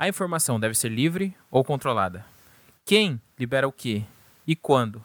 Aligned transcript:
A 0.00 0.08
informação 0.08 0.58
deve 0.58 0.74
ser 0.74 0.88
livre 0.88 1.36
ou 1.50 1.62
controlada? 1.62 2.24
Quem 2.86 3.20
libera 3.38 3.68
o 3.68 3.72
que 3.72 4.02
e 4.46 4.56
quando? 4.56 5.04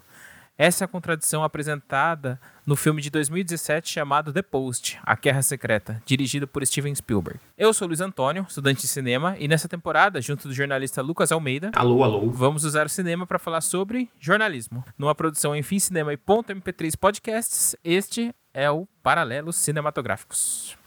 Essa 0.58 0.86
é 0.86 0.86
a 0.86 0.88
contradição 0.88 1.44
apresentada 1.44 2.40
no 2.66 2.78
filme 2.78 3.02
de 3.02 3.10
2017 3.10 3.92
chamado 3.92 4.32
The 4.32 4.42
Post, 4.42 4.98
A 5.04 5.14
Guerra 5.16 5.42
Secreta, 5.42 6.02
dirigido 6.06 6.48
por 6.48 6.66
Steven 6.66 6.96
Spielberg. 6.96 7.42
Eu 7.58 7.74
sou 7.74 7.90
Luiz 7.90 8.00
Antônio, 8.00 8.46
estudante 8.48 8.84
de 8.84 8.88
cinema, 8.88 9.36
e 9.38 9.50
nessa 9.50 9.68
temporada, 9.68 10.22
junto 10.22 10.48
do 10.48 10.54
jornalista 10.54 11.02
Lucas 11.02 11.30
Almeida, 11.30 11.72
alô, 11.76 12.02
alô, 12.02 12.30
vamos 12.30 12.64
usar 12.64 12.86
o 12.86 12.90
cinema 12.90 13.28
para 13.28 13.38
falar 13.38 13.60
sobre 13.60 14.10
jornalismo. 14.18 14.82
Numa 14.98 15.14
produção 15.14 15.54
Enfim 15.54 15.78
Cinema 15.78 16.14
e 16.14 16.18
Ponto 16.18 16.54
MP3 16.54 16.98
Podcasts, 16.98 17.76
este 17.84 18.34
é 18.54 18.72
o 18.72 18.88
Paralelos 19.04 19.58
Cinematográficos. 19.58 20.78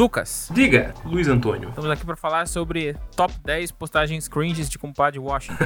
Lucas. 0.00 0.48
Diga, 0.50 0.94
Luiz 1.04 1.28
Antônio. 1.28 1.68
Estamos 1.68 1.90
aqui 1.90 2.06
para 2.06 2.16
falar 2.16 2.48
sobre 2.48 2.96
top 3.14 3.34
10 3.44 3.70
postagens 3.72 4.28
cringes 4.28 4.66
de 4.66 4.78
compadre 4.78 5.18
Washington. 5.18 5.62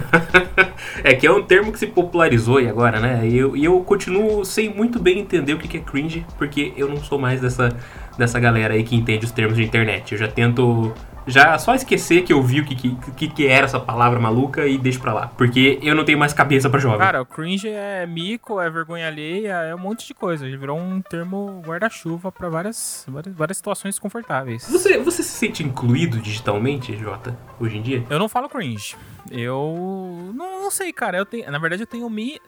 é 1.04 1.14
que 1.14 1.24
é 1.24 1.30
um 1.30 1.40
termo 1.40 1.70
que 1.70 1.78
se 1.78 1.86
popularizou 1.86 2.60
e 2.60 2.68
agora, 2.68 2.98
né? 2.98 3.24
E 3.28 3.36
eu, 3.36 3.56
e 3.56 3.64
eu 3.64 3.80
continuo 3.82 4.44
sem 4.44 4.74
muito 4.74 4.98
bem 4.98 5.20
entender 5.20 5.54
o 5.54 5.58
que 5.58 5.76
é 5.76 5.80
cringe, 5.80 6.26
porque 6.36 6.72
eu 6.76 6.88
não 6.88 6.96
sou 6.96 7.16
mais 7.16 7.40
dessa, 7.40 7.68
dessa 8.16 8.38
galera 8.38 8.74
aí 8.74 8.84
que 8.84 8.96
entende 8.96 9.24
os 9.24 9.32
termos 9.32 9.56
de 9.56 9.64
internet. 9.64 10.12
Eu 10.12 10.18
já 10.18 10.28
tento 10.28 10.92
já 11.26 11.58
só 11.58 11.74
esquecer 11.74 12.22
que 12.22 12.32
eu 12.32 12.42
vi 12.42 12.60
o 12.60 12.64
que, 12.64 12.74
que, 12.96 13.28
que 13.28 13.46
era 13.46 13.64
essa 13.64 13.80
palavra 13.80 14.20
maluca 14.20 14.66
e 14.66 14.76
deixo 14.76 15.00
pra 15.00 15.12
lá. 15.12 15.28
Porque 15.28 15.78
eu 15.82 15.94
não 15.94 16.04
tenho 16.04 16.18
mais 16.18 16.32
cabeça 16.32 16.68
pra 16.68 16.78
jovem. 16.78 16.98
Cara, 16.98 17.22
o 17.22 17.26
cringe 17.26 17.68
é 17.68 18.06
mico, 18.06 18.60
é 18.60 18.68
vergonha 18.68 19.08
alheia, 19.08 19.54
é 19.54 19.74
um 19.74 19.78
monte 19.78 20.06
de 20.06 20.14
coisa. 20.14 20.46
Ele 20.46 20.56
virou 20.56 20.78
um 20.78 21.00
termo 21.00 21.62
guarda-chuva 21.64 22.30
pra 22.30 22.48
várias, 22.48 23.06
várias, 23.08 23.34
várias 23.34 23.56
situações 23.56 23.94
desconfortáveis. 23.94 24.68
Você, 24.68 24.98
você 24.98 25.22
se 25.22 25.30
sente 25.30 25.62
incluído 25.62 26.18
digitalmente, 26.18 26.96
Jota, 26.96 27.36
hoje 27.58 27.78
em 27.78 27.82
dia? 27.82 28.04
Eu 28.10 28.18
não 28.18 28.28
falo 28.28 28.48
cringe. 28.48 28.96
Eu 29.30 30.32
não, 30.34 30.62
não 30.62 30.70
sei, 30.70 30.92
cara. 30.92 31.16
Eu 31.16 31.24
tenho, 31.24 31.50
na 31.50 31.58
verdade, 31.58 31.82
eu 31.82 31.86
tenho 31.86 32.08
me 32.10 32.38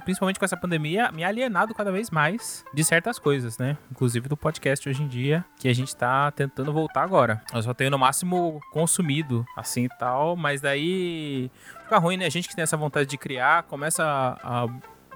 principalmente 0.00 0.38
com 0.38 0.44
essa 0.44 0.56
pandemia, 0.56 1.10
me 1.12 1.24
alienado 1.24 1.74
cada 1.74 1.90
vez 1.90 2.10
mais 2.10 2.64
de 2.72 2.84
certas 2.84 3.18
coisas, 3.18 3.58
né? 3.58 3.76
Inclusive 3.90 4.28
do 4.28 4.36
podcast 4.36 4.88
hoje 4.88 5.02
em 5.02 5.08
dia, 5.08 5.44
que 5.58 5.68
a 5.68 5.74
gente 5.74 5.94
tá 5.94 6.30
tentando 6.30 6.72
voltar 6.72 7.02
agora. 7.02 7.42
Eu 7.52 7.62
só 7.62 7.74
tenho 7.74 7.90
no 7.90 7.98
máximo 7.98 8.60
consumido, 8.72 9.44
assim 9.56 9.84
e 9.84 9.88
tal, 9.88 10.36
mas 10.36 10.60
daí 10.60 11.50
fica 11.82 11.98
ruim, 11.98 12.16
né? 12.16 12.26
A 12.26 12.30
gente 12.30 12.48
que 12.48 12.54
tem 12.54 12.62
essa 12.62 12.76
vontade 12.76 13.08
de 13.08 13.18
criar, 13.18 13.64
começa 13.64 14.02
a, 14.42 14.66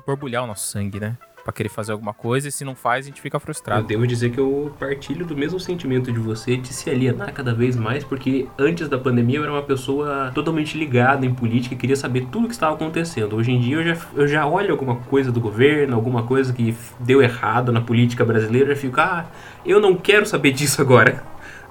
borbulhar 0.07 0.45
o 0.45 0.47
nosso 0.47 0.67
sangue, 0.69 1.01
né? 1.01 1.19
Para 1.47 1.53
querer 1.53 1.69
fazer 1.69 1.93
alguma 1.93 2.13
coisa 2.13 2.49
e 2.49 2.53
se 2.53 2.65
não 2.65 2.75
faz, 2.75 3.07
a 3.07 3.09
gente 3.09 3.21
fica 3.21 3.39
frustrado. 3.39 3.83
Eu 3.83 3.87
devo 3.87 4.05
dizer 4.05 4.31
que 4.31 4.39
eu 4.39 4.75
partilho 4.81 5.25
do 5.25 5.37
mesmo 5.37 5.61
sentimento 5.61 6.11
de 6.11 6.19
você 6.19 6.57
de 6.57 6.73
se 6.73 6.91
alienar 6.91 7.33
cada 7.33 7.55
vez 7.55 7.77
mais, 7.77 8.03
porque 8.03 8.49
antes 8.59 8.89
da 8.89 8.99
pandemia 8.99 9.39
eu 9.39 9.45
era 9.45 9.53
uma 9.53 9.63
pessoa 9.63 10.33
totalmente 10.35 10.77
ligada 10.77 11.25
em 11.25 11.33
política 11.33 11.77
queria 11.77 11.95
saber 11.95 12.27
tudo 12.33 12.47
o 12.47 12.49
que 12.49 12.55
estava 12.55 12.75
acontecendo. 12.75 13.37
Hoje 13.37 13.53
em 13.53 13.61
dia 13.61 13.77
eu 13.77 13.85
já, 13.85 13.97
eu 14.17 14.27
já 14.27 14.45
olho 14.45 14.73
alguma 14.73 14.97
coisa 14.97 15.31
do 15.31 15.41
governo, 15.41 15.95
alguma 15.95 16.25
coisa 16.25 16.53
que 16.53 16.75
deu 16.99 17.23
errado 17.23 17.71
na 17.71 17.81
política 17.81 18.25
brasileira 18.25 18.73
e 18.73 18.77
fico, 18.77 19.01
ah, 19.01 19.25
eu 19.65 19.81
não 19.81 19.95
quero 19.95 20.27
saber 20.27 20.51
disso 20.53 20.83
agora. 20.83 21.23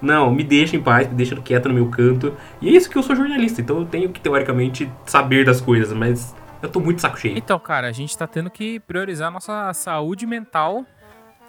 Não, 0.01 0.31
me 0.31 0.43
deixa 0.43 0.77
em 0.77 0.81
paz, 0.81 1.09
me 1.09 1.15
deixa 1.15 1.35
quieto 1.35 1.67
no 1.67 1.75
meu 1.75 1.87
canto. 1.87 2.33
E 2.61 2.69
é 2.69 2.71
isso 2.71 2.89
que 2.89 2.97
eu 2.97 3.03
sou 3.03 3.13
jornalista, 3.13 3.59
então 3.59 3.79
eu 3.79 3.85
tenho 3.85 4.07
que 4.09 4.21
teoricamente 4.21 4.89
saber 5.05 5.43
das 5.43 5.59
coisas, 5.59 5.91
mas 5.91 6.33
eu 6.65 6.71
tô 6.71 6.79
muito 6.79 7.01
saco 7.01 7.17
cheio. 7.17 7.37
Então, 7.37 7.59
cara, 7.59 7.87
a 7.87 7.91
gente 7.91 8.17
tá 8.17 8.27
tendo 8.27 8.49
que 8.49 8.79
priorizar 8.81 9.27
a 9.29 9.31
nossa 9.31 9.73
saúde 9.73 10.25
mental, 10.25 10.85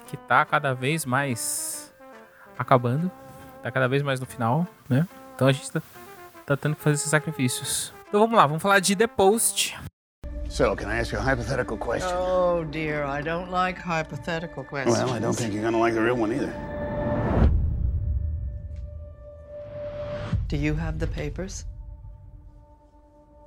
que 0.07 0.15
tá 0.15 0.45
cada 0.45 0.73
vez 0.73 1.05
mais 1.05 1.93
acabando. 2.57 3.11
Tá 3.61 3.71
cada 3.71 3.87
vez 3.87 4.01
mais 4.03 4.19
no 4.19 4.25
final, 4.25 4.65
né? 4.87 5.07
Então 5.35 5.47
a 5.47 5.51
gente 5.51 5.71
tá, 5.71 5.81
tá 6.45 6.57
tendo 6.57 6.75
que 6.75 6.81
fazer 6.81 6.95
esses 6.95 7.09
sacrifícios. 7.09 7.91
Então 8.07 8.21
vamos 8.21 8.37
lá, 8.37 8.45
vamos 8.45 8.61
falar 8.61 8.79
de 8.79 8.95
The 8.95 9.07
Post. 9.07 9.77
So, 10.49 10.75
can 10.77 10.87
I 10.89 11.01
ask 11.01 11.11
you 11.11 11.19
a 11.19 11.21
hypothetical 11.21 11.77
question? 11.77 12.15
Oh 12.15 12.63
dear, 12.63 13.03
I 13.03 13.21
don't 13.21 13.51
like 13.51 13.77
hypothetical 13.77 14.63
questions. 14.63 14.97
Well, 14.97 15.13
I 15.13 15.19
don't 15.19 15.35
think 15.35 15.53
you're 15.53 15.63
gonna 15.63 15.77
like 15.77 15.93
the 15.93 16.01
real 16.01 16.15
one 16.15 16.33
either. 16.33 16.53
Do 20.47 20.55
you 20.55 20.73
have 20.75 20.99
the 20.99 21.07
papers? 21.07 21.65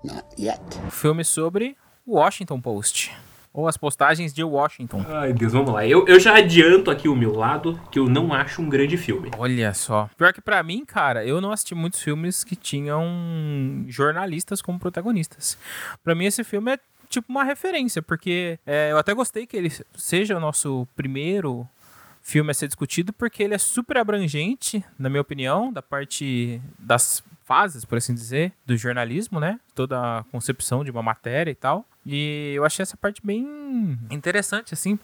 Not 0.03 0.25
yet. 0.39 0.61
Filme 0.91 1.25
sobre 1.25 1.77
Washington 2.07 2.61
Post. 2.61 3.13
Ou 3.53 3.67
as 3.67 3.77
postagens 3.77 4.33
de 4.33 4.45
Washington. 4.45 5.05
Ai, 5.09 5.33
Deus, 5.33 5.53
vamos 5.53 5.73
lá. 5.73 5.85
Eu, 5.85 6.07
eu 6.07 6.21
já 6.21 6.37
adianto 6.37 6.91
aqui 6.91 7.09
o 7.09 7.17
meu 7.17 7.35
lado 7.35 7.81
que 7.91 7.99
eu 7.99 8.09
não 8.09 8.33
acho 8.33 8.63
um 8.63 8.69
grande 8.69 8.97
filme. 8.97 9.31
Olha 9.37 9.75
só. 9.75 10.09
Pior 10.17 10.33
que 10.33 10.41
para 10.41 10.63
mim, 10.63 10.85
cara, 10.85 11.25
eu 11.25 11.41
não 11.41 11.51
assisti 11.51 11.75
muitos 11.75 12.01
filmes 12.01 12.45
que 12.45 12.55
tinham 12.55 13.85
jornalistas 13.89 14.63
como 14.63 14.79
protagonistas. 14.79 15.59
Para 16.03 16.15
mim, 16.15 16.27
esse 16.27 16.45
filme 16.45 16.75
é 16.75 16.79
tipo 17.09 17.27
uma 17.29 17.43
referência, 17.43 18.01
porque 18.01 18.59
é, 18.65 18.93
eu 18.93 18.99
até 18.99 19.13
gostei 19.13 19.47
que 19.47 19.57
ele 19.57 19.71
seja 19.97 20.37
o 20.37 20.41
nosso 20.41 20.87
primeiro 20.95 21.69
filme 22.23 22.53
a 22.53 22.55
ser 22.55 22.69
discutido, 22.69 23.13
porque 23.13 23.43
ele 23.43 23.55
é 23.55 23.59
super 23.59 23.97
abrangente, 23.97 24.85
na 24.97 25.09
minha 25.09 25.21
opinião, 25.21 25.73
da 25.73 25.83
parte 25.83 26.63
das 26.79 27.23
fases, 27.51 27.85
por 27.85 27.99
assim 27.99 28.15
dizer, 28.15 28.53
do 28.65 28.77
jornalismo, 28.77 29.41
né? 29.41 29.59
Toda 29.75 29.99
a 29.99 30.25
concepção 30.31 30.85
de 30.85 30.91
uma 30.93 31.03
matéria 31.03 31.51
e 31.51 31.55
tal. 31.57 31.85
E 32.07 32.53
eu 32.55 32.65
achei 32.65 32.85
essa 32.85 32.97
parte 32.97 33.21
bem 33.27 33.99
interessante, 34.09 34.73
assim. 34.73 34.97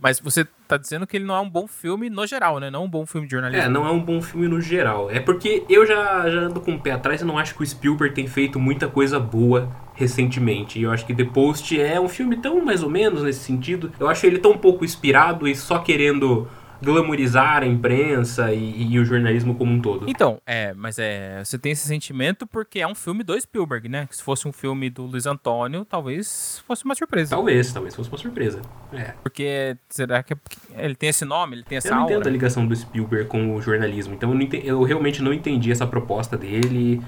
Mas 0.00 0.20
você 0.20 0.46
tá 0.68 0.76
dizendo 0.76 1.04
que 1.04 1.16
ele 1.16 1.24
não 1.24 1.34
é 1.34 1.40
um 1.40 1.50
bom 1.50 1.66
filme 1.66 2.08
no 2.08 2.24
geral, 2.28 2.60
né? 2.60 2.70
Não 2.70 2.84
um 2.84 2.88
bom 2.88 3.04
filme 3.04 3.26
de 3.26 3.32
jornalismo. 3.32 3.66
É, 3.66 3.68
não 3.68 3.84
é 3.84 3.90
um 3.90 4.00
bom 4.00 4.22
filme 4.22 4.46
no 4.46 4.60
geral. 4.60 5.10
É 5.10 5.18
porque 5.18 5.64
eu 5.68 5.84
já, 5.84 6.30
já 6.30 6.42
ando 6.42 6.60
com 6.60 6.76
o 6.76 6.80
pé 6.80 6.92
atrás 6.92 7.22
e 7.22 7.24
não 7.24 7.36
acho 7.36 7.56
que 7.56 7.62
o 7.64 7.66
Spielberg 7.66 8.14
tem 8.14 8.28
feito 8.28 8.60
muita 8.60 8.86
coisa 8.86 9.18
boa 9.18 9.68
recentemente. 9.94 10.78
E 10.78 10.84
eu 10.84 10.92
acho 10.92 11.04
que 11.04 11.12
The 11.12 11.24
Post 11.24 11.78
é 11.78 12.00
um 12.00 12.08
filme 12.08 12.36
tão 12.36 12.64
mais 12.64 12.84
ou 12.84 12.88
menos 12.88 13.24
nesse 13.24 13.40
sentido. 13.40 13.92
Eu 13.98 14.08
acho 14.08 14.24
ele 14.24 14.38
tão 14.38 14.56
pouco 14.56 14.84
inspirado 14.84 15.48
e 15.48 15.56
só 15.56 15.80
querendo 15.80 16.48
glamorizar 16.82 17.62
a 17.62 17.66
imprensa 17.66 18.52
e, 18.52 18.92
e, 18.92 18.98
o 18.98 19.04
jornalismo 19.04 19.54
como 19.54 19.72
um 19.72 19.80
todo. 19.80 20.08
Então, 20.08 20.40
é, 20.46 20.72
mas 20.74 20.98
é, 20.98 21.42
você 21.44 21.58
tem 21.58 21.72
esse 21.72 21.86
sentimento 21.86 22.46
porque 22.46 22.80
é 22.80 22.86
um 22.86 22.94
filme 22.94 23.22
do 23.22 23.38
Spielberg, 23.38 23.88
né? 23.88 24.06
Que 24.06 24.16
se 24.16 24.22
fosse 24.22 24.48
um 24.48 24.52
filme 24.52 24.88
do 24.88 25.04
Luiz 25.04 25.26
Antônio, 25.26 25.84
talvez 25.84 26.62
fosse 26.66 26.84
uma 26.84 26.94
surpresa. 26.94 27.30
Talvez, 27.30 27.72
talvez 27.72 27.94
fosse 27.94 28.10
uma 28.10 28.18
surpresa. 28.18 28.60
É. 28.92 29.12
Porque 29.22 29.76
será 29.88 30.22
que 30.22 30.34
é 30.34 30.36
ele 30.76 30.94
tem 30.94 31.08
esse 31.08 31.24
nome, 31.24 31.56
ele 31.56 31.62
tem 31.62 31.78
essa 31.78 31.88
Eu 31.88 31.94
não 31.94 32.02
aura? 32.02 32.14
entendo 32.14 32.26
a 32.26 32.30
ligação 32.30 32.66
do 32.66 32.74
Spielberg 32.74 33.28
com 33.28 33.54
o 33.54 33.62
jornalismo, 33.62 34.14
então 34.14 34.32
eu, 34.32 34.40
entendi, 34.40 34.66
eu 34.66 34.82
realmente 34.82 35.22
não 35.22 35.32
entendi 35.32 35.70
essa 35.70 35.86
proposta 35.86 36.36
dele 36.36 37.00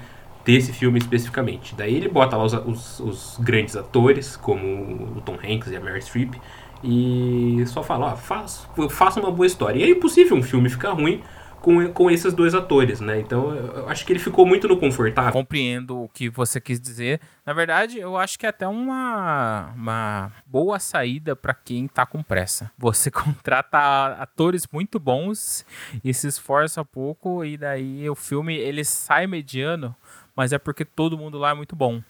desse 0.45 0.73
filme 0.73 0.99
especificamente. 0.99 1.73
Daí 1.75 1.95
ele 1.95 2.09
bota 2.09 2.35
lá 2.35 2.43
os, 2.43 2.53
os, 2.53 2.99
os 2.99 3.37
grandes 3.39 3.75
atores, 3.75 4.35
como 4.35 5.17
o 5.17 5.21
Tom 5.21 5.35
Hanks 5.35 5.71
e 5.71 5.75
a 5.75 5.79
Mary 5.79 6.01
Streep, 6.01 6.35
e 6.83 7.63
só 7.67 7.81
fala, 7.81 8.13
ó, 8.13 8.15
faz, 8.15 8.67
faça 8.89 9.19
uma 9.19 9.31
boa 9.31 9.47
história. 9.47 9.79
E 9.79 9.83
é 9.83 9.89
impossível 9.89 10.35
um 10.35 10.43
filme 10.43 10.69
ficar 10.69 10.91
ruim 10.91 11.23
com, 11.63 11.87
com 11.93 12.11
esses 12.11 12.33
dois 12.33 12.53
atores, 12.53 12.99
né? 12.99 13.21
Então 13.21 13.55
eu 13.55 13.87
acho 13.87 14.05
que 14.05 14.11
ele 14.11 14.19
ficou 14.19 14.45
muito 14.45 14.67
no 14.67 14.75
confortável. 14.75 15.31
Compreendo 15.31 16.03
o 16.03 16.09
que 16.09 16.29
você 16.29 16.59
quis 16.59 16.79
dizer. 16.79 17.21
Na 17.45 17.53
verdade, 17.53 17.97
eu 17.97 18.17
acho 18.17 18.37
que 18.37 18.45
é 18.45 18.49
até 18.49 18.67
uma, 18.67 19.71
uma 19.73 20.31
boa 20.45 20.77
saída 20.77 21.37
para 21.37 21.53
quem 21.53 21.87
tá 21.87 22.05
com 22.05 22.21
pressa. 22.21 22.69
Você 22.77 23.09
contrata 23.09 23.79
atores 24.19 24.67
muito 24.71 24.99
bons 24.99 25.65
e 26.03 26.13
se 26.13 26.27
esforça 26.27 26.83
pouco, 26.83 27.45
e 27.45 27.55
daí 27.55 28.09
o 28.09 28.15
filme 28.15 28.57
ele 28.57 28.83
sai 28.83 29.25
mediano, 29.25 29.95
mas 30.35 30.51
é 30.51 30.57
porque 30.57 30.83
todo 30.83 31.17
mundo 31.17 31.37
lá 31.37 31.51
é 31.51 31.53
muito 31.53 31.77
bom. 31.77 32.01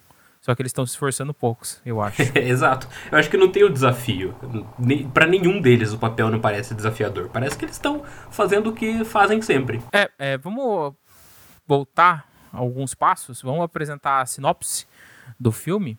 Só 0.44 0.54
que 0.54 0.62
eles 0.62 0.72
estão 0.72 0.86
se 0.86 0.92
esforçando 0.92 1.34
poucos, 1.34 1.82
eu 1.86 2.02
acho. 2.02 2.22
Exato. 2.38 2.86
Eu 3.10 3.18
acho 3.18 3.30
que 3.30 3.38
não 3.38 3.50
tem 3.50 3.64
o 3.64 3.70
desafio. 3.70 4.36
para 5.14 5.26
nenhum 5.26 5.62
deles 5.62 5.94
o 5.94 5.98
papel 5.98 6.30
não 6.30 6.42
parece 6.42 6.76
desafiador. 6.76 7.30
Parece 7.30 7.58
que 7.58 7.64
eles 7.64 7.78
estão 7.78 8.04
fazendo 8.30 8.70
o 8.70 8.74
que 8.74 9.06
fazem 9.06 9.42
sempre. 9.42 9.82
É, 9.94 10.12
é, 10.20 10.38
vamos 10.38 10.96
voltar 11.66 12.30
alguns 12.52 12.94
passos. 12.94 13.42
Vamos 13.42 13.64
apresentar 13.64 14.20
a 14.20 14.26
sinopse 14.26 14.86
do 15.40 15.50
filme 15.50 15.98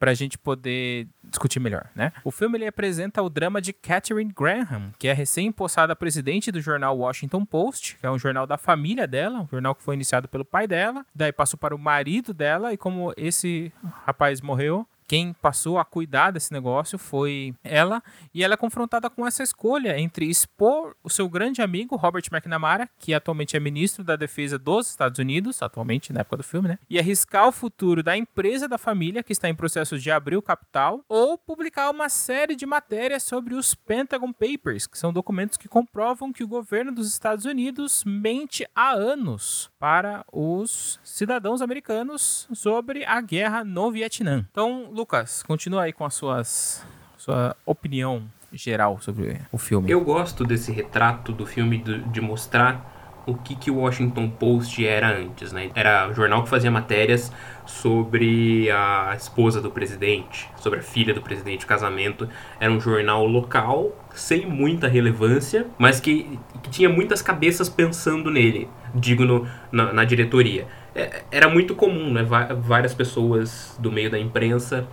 pra 0.00 0.14
gente 0.14 0.38
poder 0.38 1.06
discutir 1.22 1.60
melhor, 1.60 1.90
né? 1.94 2.10
O 2.24 2.30
filme 2.30 2.56
ele 2.56 2.66
apresenta 2.66 3.22
o 3.22 3.28
drama 3.28 3.60
de 3.60 3.74
Catherine 3.74 4.32
Graham, 4.34 4.92
que 4.98 5.06
é 5.06 5.12
recém-impossada 5.12 5.94
presidente 5.94 6.50
do 6.50 6.58
jornal 6.58 6.96
Washington 6.96 7.44
Post, 7.44 7.98
que 8.00 8.06
é 8.06 8.10
um 8.10 8.18
jornal 8.18 8.46
da 8.46 8.56
família 8.56 9.06
dela, 9.06 9.42
um 9.42 9.48
jornal 9.48 9.74
que 9.74 9.82
foi 9.82 9.94
iniciado 9.94 10.26
pelo 10.26 10.44
pai 10.44 10.66
dela, 10.66 11.04
daí 11.14 11.32
passou 11.32 11.58
para 11.58 11.74
o 11.74 11.78
marido 11.78 12.32
dela, 12.32 12.72
e 12.72 12.78
como 12.78 13.12
esse 13.14 13.70
rapaz 14.06 14.40
morreu, 14.40 14.86
quem 15.10 15.32
passou 15.32 15.76
a 15.76 15.84
cuidar 15.84 16.30
desse 16.30 16.52
negócio 16.52 16.96
foi 16.96 17.52
ela, 17.64 18.00
e 18.32 18.44
ela 18.44 18.54
é 18.54 18.56
confrontada 18.56 19.10
com 19.10 19.26
essa 19.26 19.42
escolha 19.42 19.98
entre 19.98 20.30
expor 20.30 20.94
o 21.02 21.10
seu 21.10 21.28
grande 21.28 21.60
amigo, 21.60 21.96
Robert 21.96 22.22
McNamara, 22.30 22.88
que 22.96 23.12
atualmente 23.12 23.56
é 23.56 23.58
ministro 23.58 24.04
da 24.04 24.14
Defesa 24.14 24.56
dos 24.56 24.88
Estados 24.88 25.18
Unidos, 25.18 25.62
atualmente, 25.62 26.12
na 26.12 26.20
época 26.20 26.36
do 26.36 26.44
filme, 26.44 26.68
né? 26.68 26.78
E 26.88 26.96
arriscar 26.96 27.48
o 27.48 27.50
futuro 27.50 28.04
da 28.04 28.16
empresa 28.16 28.68
da 28.68 28.78
família, 28.78 29.20
que 29.20 29.32
está 29.32 29.48
em 29.48 29.54
processo 29.54 29.98
de 29.98 30.12
abrir 30.12 30.36
o 30.36 30.42
capital, 30.42 31.04
ou 31.08 31.36
publicar 31.36 31.90
uma 31.90 32.08
série 32.08 32.54
de 32.54 32.64
matérias 32.64 33.24
sobre 33.24 33.56
os 33.56 33.74
Pentagon 33.74 34.32
Papers, 34.32 34.86
que 34.86 34.96
são 34.96 35.12
documentos 35.12 35.56
que 35.56 35.66
comprovam 35.66 36.32
que 36.32 36.44
o 36.44 36.48
governo 36.48 36.92
dos 36.92 37.08
Estados 37.08 37.46
Unidos 37.46 38.04
mente 38.06 38.64
há 38.76 38.92
anos 38.92 39.72
para 39.76 40.24
os 40.32 41.00
cidadãos 41.02 41.60
americanos 41.60 42.46
sobre 42.54 43.04
a 43.04 43.20
guerra 43.20 43.64
no 43.64 43.90
Vietnã. 43.90 44.46
Então, 44.52 44.99
Lucas, 45.00 45.42
continua 45.42 45.84
aí 45.84 45.94
com 45.94 46.04
as 46.04 46.12
suas 46.12 46.84
sua 47.16 47.56
opinião 47.64 48.22
geral 48.52 49.00
sobre 49.00 49.40
o 49.50 49.56
filme. 49.56 49.90
Eu 49.90 50.02
gosto 50.02 50.44
desse 50.44 50.70
retrato 50.72 51.32
do 51.32 51.46
filme 51.46 51.78
de, 51.78 52.00
de 52.02 52.20
mostrar 52.20 53.22
o 53.26 53.34
que, 53.34 53.54
que 53.54 53.70
o 53.70 53.76
Washington 53.76 54.28
Post 54.28 54.86
era 54.86 55.08
antes, 55.08 55.52
né? 55.52 55.70
Era 55.74 56.10
o 56.10 56.12
jornal 56.12 56.42
que 56.42 56.50
fazia 56.50 56.70
matérias 56.70 57.32
sobre 57.64 58.70
a 58.70 59.14
esposa 59.16 59.62
do 59.62 59.70
presidente, 59.70 60.50
sobre 60.58 60.80
a 60.80 60.82
filha 60.82 61.14
do 61.14 61.22
presidente, 61.22 61.64
o 61.64 61.68
casamento. 61.68 62.28
Era 62.58 62.70
um 62.70 62.78
jornal 62.78 63.24
local, 63.24 63.92
sem 64.14 64.44
muita 64.44 64.86
relevância, 64.86 65.66
mas 65.78 65.98
que, 65.98 66.38
que 66.62 66.68
tinha 66.68 66.90
muitas 66.90 67.22
cabeças 67.22 67.70
pensando 67.70 68.30
nele, 68.30 68.68
digo, 68.94 69.24
no, 69.24 69.48
na, 69.72 69.94
na 69.94 70.04
diretoria. 70.04 70.66
É, 70.94 71.22
era 71.30 71.48
muito 71.48 71.74
comum, 71.74 72.12
né? 72.12 72.26
Várias 72.60 72.94
pessoas 72.94 73.76
do 73.78 73.90
meio 73.90 74.10
da 74.10 74.18
imprensa 74.18 74.86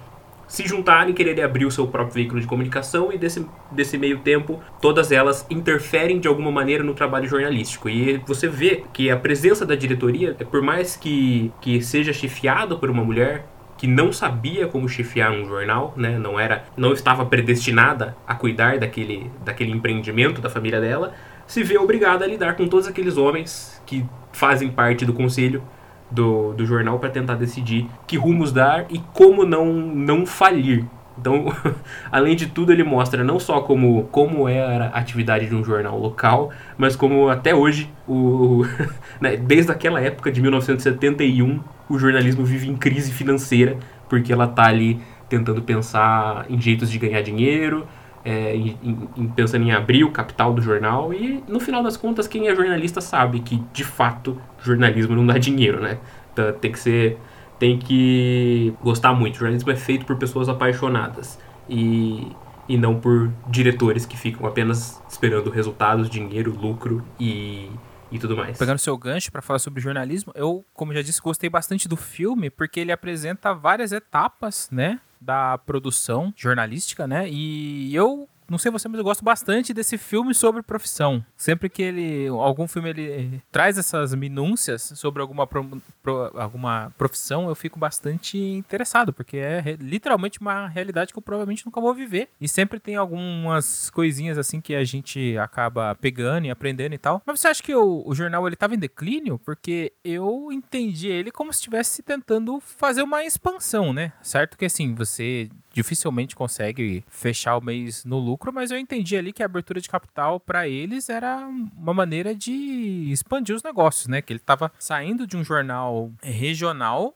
se 0.47 0.65
juntarem 0.65 1.13
quererem 1.13 1.44
abrir 1.44 1.65
o 1.65 1.71
seu 1.71 1.88
próprio 1.88 2.13
veículo 2.13 2.39
de 2.39 2.47
comunicação 2.47 3.11
e 3.11 3.17
desse, 3.17 3.45
desse 3.69 3.97
meio 3.97 4.19
tempo 4.19 4.61
todas 4.81 5.11
elas 5.11 5.45
interferem 5.49 6.19
de 6.19 6.27
alguma 6.27 6.51
maneira 6.51 6.83
no 6.83 6.94
trabalho 6.94 7.27
jornalístico. 7.27 7.89
E 7.89 8.17
você 8.25 8.47
vê 8.47 8.83
que 8.94 9.11
a 9.11 9.17
presença 9.17 9.65
da 9.65 9.75
diretoria, 9.75 10.33
por 10.49 10.61
mais 10.61 10.95
que, 10.95 11.51
que 11.59 11.81
seja 11.81 12.13
chefiado 12.13 12.79
por 12.79 12.89
uma 12.89 13.03
mulher, 13.03 13.45
que 13.77 13.85
não 13.85 14.11
sabia 14.11 14.67
como 14.67 14.89
chefiar 14.89 15.31
um 15.31 15.45
jornal, 15.45 15.94
né? 15.95 16.17
Não 16.17 16.39
era, 16.39 16.65
não 16.75 16.94
estava 16.94 17.25
predestinada 17.25 18.15
a 18.25 18.33
cuidar 18.33 18.79
daquele, 18.79 19.29
daquele 19.45 19.71
empreendimento 19.71 20.41
da 20.41 20.49
família 20.49 20.81
dela, 20.81 21.13
se 21.45 21.61
vê 21.61 21.77
obrigada 21.77 22.25
a 22.25 22.27
lidar 22.27 22.55
com 22.55 22.67
todos 22.67 22.88
aqueles 22.88 23.17
homens 23.17 23.81
que 23.85 24.03
fazem 24.31 24.69
parte 24.69 25.05
do 25.05 25.13
conselho 25.13 25.61
do, 26.09 26.54
do 26.54 26.65
jornal 26.65 27.00
para 27.00 27.09
tentar 27.09 27.36
decidir 27.36 27.89
que 28.06 28.18
rumos 28.18 28.51
dar 28.51 28.86
e 28.89 29.00
como 29.13 29.45
não, 29.45 29.74
não 29.74 30.25
falir. 30.25 30.86
Então, 31.19 31.45
além 32.12 32.36
de 32.36 32.48
tudo, 32.48 32.71
ele 32.71 32.83
mostra 32.83 33.24
não 33.24 33.39
só 33.39 33.62
como, 33.62 34.04
como 34.06 34.48
é 34.48 34.62
a 34.62 34.88
atividade 34.89 35.48
de 35.48 35.56
um 35.56 35.63
jornal 35.63 35.98
local, 36.00 36.51
mas 36.77 36.95
como 36.95 37.27
até 37.30 37.56
hoje, 37.56 37.89
o, 38.07 38.63
né, 39.19 39.36
desde 39.36 39.71
aquela 39.71 40.00
época 40.00 40.31
de 40.31 40.42
1971, 40.42 41.59
o 41.89 41.98
jornalismo 41.98 42.45
vive 42.45 42.69
em 42.69 42.75
crise 42.75 43.12
financeira, 43.12 43.77
porque 44.07 44.31
ela 44.31 44.45
está 44.45 44.68
ali 44.68 45.00
tentando 45.27 45.62
pensar 45.62 46.45
em 46.50 46.62
jeitos 46.62 46.89
de 46.89 47.00
ganhar 47.00 47.21
dinheiro, 47.21 47.86
é, 48.27 48.53
em, 48.53 48.77
em, 49.15 49.27
pensando 49.29 49.63
em 49.63 49.71
abrir 49.71 50.03
o 50.03 50.12
capital 50.12 50.53
do 50.53 50.62
jornal 50.62 51.13
e 51.13 51.41
no 51.47 51.62
final 51.62 51.81
das 51.81 51.95
contas 51.95 52.27
quem 52.27 52.50
é 52.50 52.56
jornalista 52.56 53.00
sabe 53.00 53.39
que 53.39 53.63
de 53.71 53.85
fato 53.85 54.38
jornalismo 54.62 55.15
não 55.15 55.25
dá 55.25 55.38
dinheiro, 55.38 55.79
né? 55.79 55.97
Então, 56.33 56.51
tem 56.51 56.74
que 56.74 56.77
ser, 56.77 57.18
tem 57.57 57.79
que 57.79 58.74
gostar 58.83 59.13
muito. 59.13 59.35
O 59.35 59.39
jornalismo 59.39 59.71
é 59.71 59.77
feito 59.77 60.06
por 60.06 60.18
pessoas 60.18 60.50
apaixonadas 60.50 61.39
e 61.69 62.27
e 62.69 62.77
não 62.77 63.00
por 63.00 63.31
diretores 63.47 64.06
que 64.06 64.18
ficam 64.18 64.45
apenas 64.45 65.01
esperando 65.09 65.50
resultados, 65.50 66.09
dinheiro, 66.09 66.53
lucro 66.53 67.01
e 67.18 67.71
e 68.12 68.19
tudo 68.19 68.35
mais. 68.35 68.57
Pegando 68.57 68.77
seu 68.77 68.97
gancho 68.97 69.31
para 69.31 69.41
falar 69.41 69.59
sobre 69.59 69.81
jornalismo, 69.81 70.33
eu, 70.35 70.65
como 70.73 70.94
já 70.94 71.01
disse, 71.01 71.21
gostei 71.21 71.50
bastante 71.50 71.88
do 71.88 71.95
filme 71.95 72.50
porque 72.50 72.81
ele 72.81 72.91
apresenta 72.91 73.53
várias 73.53 73.94
etapas, 73.94 74.69
né, 74.69 75.00
da 75.19 75.58
produção 75.58 76.34
jornalística, 76.36 77.08
né? 77.08 77.30
E 77.30 77.94
eu 77.96 78.28
não 78.49 78.57
sei 78.57 78.71
você, 78.71 78.88
mas 78.88 78.97
eu 78.97 79.03
gosto 79.03 79.23
bastante 79.23 79.73
desse 79.73 79.97
filme 79.97 80.33
sobre 80.33 80.61
profissão. 80.61 81.23
Sempre 81.35 81.69
que 81.69 81.81
ele, 81.81 82.27
algum 82.27 82.67
filme 82.67 82.89
ele 82.89 83.41
traz 83.51 83.77
essas 83.77 84.13
minúcias 84.13 84.94
sobre 84.95 85.21
alguma, 85.21 85.45
pro, 85.45 85.81
pro, 86.01 86.31
alguma 86.39 86.91
profissão, 86.97 87.49
eu 87.49 87.55
fico 87.55 87.77
bastante 87.77 88.38
interessado, 88.38 89.11
porque 89.11 89.38
é 89.38 89.77
literalmente 89.79 90.39
uma 90.39 90.67
realidade 90.67 91.11
que 91.11 91.19
eu 91.19 91.23
provavelmente 91.23 91.65
nunca 91.65 91.81
vou 91.81 91.94
viver. 91.94 92.29
E 92.39 92.47
sempre 92.47 92.79
tem 92.79 92.95
algumas 92.95 93.89
coisinhas 93.89 94.38
assim 94.38 94.61
que 94.61 94.75
a 94.75 94.83
gente 94.83 95.38
acaba 95.38 95.94
pegando 95.95 96.45
e 96.45 96.51
aprendendo 96.51 96.94
e 96.94 96.97
tal. 96.97 97.21
Mas 97.25 97.39
você 97.39 97.47
acha 97.47 97.63
que 97.63 97.75
o, 97.75 98.03
o 98.05 98.15
jornal 98.15 98.47
ele 98.47 98.53
estava 98.53 98.75
em 98.75 98.79
declínio? 98.79 99.39
Porque 99.39 99.94
eu 100.03 100.49
entendi 100.51 101.07
ele 101.07 101.31
como 101.31 101.51
se 101.51 101.59
estivesse 101.59 102.01
tentando 102.01 102.59
fazer 102.59 103.01
uma 103.01 103.23
expansão, 103.23 103.94
né? 103.94 104.13
Certo 104.21 104.57
que 104.57 104.65
assim, 104.65 104.94
você 104.94 105.49
dificilmente 105.77 106.35
consegue 106.35 107.03
fechar 107.07 107.56
o 107.56 107.63
mês 107.63 108.03
no 108.03 108.18
lucro, 108.18 108.51
mas 108.51 108.71
eu 108.71 108.79
entendi 108.79 109.15
ali 109.15 109.31
que 109.31 109.44
a 109.44 109.45
abertura 109.45 109.79
de 109.79 109.88
capital 109.88 110.39
para 110.39 110.68
eles 110.68 111.07
era 111.07 111.47
uma 111.77 111.94
maneira 111.94 112.33
de 112.33 113.12
expandir 113.12 113.56
os 113.56 113.62
negócios, 113.62 114.07
né? 114.07 114.19
Que 114.19 114.33
ele 114.33 114.39
estava 114.39 114.71
saindo 114.79 115.27
de 115.27 115.38
um 115.38 115.44
jornal 115.44 116.12
regional 116.24 117.15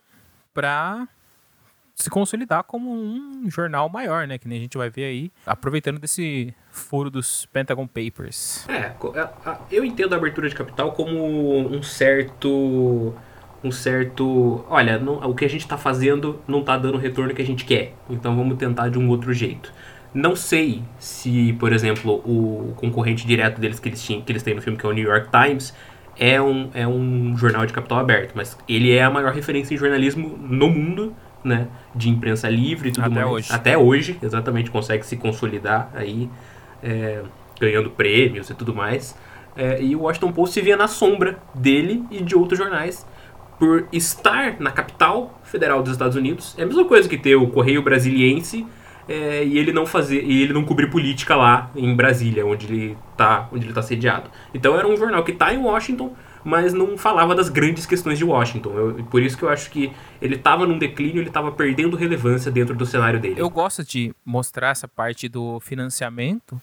para 0.54 1.08
se 1.96 2.08
consolidar 2.12 2.64
como 2.64 2.94
um 2.94 3.50
jornal 3.50 3.90
maior, 3.90 4.28
né? 4.28 4.38
Que 4.38 4.48
nem 4.48 4.60
a 4.60 4.62
gente 4.62 4.78
vai 4.78 4.92
ver 4.92 5.06
aí, 5.06 5.32
aproveitando 5.44 5.98
desse 5.98 6.54
furo 6.70 7.10
dos 7.10 7.48
Pentagon 7.48 7.88
Papers. 7.88 8.68
É, 8.70 8.94
eu 9.72 9.84
entendo 9.84 10.14
a 10.14 10.18
abertura 10.18 10.48
de 10.48 10.54
capital 10.54 10.92
como 10.92 11.68
um 11.68 11.82
certo 11.82 13.12
um 13.64 13.72
certo. 13.72 14.66
Olha, 14.70 14.98
não, 14.98 15.16
o 15.30 15.36
que 15.36 15.46
a 15.46 15.50
gente 15.50 15.62
está 15.62 15.78
fazendo 15.78 16.40
não 16.48 16.60
está 16.60 16.78
dando 16.78 16.96
o 16.96 16.98
retorno 16.98 17.34
que 17.34 17.42
a 17.42 17.46
gente 17.46 17.66
quer, 17.66 17.94
então 18.10 18.36
vamos 18.36 18.58
tentar 18.58 18.90
de 18.90 18.98
um 18.98 19.08
outro 19.10 19.34
jeito. 19.34 19.72
Não 20.14 20.36
sei 20.36 20.82
se, 21.00 21.54
por 21.54 21.72
exemplo, 21.72 22.16
o 22.26 22.74
concorrente 22.76 23.26
direto 23.26 23.62
deles 23.62 23.80
que 23.80 23.88
eles, 23.88 24.04
tinham, 24.04 24.22
que 24.22 24.32
eles 24.32 24.44
têm 24.44 24.54
no 24.54 24.62
filme, 24.62 24.78
que 24.78 24.86
é 24.86 24.90
o 24.90 24.92
New 24.92 25.08
York 25.08 25.30
Times, 25.32 25.74
é 26.20 26.42
um, 26.42 26.70
é 26.74 26.86
um 26.86 27.38
jornal 27.38 27.66
de 27.66 27.72
capital 27.72 28.00
aberto, 28.00 28.34
mas 28.36 28.58
ele 28.68 28.92
é 28.92 29.04
a 29.04 29.10
maior 29.10 29.34
referência 29.34 29.74
em 29.74 29.78
jornalismo 29.78 30.38
no 30.38 30.70
mundo, 30.70 31.16
né? 31.44 31.68
De 31.96 32.10
imprensa 32.10 32.50
livre 32.50 32.90
e 32.90 32.92
tudo 32.92 33.06
Até 33.06 33.16
mais. 33.16 33.32
Hoje. 33.32 33.48
Até 33.54 33.78
hoje, 33.78 34.20
exatamente, 34.22 34.70
consegue 34.70 35.06
se 35.06 35.16
consolidar 35.16 35.90
aí, 35.96 36.30
é, 36.84 37.22
ganhando 37.60 37.90
prêmios 37.90 38.50
e 38.50 38.54
tudo 38.54 38.76
mais. 38.76 39.18
É, 39.56 39.82
e 39.82 39.96
o 39.96 40.02
Washington 40.02 40.32
Post 40.34 40.54
se 40.54 40.62
via 40.62 40.76
na 40.76 40.88
sombra 40.88 41.38
dele 41.56 42.04
e 42.12 42.22
de 42.22 42.36
outros 42.36 42.60
jornais 42.60 43.06
por 43.62 43.88
estar 43.94 44.60
na 44.60 44.72
capital 44.72 45.40
federal 45.44 45.84
dos 45.84 45.92
Estados 45.92 46.16
Unidos. 46.16 46.56
É 46.58 46.64
a 46.64 46.66
mesma 46.66 46.84
coisa 46.84 47.08
que 47.08 47.16
ter 47.16 47.36
o 47.36 47.48
Correio 47.48 47.84
Brasiliense 47.84 48.66
é, 49.08 49.46
e 49.46 49.56
ele 49.56 49.72
não 49.72 49.86
fazer 49.86 50.24
e 50.24 50.42
ele 50.42 50.52
não 50.52 50.66
cobrir 50.66 50.90
política 50.90 51.36
lá 51.36 51.70
em 51.76 51.96
Brasília, 51.96 52.44
onde 52.44 52.66
ele 52.66 52.98
está 53.12 53.48
onde 53.52 53.68
ele 53.68 53.74
tá 53.74 53.84
sediado. 53.84 54.32
Então 54.52 54.76
era 54.76 54.88
um 54.88 54.98
jornal 54.98 55.24
que 55.24 55.30
está 55.30 55.54
em 55.54 55.60
Washington, 55.60 56.12
mas 56.44 56.74
não 56.74 56.98
falava 56.98 57.36
das 57.36 57.50
grandes 57.50 57.86
questões 57.86 58.18
de 58.18 58.26
Washington. 58.26 58.72
Eu, 58.72 59.04
por 59.12 59.22
isso 59.22 59.38
que 59.38 59.44
eu 59.44 59.50
acho 59.50 59.70
que 59.70 59.92
ele 60.20 60.38
estava 60.38 60.66
num 60.66 60.80
declínio, 60.80 61.22
ele 61.22 61.28
estava 61.30 61.52
perdendo 61.52 61.96
relevância 61.96 62.52
dentro 62.52 62.74
do 62.74 62.84
cenário 62.88 63.20
dele. 63.20 63.36
Eu 63.38 63.50
gosto 63.52 63.84
de 63.84 64.12
mostrar 64.26 64.70
essa 64.70 64.88
parte 64.88 65.30
do 65.30 65.60
financiamento 65.60 66.60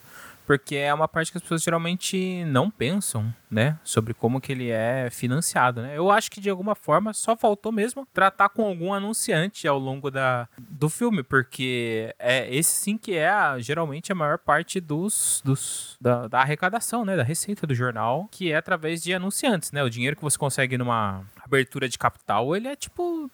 porque 0.49 0.77
é 0.77 0.95
uma 0.95 1.07
parte 1.07 1.31
que 1.31 1.37
as 1.37 1.43
pessoas 1.43 1.63
geralmente 1.63 2.43
não 2.47 2.71
pensam, 2.71 3.35
né, 3.51 3.79
sobre 3.85 4.15
como 4.15 4.41
que 4.41 4.51
ele 4.51 4.71
é 4.71 5.11
financiado, 5.11 5.83
né? 5.83 5.93
Eu 5.95 6.11
acho 6.11 6.31
que 6.31 6.41
de 6.41 6.49
alguma 6.49 6.75
forma 6.75 7.13
só 7.13 7.37
faltou 7.37 7.71
mesmo 7.71 8.09
tratar 8.15 8.49
com 8.49 8.65
algum 8.65 8.95
anunciante 8.95 9.69
ao 9.69 9.79
longo 9.79 10.11
da, 10.11 10.49
do 10.59 10.89
filme, 10.89 11.23
porque 11.23 12.15
é 12.19 12.49
esse 12.55 12.71
sim 12.71 12.97
que 12.97 13.15
é 13.15 13.29
a, 13.29 13.59
geralmente 13.59 14.11
a 14.11 14.15
maior 14.15 14.39
parte 14.39 14.81
dos, 14.81 15.43
dos 15.45 15.99
da, 16.01 16.27
da 16.27 16.41
arrecadação, 16.41 17.05
né, 17.05 17.15
da 17.15 17.23
receita 17.23 17.67
do 17.67 17.75
jornal, 17.75 18.27
que 18.31 18.51
é 18.51 18.57
através 18.57 19.03
de 19.03 19.13
anunciantes, 19.13 19.71
né? 19.71 19.83
O 19.83 19.91
dinheiro 19.91 20.17
que 20.17 20.23
você 20.23 20.39
consegue 20.39 20.79
numa 20.79 21.27
abertura 21.45 21.91
de 21.91 21.99
capital, 21.99 22.57
ele 22.57 22.69
é 22.69 22.75
tipo 22.75 23.31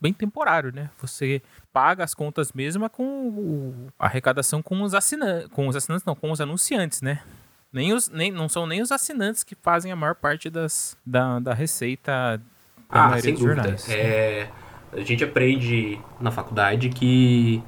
bem 0.00 0.12
temporário, 0.12 0.72
né? 0.72 0.90
Você 0.98 1.42
paga 1.72 2.04
as 2.04 2.14
contas 2.14 2.52
mesmo 2.52 2.88
com 2.90 3.28
o, 3.28 3.92
a 3.98 4.06
arrecadação 4.06 4.62
com 4.62 4.82
os 4.82 4.94
assinantes, 4.94 5.48
com 5.48 5.66
os 5.68 5.76
assinantes 5.76 6.04
não, 6.04 6.14
com 6.14 6.30
os 6.30 6.40
anunciantes, 6.40 7.02
né? 7.02 7.22
Nem 7.72 7.92
os, 7.92 8.08
nem, 8.08 8.30
não 8.30 8.48
são 8.48 8.66
nem 8.66 8.80
os 8.80 8.92
assinantes 8.92 9.42
que 9.42 9.56
fazem 9.56 9.90
a 9.90 9.96
maior 9.96 10.14
parte 10.14 10.48
das, 10.48 10.96
da, 11.04 11.40
da 11.40 11.52
receita 11.52 12.40
da 12.90 13.06
ah, 13.06 13.18
sem 13.18 13.34
dúvida. 13.34 13.74
É, 13.88 14.46
A 14.92 15.00
gente 15.00 15.24
aprende 15.24 15.98
na 16.20 16.30
faculdade 16.30 16.88
que 16.88 17.60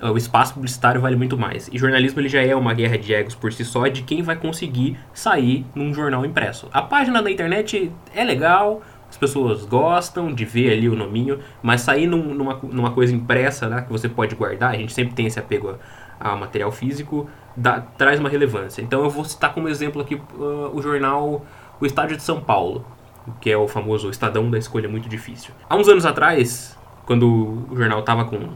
uh, 0.00 0.10
o 0.10 0.16
espaço 0.16 0.54
publicitário 0.54 1.00
vale 1.00 1.16
muito 1.16 1.36
mais. 1.36 1.68
E 1.70 1.76
jornalismo 1.76 2.20
ele 2.20 2.28
já 2.28 2.42
é 2.42 2.56
uma 2.56 2.72
guerra 2.72 2.96
de 2.96 3.12
egos 3.12 3.34
por 3.34 3.52
si 3.52 3.64
só 3.64 3.86
de 3.88 4.02
quem 4.02 4.22
vai 4.22 4.36
conseguir 4.36 4.98
sair 5.12 5.66
num 5.74 5.92
jornal 5.92 6.24
impresso. 6.24 6.68
A 6.72 6.80
página 6.80 7.22
da 7.22 7.30
internet 7.30 7.92
é 8.14 8.24
legal, 8.24 8.82
as 9.12 9.18
pessoas 9.18 9.66
gostam 9.66 10.32
de 10.32 10.42
ver 10.46 10.72
ali 10.72 10.88
o 10.88 10.96
nominho, 10.96 11.38
mas 11.62 11.82
sair 11.82 12.06
num, 12.06 12.32
numa, 12.32 12.58
numa 12.62 12.92
coisa 12.92 13.14
impressa, 13.14 13.68
né, 13.68 13.82
que 13.82 13.92
você 13.92 14.08
pode 14.08 14.34
guardar, 14.34 14.70
a 14.70 14.76
gente 14.76 14.94
sempre 14.94 15.14
tem 15.14 15.26
esse 15.26 15.38
apego 15.38 15.76
ao 16.18 16.38
material 16.38 16.72
físico, 16.72 17.28
dá, 17.54 17.82
traz 17.98 18.18
uma 18.18 18.30
relevância. 18.30 18.80
Então 18.80 19.04
eu 19.04 19.10
vou 19.10 19.22
citar 19.26 19.52
como 19.52 19.68
exemplo 19.68 20.00
aqui 20.00 20.14
uh, 20.14 20.70
o 20.72 20.80
jornal 20.80 21.44
O 21.78 21.84
Estádio 21.84 22.16
de 22.16 22.22
São 22.22 22.40
Paulo, 22.40 22.86
que 23.38 23.50
é 23.50 23.56
o 23.56 23.68
famoso 23.68 24.08
Estadão 24.08 24.50
da 24.50 24.56
Escolha 24.56 24.88
Muito 24.88 25.10
Difícil. 25.10 25.52
Há 25.68 25.76
uns 25.76 25.88
anos 25.88 26.06
atrás, 26.06 26.78
quando 27.04 27.66
o 27.70 27.76
jornal 27.76 28.00
estava 28.00 28.24
com 28.24 28.48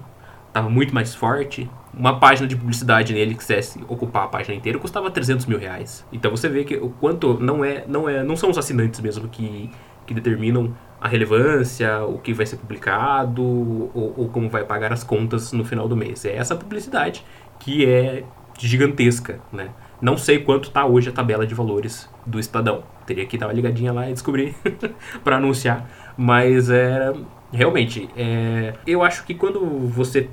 tava 0.55 0.71
muito 0.71 0.95
mais 0.95 1.15
forte, 1.15 1.69
uma 1.93 2.19
página 2.19 2.49
de 2.49 2.57
publicidade 2.57 3.13
nele 3.13 3.33
que 3.33 3.41
quisesse 3.41 3.79
ocupar 3.89 4.25
a 4.25 4.29
página 4.29 4.55
inteira 4.55 4.79
custava 4.79 5.11
300 5.11 5.45
mil 5.45 5.59
reais. 5.59 6.03
Então 6.11 6.31
você 6.31 6.49
vê 6.49 6.65
que 6.65 6.77
o 6.77 6.89
quanto 6.89 7.39
não 7.39 7.63
é, 7.63 7.85
não 7.87 8.09
é, 8.09 8.25
não 8.25 8.37
são 8.37 8.49
os 8.49 8.57
assinantes 8.57 9.01
mesmo 9.01 9.29
que 9.29 9.71
que 10.07 10.15
determinam 10.15 10.75
a 11.01 11.09
relevância, 11.09 12.05
o 12.05 12.19
que 12.19 12.33
vai 12.33 12.47
ser 12.47 12.57
publicado 12.57 13.43
ou, 13.43 14.15
ou, 14.17 14.29
como 14.29 14.49
vai 14.49 14.65
pagar 14.65 14.93
as 14.93 15.05
contas 15.05 15.53
no 15.53 15.65
final 15.65 15.87
do 15.87 15.97
mês. 15.97 16.25
É 16.25 16.37
essa 16.37 16.57
publicidade 16.57 17.25
que 17.59 17.85
é 17.85 18.25
gigantesca, 18.59 19.41
né? 19.53 19.71
Não 20.01 20.17
sei 20.17 20.39
quanto 20.39 20.69
está 20.69 20.85
hoje 20.85 21.09
a 21.09 21.13
tabela 21.13 21.47
de 21.47 21.55
valores 21.55 22.09
do 22.25 22.39
Estadão. 22.39 22.83
Teria 23.07 23.27
que 23.27 23.39
dar 23.39 23.47
uma 23.47 23.53
ligadinha 23.53 23.93
lá 23.93 24.09
e 24.09 24.13
descobrir 24.13 24.55
para 25.25 25.37
anunciar. 25.37 25.89
Mas 26.17 26.71
é 26.71 27.13
realmente, 27.53 28.09
é, 28.17 28.75
eu 28.87 29.03
acho 29.03 29.25
que 29.25 29.35
quando 29.35 29.61
você 29.89 30.29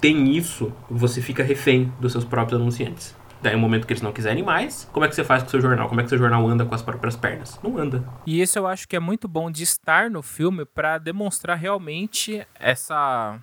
tem 0.00 0.36
isso, 0.36 0.72
você 0.88 1.20
fica 1.20 1.42
refém 1.42 1.92
dos 2.00 2.12
seus 2.12 2.24
próprios 2.24 2.60
anunciantes. 2.60 3.16
Daí, 3.42 3.54
no 3.54 3.58
momento 3.58 3.86
que 3.86 3.92
eles 3.92 4.02
não 4.02 4.12
quiserem 4.12 4.42
mais, 4.42 4.88
como 4.92 5.04
é 5.04 5.08
que 5.08 5.14
você 5.14 5.24
faz 5.24 5.42
com 5.42 5.48
o 5.48 5.50
seu 5.50 5.60
jornal? 5.60 5.88
Como 5.88 6.00
é 6.00 6.04
que 6.04 6.10
seu 6.10 6.18
jornal 6.18 6.46
anda 6.46 6.64
com 6.64 6.74
as 6.74 6.82
próprias 6.82 7.16
pernas? 7.16 7.58
Não 7.62 7.78
anda. 7.78 8.04
E 8.26 8.40
isso 8.40 8.58
eu 8.58 8.66
acho 8.66 8.86
que 8.86 8.96
é 8.96 9.00
muito 9.00 9.26
bom 9.26 9.50
de 9.50 9.62
estar 9.62 10.10
no 10.10 10.22
filme 10.22 10.64
para 10.64 10.98
demonstrar 10.98 11.56
realmente 11.56 12.46
essa 12.58 13.38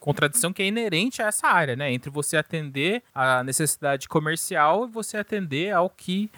contradição 0.00 0.52
que 0.52 0.62
é 0.62 0.66
inerente 0.66 1.20
a 1.20 1.26
essa 1.26 1.48
área, 1.48 1.76
né? 1.76 1.92
Entre 1.92 2.08
você 2.08 2.36
atender 2.36 3.02
a 3.14 3.42
necessidade 3.42 4.08
comercial 4.08 4.86
e 4.86 4.90
você 4.90 5.16
atender 5.16 5.72
ao 5.72 5.90
que 5.90 6.30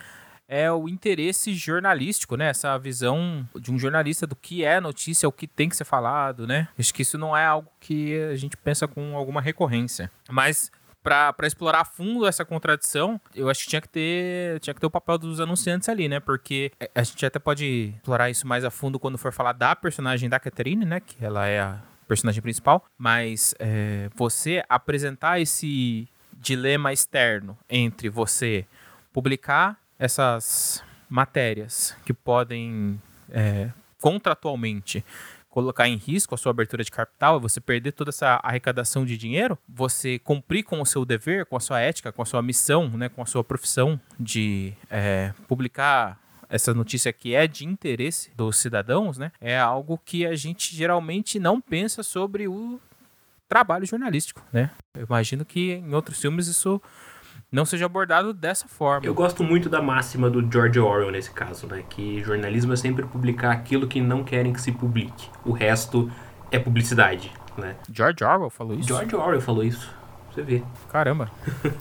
é 0.48 0.72
o 0.72 0.88
interesse 0.88 1.52
jornalístico, 1.52 2.34
né? 2.34 2.48
Essa 2.48 2.78
visão 2.78 3.46
de 3.60 3.70
um 3.70 3.78
jornalista 3.78 4.26
do 4.26 4.34
que 4.34 4.64
é 4.64 4.80
notícia, 4.80 5.28
o 5.28 5.32
que 5.32 5.46
tem 5.46 5.68
que 5.68 5.76
ser 5.76 5.84
falado, 5.84 6.46
né? 6.46 6.68
Acho 6.78 6.94
que 6.94 7.02
isso 7.02 7.18
não 7.18 7.36
é 7.36 7.44
algo 7.44 7.70
que 7.78 8.18
a 8.32 8.36
gente 8.36 8.56
pensa 8.56 8.88
com 8.88 9.14
alguma 9.14 9.42
recorrência. 9.42 10.10
Mas 10.30 10.72
para 11.08 11.46
explorar 11.46 11.80
a 11.80 11.84
fundo 11.84 12.26
essa 12.26 12.44
contradição, 12.44 13.20
eu 13.34 13.48
acho 13.48 13.62
que 13.64 13.70
tinha 13.70 13.80
que 13.80 13.88
ter 13.88 14.60
tinha 14.60 14.74
que 14.74 14.80
ter 14.80 14.86
o 14.86 14.90
papel 14.90 15.16
dos 15.16 15.40
anunciantes 15.40 15.88
ali, 15.88 16.08
né? 16.08 16.20
Porque 16.20 16.70
a 16.94 17.02
gente 17.02 17.24
até 17.24 17.38
pode 17.38 17.94
explorar 17.96 18.30
isso 18.30 18.46
mais 18.46 18.64
a 18.64 18.70
fundo 18.70 18.98
quando 18.98 19.16
for 19.16 19.32
falar 19.32 19.52
da 19.52 19.74
personagem 19.74 20.28
da 20.28 20.38
Catherine, 20.38 20.84
né? 20.84 21.00
Que 21.00 21.24
ela 21.24 21.46
é 21.46 21.60
a 21.60 21.80
personagem 22.06 22.42
principal. 22.42 22.84
Mas 22.96 23.54
é, 23.58 24.10
você 24.14 24.62
apresentar 24.68 25.40
esse 25.40 26.06
dilema 26.34 26.92
externo 26.92 27.56
entre 27.68 28.08
você 28.08 28.66
publicar 29.12 29.78
essas 29.98 30.82
matérias 31.08 31.96
que 32.04 32.12
podem 32.12 33.00
é, 33.30 33.70
contratualmente 34.00 35.04
colocar 35.48 35.88
em 35.88 35.96
risco 35.96 36.34
a 36.34 36.38
sua 36.38 36.50
abertura 36.50 36.84
de 36.84 36.90
capital, 36.90 37.40
você 37.40 37.60
perder 37.60 37.92
toda 37.92 38.10
essa 38.10 38.38
arrecadação 38.42 39.04
de 39.04 39.16
dinheiro, 39.16 39.58
você 39.68 40.18
cumprir 40.18 40.62
com 40.62 40.80
o 40.80 40.86
seu 40.86 41.04
dever, 41.04 41.46
com 41.46 41.56
a 41.56 41.60
sua 41.60 41.80
ética, 41.80 42.12
com 42.12 42.22
a 42.22 42.26
sua 42.26 42.42
missão, 42.42 42.88
né, 42.90 43.08
com 43.08 43.22
a 43.22 43.26
sua 43.26 43.42
profissão 43.42 44.00
de 44.18 44.74
é, 44.90 45.32
publicar 45.46 46.20
essa 46.48 46.72
notícia 46.72 47.12
que 47.12 47.34
é 47.34 47.46
de 47.46 47.66
interesse 47.66 48.30
dos 48.34 48.56
cidadãos, 48.56 49.18
né, 49.18 49.32
é 49.40 49.58
algo 49.58 50.00
que 50.04 50.26
a 50.26 50.34
gente 50.34 50.74
geralmente 50.74 51.38
não 51.38 51.60
pensa 51.60 52.02
sobre 52.02 52.48
o 52.48 52.80
trabalho 53.48 53.86
jornalístico, 53.86 54.44
né? 54.52 54.70
Eu 54.94 55.06
imagino 55.06 55.42
que 55.44 55.72
em 55.72 55.94
outros 55.94 56.20
filmes 56.20 56.48
isso 56.48 56.80
não 57.50 57.64
seja 57.64 57.86
abordado 57.86 58.32
dessa 58.32 58.68
forma. 58.68 59.06
Eu 59.06 59.14
gosto 59.14 59.42
muito 59.42 59.68
da 59.68 59.80
máxima 59.80 60.28
do 60.28 60.46
George 60.50 60.78
Orwell 60.78 61.10
nesse 61.10 61.30
caso, 61.30 61.66
né? 61.66 61.82
Que 61.88 62.22
jornalismo 62.22 62.72
é 62.72 62.76
sempre 62.76 63.04
publicar 63.06 63.52
aquilo 63.52 63.86
que 63.86 64.00
não 64.00 64.22
querem 64.22 64.52
que 64.52 64.60
se 64.60 64.72
publique. 64.72 65.28
O 65.44 65.52
resto 65.52 66.10
é 66.50 66.58
publicidade, 66.58 67.32
né? 67.56 67.76
George 67.92 68.22
Orwell 68.22 68.50
falou 68.50 68.78
isso? 68.78 68.88
George 68.88 69.16
Orwell 69.16 69.40
falou 69.40 69.64
isso. 69.64 69.90
Você 70.30 70.42
vê. 70.42 70.62
Caramba. 70.90 71.30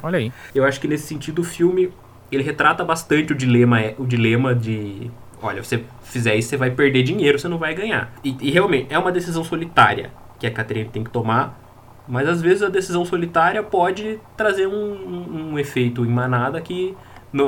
Olha 0.02 0.20
aí. 0.20 0.32
Eu 0.56 0.64
acho 0.64 0.80
que 0.80 0.88
nesse 0.88 1.06
sentido 1.06 1.40
o 1.40 1.44
filme 1.44 1.92
ele 2.32 2.44
retrata 2.44 2.84
bastante 2.84 3.34
o 3.34 3.36
dilema, 3.36 3.78
o 3.98 4.06
dilema 4.06 4.56
de 4.56 5.12
olha, 5.42 5.64
você 5.64 5.84
fizer 6.04 6.36
isso, 6.36 6.50
você 6.50 6.58
vai 6.58 6.72
perder 6.72 7.04
dinheiro, 7.04 7.38
você 7.38 7.48
não 7.48 7.58
vai 7.58 7.76
ganhar. 7.76 8.12
E, 8.24 8.36
e 8.42 8.52
realmente 8.52 8.94
é 8.94 8.98
uma 8.98 9.12
decisão 9.12 9.44
solitária 9.44 10.12
que 10.40 10.48
a 10.48 10.52
Catherine 10.52 10.90
tem 10.90 11.04
que 11.04 11.10
tomar 11.10 11.67
mas 12.08 12.28
às 12.28 12.42
vezes 12.42 12.64
a 12.64 12.70
decisão 12.70 13.04
solitária 13.06 13.62
pode 13.62 14.20
trazer 14.36 14.68
um, 14.68 15.52
um, 15.52 15.60
efeito 15.60 16.06
em 16.06 16.10
manada 16.10 16.62
que 16.62 16.96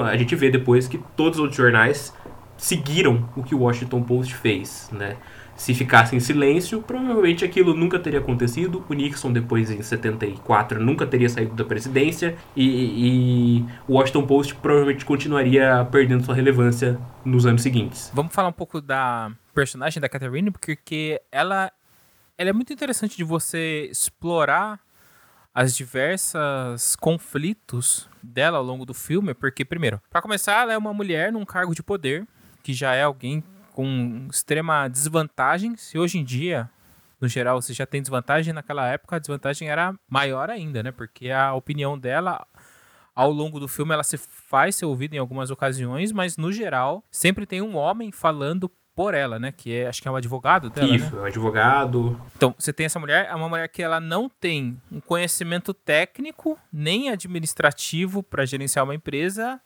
a 0.06 0.18
gente 0.18 0.36
vê 0.36 0.50
depois 0.50 0.88
que 0.88 1.00
todos 1.16 1.38
os 1.38 1.44
outros 1.44 1.58
jornais 1.58 2.14
seguiram 2.58 3.30
o 3.36 3.44
que 3.44 3.56
o 3.56 3.60
Washington 3.60 4.04
Post 4.04 4.36
fez, 4.36 4.90
né? 4.92 5.16
Se 5.56 5.74
ficasse 5.74 6.16
em 6.16 6.22
silêncio, 6.22 6.82
provavelmente 6.82 7.44
aquilo 7.44 7.74
nunca 7.74 8.00
teria 8.00 8.20
acontecido. 8.20 8.82
O 8.88 8.94
Nixon, 8.94 9.34
depois 9.34 9.70
em 9.70 9.82
74, 9.82 10.82
nunca 10.82 11.06
teria 11.06 11.28
saído 11.28 11.54
da 11.54 11.66
presidência. 11.66 12.38
E 12.56 13.66
o 13.86 13.96
Washington 13.96 14.26
Post 14.26 14.56
provavelmente 14.56 15.04
continuaria 15.04 15.86
perdendo 15.92 16.24
sua 16.24 16.34
relevância 16.34 16.98
nos 17.26 17.46
anos 17.46 17.62
seguintes. 17.62 18.10
Vamos 18.14 18.34
falar 18.34 18.48
um 18.48 18.54
pouco 18.54 18.80
da 18.80 19.32
personagem 19.54 20.00
da 20.00 20.08
Catherine, 20.08 20.50
porque 20.50 21.22
ela 21.30 21.70
ela 22.40 22.52
é 22.52 22.54
muito 22.54 22.72
interessante 22.72 23.18
de 23.18 23.24
você 23.26 23.90
explorar 23.92 24.80
as 25.54 25.76
diversas 25.76 26.96
conflitos 26.96 28.10
dela 28.24 28.60
ao 28.60 28.64
longo 28.64 28.86
do 28.86 28.94
filme, 28.94 29.34
porque 29.34 29.66
primeiro, 29.66 30.02
para 30.10 30.22
começar, 30.22 30.62
ela 30.62 30.72
é 30.72 30.78
uma 30.78 30.94
mulher 30.94 31.34
num 31.34 31.44
cargo 31.44 31.76
de 31.76 31.84
poder, 31.84 32.26
que 32.64 32.74
já 32.74 32.96
é 32.96 33.04
alguém 33.04 33.44
com 33.74 34.26
extrema 34.32 34.88
desvantagem. 34.88 35.76
Se 35.76 36.00
hoje 36.00 36.18
em 36.18 36.24
dia, 36.24 36.70
no 37.20 37.28
geral, 37.28 37.62
você 37.62 37.74
já 37.74 37.86
tem 37.86 38.02
desvantagem, 38.02 38.54
naquela 38.54 38.88
época 38.88 39.18
a 39.18 39.20
desvantagem 39.20 39.70
era 39.70 39.94
maior 40.08 40.50
ainda, 40.50 40.82
né? 40.82 40.94
Porque 40.94 41.30
a 41.30 41.54
opinião 41.54 42.00
dela 42.00 42.48
ao 43.14 43.32
longo 43.34 43.60
do 43.60 43.68
filme 43.68 43.94
ela 43.94 44.04
se 44.04 44.18
faz 44.18 44.78
ser 44.78 44.86
ouvida 44.86 45.14
em 45.14 45.20
algumas 45.20 45.52
ocasiões, 45.52 46.14
mas 46.14 46.38
no 46.38 46.54
geral 46.54 47.04
sempre 47.12 47.46
tem 47.46 47.62
um 47.62 47.76
homem 47.76 48.14
falando 48.14 48.72
por 49.00 49.14
ela, 49.14 49.40
né? 49.40 49.54
Que 49.56 49.74
é, 49.74 49.88
acho 49.88 50.02
que 50.02 50.10
é 50.10 50.12
o 50.12 50.16
advogado 50.18 50.70
dela. 50.70 50.94
Isso, 50.94 51.16
né? 51.16 51.22
é 51.22 51.24
o 51.24 51.26
advogado. 51.26 52.22
Então, 52.36 52.54
você 52.60 52.74
tem 52.74 52.86
essa 52.86 53.00
mulher, 53.00 53.30
é 53.32 53.34
uma 53.34 53.48
mulher 53.48 53.70
que 53.70 53.82
ela 53.82 53.98
não 53.98 54.28
tem 54.28 54.78
um 54.92 55.00
conhecimento 55.00 55.74
técnico, 55.74 56.60
nem 56.70 57.10
administrativo 57.10 58.22
para 58.22 58.46
gerenciar 58.46 58.84
uma 58.84 58.94
empresa, 58.94 59.58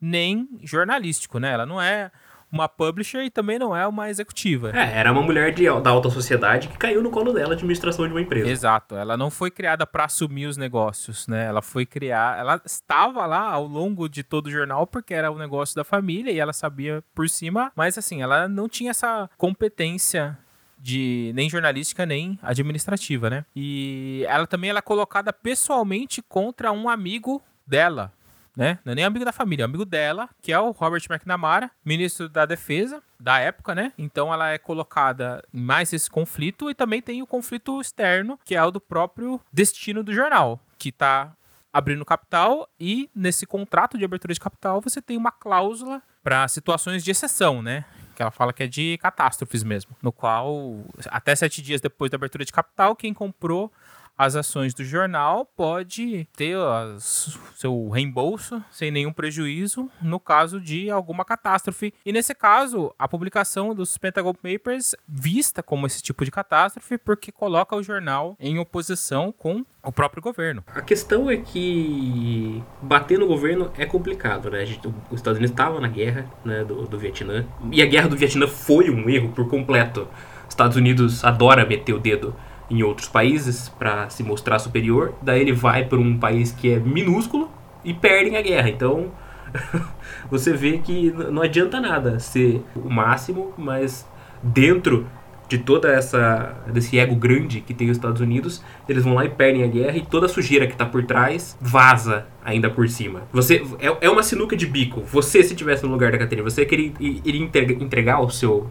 nem 0.00 0.48
jornalístico, 0.62 1.40
né? 1.40 1.50
Ela 1.50 1.66
não 1.66 1.82
é 1.82 2.12
uma 2.50 2.68
publisher 2.68 3.22
e 3.24 3.30
também 3.30 3.58
não 3.58 3.74
é 3.76 3.86
uma 3.86 4.08
executiva. 4.08 4.70
É, 4.76 4.98
era 4.98 5.12
uma 5.12 5.22
mulher 5.22 5.52
de, 5.52 5.64
da 5.80 5.90
alta 5.90 6.10
sociedade 6.10 6.68
que 6.68 6.78
caiu 6.78 7.02
no 7.02 7.10
colo 7.10 7.32
dela 7.32 7.50
a 7.50 7.54
administração 7.54 8.06
de 8.06 8.12
uma 8.12 8.20
empresa. 8.20 8.48
Exato. 8.48 8.94
Ela 8.96 9.16
não 9.16 9.30
foi 9.30 9.50
criada 9.50 9.86
para 9.86 10.04
assumir 10.04 10.46
os 10.46 10.56
negócios, 10.56 11.26
né? 11.26 11.46
Ela 11.46 11.62
foi 11.62 11.84
criar, 11.84 12.38
ela 12.38 12.60
estava 12.64 13.26
lá 13.26 13.50
ao 13.50 13.66
longo 13.66 14.08
de 14.08 14.22
todo 14.22 14.46
o 14.46 14.50
jornal 14.50 14.86
porque 14.86 15.14
era 15.14 15.30
o 15.30 15.38
negócio 15.38 15.74
da 15.74 15.84
família 15.84 16.30
e 16.30 16.38
ela 16.38 16.52
sabia 16.52 17.02
por 17.14 17.28
cima, 17.28 17.72
mas 17.74 17.98
assim, 17.98 18.22
ela 18.22 18.48
não 18.48 18.68
tinha 18.68 18.90
essa 18.90 19.28
competência 19.36 20.38
de 20.78 21.32
nem 21.34 21.48
jornalística 21.48 22.06
nem 22.06 22.38
administrativa, 22.42 23.30
né? 23.30 23.44
E 23.54 24.24
ela 24.28 24.46
também 24.46 24.70
ela 24.70 24.78
é 24.78 24.82
colocada 24.82 25.32
pessoalmente 25.32 26.22
contra 26.22 26.70
um 26.70 26.88
amigo 26.88 27.42
dela, 27.66 28.12
né? 28.56 28.78
Não 28.84 28.92
é 28.92 28.94
nem 28.94 29.04
amigo 29.04 29.24
da 29.24 29.32
família, 29.32 29.64
é 29.64 29.66
amigo 29.66 29.84
dela, 29.84 30.28
que 30.40 30.52
é 30.52 30.58
o 30.58 30.70
Robert 30.70 31.02
McNamara, 31.10 31.70
ministro 31.84 32.28
da 32.28 32.46
Defesa 32.46 33.02
da 33.20 33.38
época, 33.38 33.74
né? 33.74 33.92
Então 33.98 34.32
ela 34.32 34.50
é 34.50 34.58
colocada 34.58 35.44
em 35.52 35.60
mais 35.60 35.92
esse 35.92 36.10
conflito 36.10 36.70
e 36.70 36.74
também 36.74 37.02
tem 37.02 37.22
o 37.22 37.26
conflito 37.26 37.80
externo, 37.80 38.38
que 38.44 38.54
é 38.54 38.64
o 38.64 38.70
do 38.70 38.80
próprio 38.80 39.40
destino 39.52 40.02
do 40.02 40.12
jornal, 40.12 40.58
que 40.78 40.90
tá 40.90 41.32
abrindo 41.72 42.04
capital 42.06 42.66
e 42.80 43.10
nesse 43.14 43.44
contrato 43.44 43.98
de 43.98 44.04
abertura 44.04 44.32
de 44.32 44.40
capital 44.40 44.80
você 44.80 45.02
tem 45.02 45.16
uma 45.16 45.30
cláusula 45.30 46.02
para 46.22 46.48
situações 46.48 47.04
de 47.04 47.10
exceção, 47.10 47.60
né? 47.62 47.84
Que 48.14 48.22
ela 48.22 48.30
fala 48.30 48.50
que 48.50 48.62
é 48.62 48.66
de 48.66 48.96
catástrofes 48.96 49.62
mesmo, 49.62 49.94
no 50.02 50.10
qual 50.10 50.80
até 51.08 51.36
sete 51.36 51.60
dias 51.60 51.82
depois 51.82 52.10
da 52.10 52.16
abertura 52.16 52.46
de 52.46 52.52
capital, 52.52 52.96
quem 52.96 53.12
comprou 53.12 53.70
as 54.16 54.34
ações 54.34 54.72
do 54.72 54.84
jornal, 54.84 55.44
pode 55.44 56.26
ter 56.36 56.56
as, 56.56 57.38
seu 57.54 57.88
reembolso 57.88 58.62
sem 58.70 58.90
nenhum 58.90 59.12
prejuízo 59.12 59.90
no 60.00 60.18
caso 60.18 60.60
de 60.60 60.90
alguma 60.90 61.24
catástrofe. 61.24 61.92
E 62.04 62.12
nesse 62.12 62.34
caso, 62.34 62.94
a 62.98 63.06
publicação 63.06 63.74
dos 63.74 63.98
Pentagon 63.98 64.34
Papers 64.34 64.94
vista 65.06 65.62
como 65.62 65.86
esse 65.86 66.02
tipo 66.02 66.24
de 66.24 66.30
catástrofe 66.30 66.98
porque 66.98 67.30
coloca 67.30 67.76
o 67.76 67.82
jornal 67.82 68.36
em 68.40 68.58
oposição 68.58 69.32
com 69.32 69.64
o 69.82 69.92
próprio 69.92 70.22
governo. 70.22 70.64
A 70.74 70.80
questão 70.80 71.30
é 71.30 71.36
que 71.36 72.62
bater 72.82 73.18
no 73.18 73.26
governo 73.26 73.70
é 73.78 73.86
complicado, 73.86 74.50
né? 74.50 74.66
Gente, 74.66 74.88
os 75.10 75.16
Estados 75.16 75.38
Unidos 75.38 75.52
estavam 75.52 75.80
na 75.80 75.88
guerra 75.88 76.28
né, 76.44 76.64
do, 76.64 76.86
do 76.86 76.98
Vietnã 76.98 77.46
e 77.70 77.80
a 77.80 77.86
guerra 77.86 78.08
do 78.08 78.16
Vietnã 78.16 78.48
foi 78.48 78.90
um 78.90 79.08
erro 79.08 79.30
por 79.30 79.48
completo. 79.48 80.08
Estados 80.48 80.76
Unidos 80.76 81.24
adora 81.24 81.66
meter 81.66 81.92
o 81.92 81.98
dedo 81.98 82.34
em 82.70 82.82
outros 82.82 83.08
países 83.08 83.68
para 83.68 84.08
se 84.10 84.22
mostrar 84.22 84.58
superior, 84.58 85.14
daí 85.22 85.40
ele 85.40 85.52
vai 85.52 85.84
para 85.84 85.98
um 85.98 86.18
país 86.18 86.52
que 86.52 86.72
é 86.72 86.78
minúsculo 86.78 87.50
e 87.84 87.94
perdem 87.94 88.36
a 88.36 88.42
guerra. 88.42 88.68
Então 88.68 89.10
você 90.30 90.52
vê 90.52 90.78
que 90.78 91.12
não 91.12 91.42
adianta 91.42 91.80
nada 91.80 92.18
ser 92.18 92.62
o 92.74 92.90
máximo, 92.90 93.52
mas 93.56 94.06
dentro 94.42 95.06
de 95.48 95.58
toda 95.58 95.88
essa 95.88 96.56
desse 96.66 96.98
ego 96.98 97.14
grande 97.14 97.60
que 97.60 97.72
tem 97.72 97.88
os 97.88 97.96
Estados 97.96 98.20
Unidos, 98.20 98.62
eles 98.88 99.04
vão 99.04 99.14
lá 99.14 99.24
e 99.24 99.28
perdem 99.28 99.62
a 99.62 99.66
guerra 99.68 99.96
e 99.96 100.04
toda 100.04 100.26
a 100.26 100.28
sujeira 100.28 100.66
que 100.66 100.72
está 100.72 100.84
por 100.84 101.04
trás 101.04 101.56
vaza 101.60 102.26
ainda 102.44 102.68
por 102.68 102.88
cima. 102.88 103.22
Você 103.32 103.64
é, 103.78 104.06
é 104.06 104.10
uma 104.10 104.22
sinuca 104.22 104.56
de 104.56 104.66
bico. 104.66 105.02
Você 105.02 105.42
se 105.42 105.54
tivesse 105.54 105.84
no 105.84 105.92
lugar 105.92 106.10
da 106.10 106.18
Catarina, 106.18 106.48
você 106.48 106.64
queria 106.64 106.92
iria 106.98 107.44
entregar 107.80 108.20
o 108.20 108.28
seu 108.28 108.68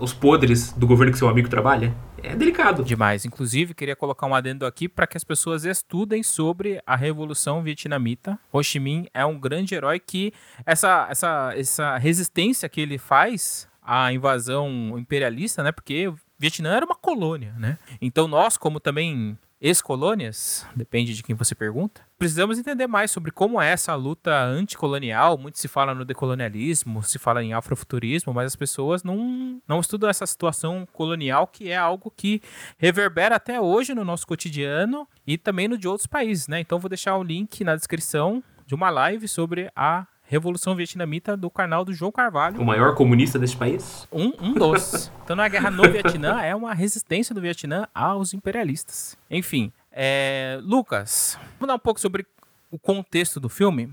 os 0.00 0.12
podres 0.12 0.72
do 0.72 0.86
governo 0.86 1.12
que 1.12 1.18
seu 1.18 1.28
amigo 1.28 1.48
trabalha? 1.48 1.94
É 2.22 2.36
delicado. 2.36 2.84
Demais. 2.84 3.24
Inclusive, 3.24 3.74
queria 3.74 3.96
colocar 3.96 4.26
um 4.26 4.34
adendo 4.34 4.66
aqui 4.66 4.88
para 4.88 5.06
que 5.06 5.16
as 5.16 5.24
pessoas 5.24 5.64
estudem 5.64 6.22
sobre 6.22 6.80
a 6.86 6.94
Revolução 6.94 7.62
Vietnamita. 7.62 8.38
Ho 8.52 8.62
Chi 8.62 8.78
Minh 8.78 9.08
é 9.14 9.24
um 9.24 9.38
grande 9.38 9.74
herói 9.74 9.98
que 9.98 10.32
essa, 10.66 11.06
essa, 11.10 11.52
essa 11.56 11.96
resistência 11.96 12.68
que 12.68 12.80
ele 12.80 12.98
faz 12.98 13.68
à 13.82 14.12
invasão 14.12 14.98
imperialista, 14.98 15.62
né? 15.62 15.72
Porque 15.72 16.12
Vietnã 16.38 16.74
era 16.74 16.84
uma 16.86 16.94
colônia, 16.94 17.54
né? 17.58 17.78
Então 18.00 18.28
nós, 18.28 18.56
como 18.56 18.78
também 18.78 19.38
ex-colônias, 19.60 20.66
depende 20.74 21.14
de 21.14 21.22
quem 21.22 21.34
você 21.34 21.54
pergunta, 21.54 22.00
precisamos 22.18 22.58
entender 22.58 22.86
mais 22.86 23.10
sobre 23.10 23.30
como 23.30 23.60
é 23.60 23.70
essa 23.70 23.94
luta 23.94 24.42
anticolonial. 24.42 25.36
Muito 25.36 25.58
se 25.58 25.68
fala 25.68 25.94
no 25.94 26.04
decolonialismo, 26.04 27.02
se 27.02 27.18
fala 27.18 27.42
em 27.42 27.52
afrofuturismo, 27.52 28.32
mas 28.32 28.46
as 28.46 28.56
pessoas 28.56 29.02
não, 29.02 29.60
não 29.68 29.80
estudam 29.80 30.08
essa 30.08 30.26
situação 30.26 30.86
colonial 30.92 31.46
que 31.46 31.70
é 31.70 31.76
algo 31.76 32.10
que 32.16 32.40
reverbera 32.78 33.36
até 33.36 33.60
hoje 33.60 33.94
no 33.94 34.04
nosso 34.04 34.26
cotidiano 34.26 35.06
e 35.26 35.36
também 35.36 35.68
no 35.68 35.76
de 35.76 35.86
outros 35.86 36.06
países, 36.06 36.48
né? 36.48 36.60
Então 36.60 36.78
vou 36.78 36.88
deixar 36.88 37.16
o 37.16 37.22
link 37.22 37.62
na 37.62 37.76
descrição 37.76 38.42
de 38.66 38.74
uma 38.74 38.88
live 38.88 39.26
sobre 39.26 39.70
a 39.74 40.06
Revolução 40.30 40.76
Vietnamita 40.76 41.36
do 41.36 41.50
canal 41.50 41.84
do 41.84 41.92
João 41.92 42.12
Carvalho. 42.12 42.60
O 42.60 42.64
maior 42.64 42.94
comunista 42.94 43.36
desse 43.36 43.56
país? 43.56 44.06
Um, 44.12 44.32
um 44.40 44.54
dos. 44.54 45.10
então 45.24 45.34
não 45.34 45.42
é 45.42 45.46
a 45.46 45.50
guerra 45.50 45.72
no 45.72 45.82
Vietnã, 45.82 46.40
é 46.40 46.54
uma 46.54 46.72
resistência 46.72 47.34
do 47.34 47.40
Vietnã 47.40 47.88
aos 47.92 48.32
imperialistas. 48.32 49.18
Enfim, 49.28 49.72
é... 49.90 50.60
Lucas, 50.62 51.36
vamos 51.58 51.66
dar 51.66 51.74
um 51.74 51.80
pouco 51.80 51.98
sobre 51.98 52.24
o 52.70 52.78
contexto 52.78 53.40
do 53.40 53.48
filme. 53.48 53.92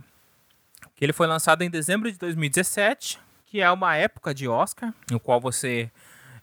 Que 0.96 1.04
ele 1.06 1.12
foi 1.12 1.26
lançado 1.26 1.64
em 1.64 1.72
dezembro 1.72 2.12
de 2.12 2.20
2017, 2.20 3.18
que 3.48 3.60
é 3.60 3.72
uma 3.72 3.96
época 3.96 4.32
de 4.32 4.48
Oscar, 4.48 4.94
no 5.10 5.20
qual 5.20 5.42
você 5.42 5.90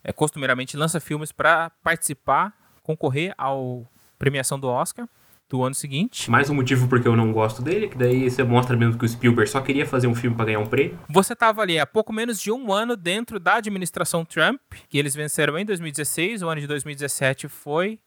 é, 0.02 0.12
costumeiramente 0.12 0.76
lança 0.76 0.98
filmes 0.98 1.30
para 1.30 1.70
participar, 1.84 2.52
concorrer 2.82 3.32
ao 3.38 3.86
premiação 4.18 4.58
do 4.58 4.66
Oscar 4.66 5.08
do 5.48 5.62
ano 5.62 5.74
seguinte. 5.74 6.30
Mais 6.30 6.48
um 6.50 6.54
motivo 6.54 6.88
porque 6.88 7.06
eu 7.06 7.16
não 7.16 7.32
gosto 7.32 7.62
dele, 7.62 7.88
que 7.88 7.96
daí 7.96 8.30
você 8.30 8.42
mostra 8.42 8.76
mesmo 8.76 8.98
que 8.98 9.04
o 9.04 9.08
Spielberg 9.08 9.50
só 9.50 9.60
queria 9.60 9.86
fazer 9.86 10.06
um 10.06 10.14
filme 10.14 10.36
para 10.36 10.46
ganhar 10.46 10.60
um 10.60 10.66
prêmio. 10.66 10.98
Você 11.08 11.32
estava 11.32 11.62
ali 11.62 11.78
há 11.78 11.86
pouco 11.86 12.12
menos 12.12 12.40
de 12.40 12.50
um 12.50 12.72
ano 12.72 12.96
dentro 12.96 13.38
da 13.38 13.54
administração 13.56 14.24
Trump, 14.24 14.60
que 14.88 14.98
eles 14.98 15.14
venceram 15.14 15.58
em 15.58 15.64
2016, 15.64 16.42
o 16.42 16.48
ano 16.48 16.60
de 16.60 16.66
2017 16.66 17.48
foi 17.48 17.98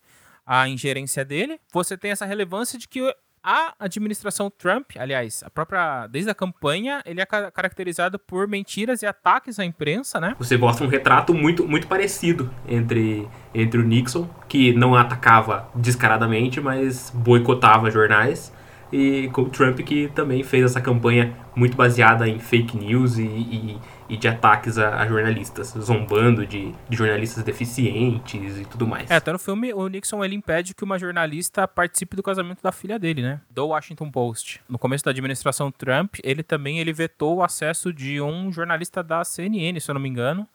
a 0.45 0.67
ingerência 0.67 1.25
dele. 1.25 1.59
Você 1.73 1.97
tem 1.97 2.11
essa 2.11 2.25
relevância 2.25 2.79
de 2.79 2.87
que 2.87 3.01
a 3.49 3.73
administração 3.79 4.49
Trump, 4.49 4.91
aliás, 4.99 5.41
a 5.41 5.49
própria 5.49 6.05
desde 6.07 6.29
a 6.29 6.35
campanha, 6.35 7.01
ele 7.05 7.21
é 7.21 7.25
caracterizado 7.25 8.19
por 8.19 8.45
mentiras 8.45 9.01
e 9.01 9.05
ataques 9.05 9.57
à 9.57 9.63
imprensa, 9.63 10.19
né? 10.19 10.35
Você 10.37 10.57
mostra 10.57 10.85
um 10.85 10.89
retrato 10.89 11.33
muito 11.33 11.65
muito 11.65 11.87
parecido 11.87 12.51
entre 12.67 13.25
entre 13.55 13.79
o 13.79 13.83
Nixon, 13.83 14.27
que 14.49 14.73
não 14.73 14.93
atacava 14.95 15.69
descaradamente, 15.73 16.59
mas 16.59 17.09
boicotava 17.15 17.89
jornais, 17.89 18.51
e 18.91 19.29
com 19.31 19.43
o 19.43 19.49
Trump 19.49 19.79
que 19.79 20.09
também 20.09 20.43
fez 20.43 20.65
essa 20.65 20.81
campanha 20.81 21.33
muito 21.55 21.77
baseada 21.77 22.27
em 22.27 22.39
fake 22.39 22.75
news 22.75 23.17
e, 23.17 23.23
e 23.23 23.77
e 24.09 24.17
de 24.17 24.27
ataques 24.27 24.77
a, 24.77 25.01
a 25.01 25.07
jornalistas, 25.07 25.73
zombando 25.79 26.45
de, 26.45 26.73
de, 26.89 26.97
jornalistas 26.97 27.43
deficientes 27.43 28.57
e 28.57 28.65
tudo 28.65 28.87
mais. 28.87 29.09
É, 29.09 29.15
até 29.15 29.31
no 29.31 29.39
filme 29.39 29.73
o 29.73 29.87
Nixon 29.87 30.23
ele 30.23 30.35
impede 30.35 30.73
que 30.73 30.83
uma 30.83 30.97
jornalista 30.97 31.67
participe 31.67 32.15
do 32.15 32.23
casamento 32.23 32.61
da 32.61 32.71
filha 32.71 32.97
dele, 32.97 33.21
né? 33.21 33.41
Do 33.49 33.67
Washington 33.67 34.09
Post. 34.09 34.61
No 34.67 34.77
começo 34.77 35.03
da 35.03 35.11
administração 35.11 35.71
Trump, 35.71 36.15
ele 36.23 36.43
também 36.43 36.79
ele 36.79 36.93
vetou 36.93 37.37
o 37.37 37.43
acesso 37.43 37.93
de 37.93 38.21
um 38.21 38.51
jornalista 38.51 39.03
da 39.03 39.23
CNN, 39.23 39.79
se 39.79 39.89
eu 39.89 39.93
não 39.93 40.01
me 40.01 40.09
engano. 40.09 40.47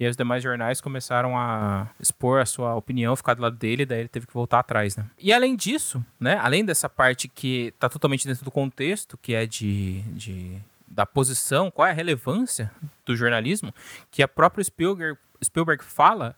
E 0.00 0.04
aí 0.04 0.10
os 0.10 0.16
demais 0.16 0.42
jornais 0.42 0.80
começaram 0.80 1.36
a 1.36 1.88
expor 1.98 2.40
a 2.40 2.46
sua 2.46 2.76
opinião, 2.76 3.16
ficar 3.16 3.34
do 3.34 3.42
lado 3.42 3.56
dele, 3.56 3.84
daí 3.84 4.00
ele 4.00 4.08
teve 4.08 4.28
que 4.28 4.32
voltar 4.32 4.60
atrás, 4.60 4.96
né? 4.96 5.04
E 5.18 5.32
além 5.32 5.56
disso, 5.56 6.04
né? 6.20 6.38
Além 6.40 6.64
dessa 6.64 6.88
parte 6.88 7.26
que 7.26 7.74
tá 7.80 7.88
totalmente 7.88 8.24
dentro 8.24 8.44
do 8.44 8.50
contexto, 8.50 9.18
que 9.20 9.34
é 9.34 9.44
de, 9.44 10.02
de 10.12 10.56
da 10.98 11.06
posição, 11.06 11.70
qual 11.70 11.86
é 11.86 11.92
a 11.92 11.94
relevância 11.94 12.72
do 13.06 13.14
jornalismo, 13.14 13.72
que 14.10 14.20
a 14.20 14.26
própria 14.26 14.64
Spielberg, 14.64 15.16
Spielberg 15.44 15.84
fala 15.84 16.34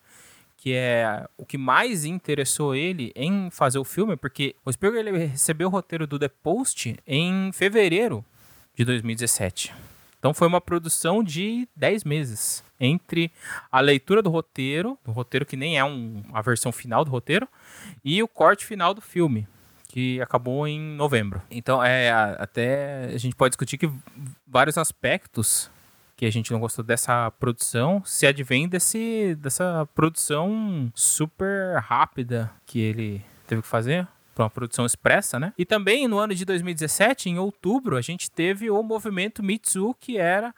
que 0.54 0.74
é 0.74 1.26
o 1.38 1.46
que 1.46 1.56
mais 1.56 2.04
interessou 2.04 2.74
ele 2.74 3.10
em 3.16 3.48
fazer 3.50 3.78
o 3.78 3.84
filme, 3.84 4.18
porque 4.18 4.54
o 4.62 4.70
Spielberg 4.70 5.08
ele 5.08 5.26
recebeu 5.28 5.68
o 5.68 5.70
roteiro 5.70 6.06
do 6.06 6.18
The 6.18 6.28
Post 6.28 6.94
em 7.06 7.50
fevereiro 7.52 8.22
de 8.74 8.84
2017. 8.84 9.72
Então 10.18 10.34
foi 10.34 10.46
uma 10.46 10.60
produção 10.60 11.24
de 11.24 11.66
10 11.74 12.04
meses 12.04 12.62
entre 12.78 13.32
a 13.72 13.80
leitura 13.80 14.20
do 14.20 14.28
roteiro, 14.28 14.98
do 15.02 15.10
roteiro 15.10 15.46
que 15.46 15.56
nem 15.56 15.78
é 15.78 15.84
um, 15.86 16.22
a 16.34 16.42
versão 16.42 16.70
final 16.70 17.02
do 17.02 17.10
roteiro, 17.10 17.48
e 18.04 18.22
o 18.22 18.28
corte 18.28 18.66
final 18.66 18.92
do 18.92 19.00
filme 19.00 19.48
que 19.90 20.20
acabou 20.20 20.68
em 20.68 20.80
novembro. 20.80 21.42
Então, 21.50 21.82
é 21.82 22.12
até 22.12 23.06
a 23.12 23.18
gente 23.18 23.34
pode 23.34 23.50
discutir 23.50 23.76
que 23.76 23.90
vários 24.46 24.78
aspectos 24.78 25.68
que 26.16 26.24
a 26.24 26.30
gente 26.30 26.52
não 26.52 26.60
gostou 26.60 26.84
dessa 26.84 27.28
produção 27.32 28.00
se 28.04 28.24
advém 28.24 28.68
desse, 28.68 29.34
dessa 29.40 29.88
produção 29.92 30.92
super 30.94 31.78
rápida 31.78 32.52
que 32.64 32.78
ele 32.78 33.24
teve 33.48 33.62
que 33.62 33.68
fazer 33.68 34.06
para 34.32 34.44
uma 34.44 34.50
produção 34.50 34.86
expressa, 34.86 35.40
né? 35.40 35.52
E 35.58 35.64
também 35.64 36.06
no 36.06 36.18
ano 36.18 36.36
de 36.36 36.44
2017, 36.44 37.28
em 37.28 37.38
outubro, 37.38 37.96
a 37.96 38.00
gente 38.00 38.30
teve 38.30 38.70
o 38.70 38.80
movimento 38.84 39.42
Me 39.42 39.58
Too, 39.58 39.92
que 39.98 40.18
era 40.18 40.54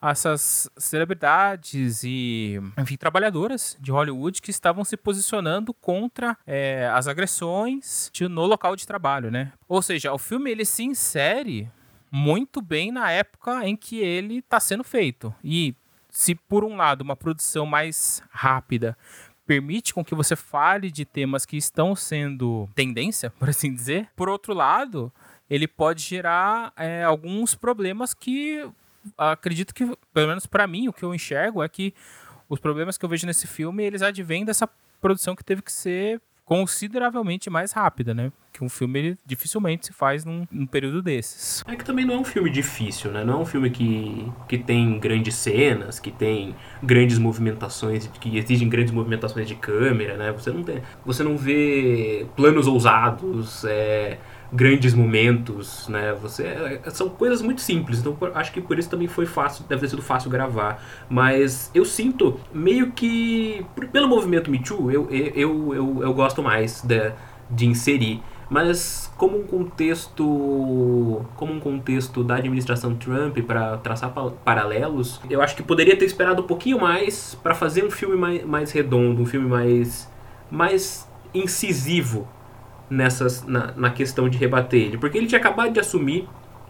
essas 0.00 0.70
celebridades 0.76 2.02
e, 2.04 2.60
enfim, 2.78 2.96
trabalhadoras 2.96 3.76
de 3.80 3.90
Hollywood 3.90 4.40
que 4.40 4.50
estavam 4.50 4.84
se 4.84 4.96
posicionando 4.96 5.74
contra 5.74 6.36
é, 6.46 6.88
as 6.92 7.08
agressões 7.08 8.10
no 8.30 8.46
local 8.46 8.76
de 8.76 8.86
trabalho, 8.86 9.30
né? 9.30 9.52
Ou 9.68 9.82
seja, 9.82 10.12
o 10.12 10.18
filme 10.18 10.50
ele 10.50 10.64
se 10.64 10.84
insere 10.84 11.70
muito 12.10 12.62
bem 12.62 12.90
na 12.90 13.10
época 13.10 13.66
em 13.66 13.76
que 13.76 13.98
ele 13.98 14.38
está 14.38 14.60
sendo 14.60 14.84
feito. 14.84 15.34
E 15.42 15.74
se 16.10 16.34
por 16.34 16.64
um 16.64 16.76
lado 16.76 17.02
uma 17.02 17.16
produção 17.16 17.66
mais 17.66 18.22
rápida 18.30 18.96
permite 19.46 19.94
com 19.94 20.04
que 20.04 20.14
você 20.14 20.36
fale 20.36 20.90
de 20.90 21.06
temas 21.06 21.46
que 21.46 21.56
estão 21.56 21.96
sendo 21.96 22.68
tendência, 22.74 23.30
por 23.38 23.48
assim 23.48 23.72
dizer, 23.72 24.08
por 24.14 24.28
outro 24.28 24.52
lado, 24.52 25.10
ele 25.48 25.66
pode 25.66 26.02
gerar 26.02 26.72
é, 26.76 27.02
alguns 27.02 27.54
problemas 27.54 28.12
que 28.12 28.68
acredito 29.16 29.74
que, 29.74 29.84
pelo 30.12 30.28
menos 30.28 30.46
para 30.46 30.66
mim, 30.66 30.88
o 30.88 30.92
que 30.92 31.04
eu 31.04 31.14
enxergo 31.14 31.62
é 31.62 31.68
que 31.68 31.94
os 32.48 32.58
problemas 32.58 32.96
que 32.96 33.04
eu 33.04 33.08
vejo 33.08 33.26
nesse 33.26 33.46
filme, 33.46 33.84
eles 33.84 34.02
advêm 34.02 34.44
dessa 34.44 34.68
produção 35.00 35.36
que 35.36 35.44
teve 35.44 35.62
que 35.62 35.72
ser 35.72 36.20
consideravelmente 36.48 37.50
mais 37.50 37.72
rápida, 37.72 38.14
né? 38.14 38.32
Que 38.54 38.64
um 38.64 38.70
filme 38.70 39.18
dificilmente 39.26 39.86
se 39.86 39.92
faz 39.92 40.24
num, 40.24 40.46
num, 40.50 40.66
período 40.66 41.02
desses. 41.02 41.62
É 41.68 41.76
que 41.76 41.84
também 41.84 42.06
não 42.06 42.14
é 42.14 42.18
um 42.18 42.24
filme 42.24 42.48
difícil, 42.48 43.12
né? 43.12 43.22
Não 43.22 43.34
é 43.34 43.36
um 43.36 43.44
filme 43.44 43.68
que, 43.68 44.32
que 44.48 44.56
tem 44.56 44.98
grandes 44.98 45.34
cenas, 45.34 46.00
que 46.00 46.10
tem 46.10 46.56
grandes 46.82 47.18
movimentações, 47.18 48.06
que 48.06 48.38
exigem 48.38 48.66
grandes 48.66 48.94
movimentações 48.94 49.46
de 49.46 49.56
câmera, 49.56 50.16
né? 50.16 50.32
Você 50.32 50.50
não 50.50 50.62
tem, 50.62 50.82
você 51.04 51.22
não 51.22 51.36
vê 51.36 52.26
planos 52.34 52.66
ousados, 52.66 53.64
é, 53.64 54.18
grandes 54.52 54.94
momentos, 54.94 55.88
né? 55.88 56.16
Você 56.22 56.44
é, 56.44 56.90
são 56.90 57.08
coisas 57.08 57.42
muito 57.42 57.60
simples, 57.60 57.98
então 58.00 58.16
acho 58.34 58.52
que 58.52 58.60
por 58.60 58.78
isso 58.78 58.88
também 58.88 59.06
foi 59.06 59.26
fácil, 59.26 59.64
deve 59.68 59.82
ter 59.82 59.88
sido 59.88 60.02
fácil 60.02 60.30
gravar. 60.30 60.82
Mas 61.08 61.70
eu 61.74 61.84
sinto 61.84 62.40
meio 62.52 62.92
que 62.92 63.64
pelo 63.92 64.08
movimento 64.08 64.50
Me 64.50 64.58
Too, 64.58 64.90
eu, 64.90 65.08
eu, 65.10 65.74
eu, 65.74 66.02
eu 66.02 66.14
gosto 66.14 66.42
mais 66.42 66.82
de, 66.82 67.12
de 67.50 67.66
inserir. 67.66 68.22
Mas 68.50 69.12
como 69.18 69.38
um 69.38 69.42
contexto, 69.42 71.22
como 71.36 71.52
um 71.52 71.60
contexto 71.60 72.24
da 72.24 72.36
administração 72.36 72.94
Trump 72.94 73.36
para 73.40 73.76
traçar 73.76 74.10
paralelos, 74.42 75.20
eu 75.28 75.42
acho 75.42 75.54
que 75.54 75.62
poderia 75.62 75.94
ter 75.94 76.06
esperado 76.06 76.40
um 76.40 76.46
pouquinho 76.46 76.80
mais 76.80 77.34
para 77.42 77.54
fazer 77.54 77.84
um 77.84 77.90
filme 77.90 78.16
mais, 78.16 78.44
mais 78.44 78.72
redondo, 78.72 79.20
um 79.20 79.26
filme 79.26 79.46
mais 79.46 80.10
mais 80.50 81.06
incisivo 81.34 82.26
nessas 82.90 83.44
na, 83.44 83.72
na 83.76 83.90
questão 83.90 84.28
de 84.28 84.38
rebater 84.38 84.80
ele, 84.80 84.98
porque 84.98 85.18
ele 85.18 85.26
tinha 85.26 85.40
acabado 85.40 85.72
de 85.72 85.80
assumir 85.80 86.28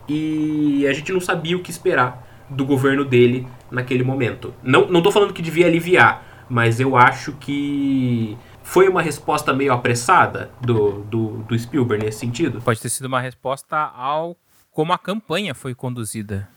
e 0.09 0.87
a 0.87 0.92
gente 0.92 1.12
não 1.12 1.20
sabia 1.20 1.57
o 1.57 1.62
que 1.62 1.70
esperar 1.70 2.26
do 2.48 2.64
governo 2.64 3.04
dele 3.04 3.46
naquele 3.70 4.02
momento. 4.02 4.54
Não 4.62 4.88
não 4.88 5.02
tô 5.02 5.12
falando 5.12 5.33
que 5.33 5.42
devia 5.42 5.66
aliviar, 5.66 6.46
mas 6.48 6.81
eu 6.81 6.96
acho 6.96 7.33
que 7.35 8.37
foi 8.68 8.87
uma 8.87 9.00
resposta 9.00 9.52
meio 9.54 9.72
apressada 9.72 10.50
do, 10.61 11.02
do, 11.04 11.28
do 11.44 11.59
Spielberg 11.59 12.04
nesse 12.04 12.18
sentido? 12.18 12.61
Pode 12.61 12.81
ter 12.81 12.90
sido 12.90 13.07
uma 13.07 13.20
resposta 13.20 13.76
ao 13.76 14.37
como 14.70 14.92
a 14.92 14.98
campanha 14.98 15.54
foi 15.54 15.74
conduzida. 15.74 16.48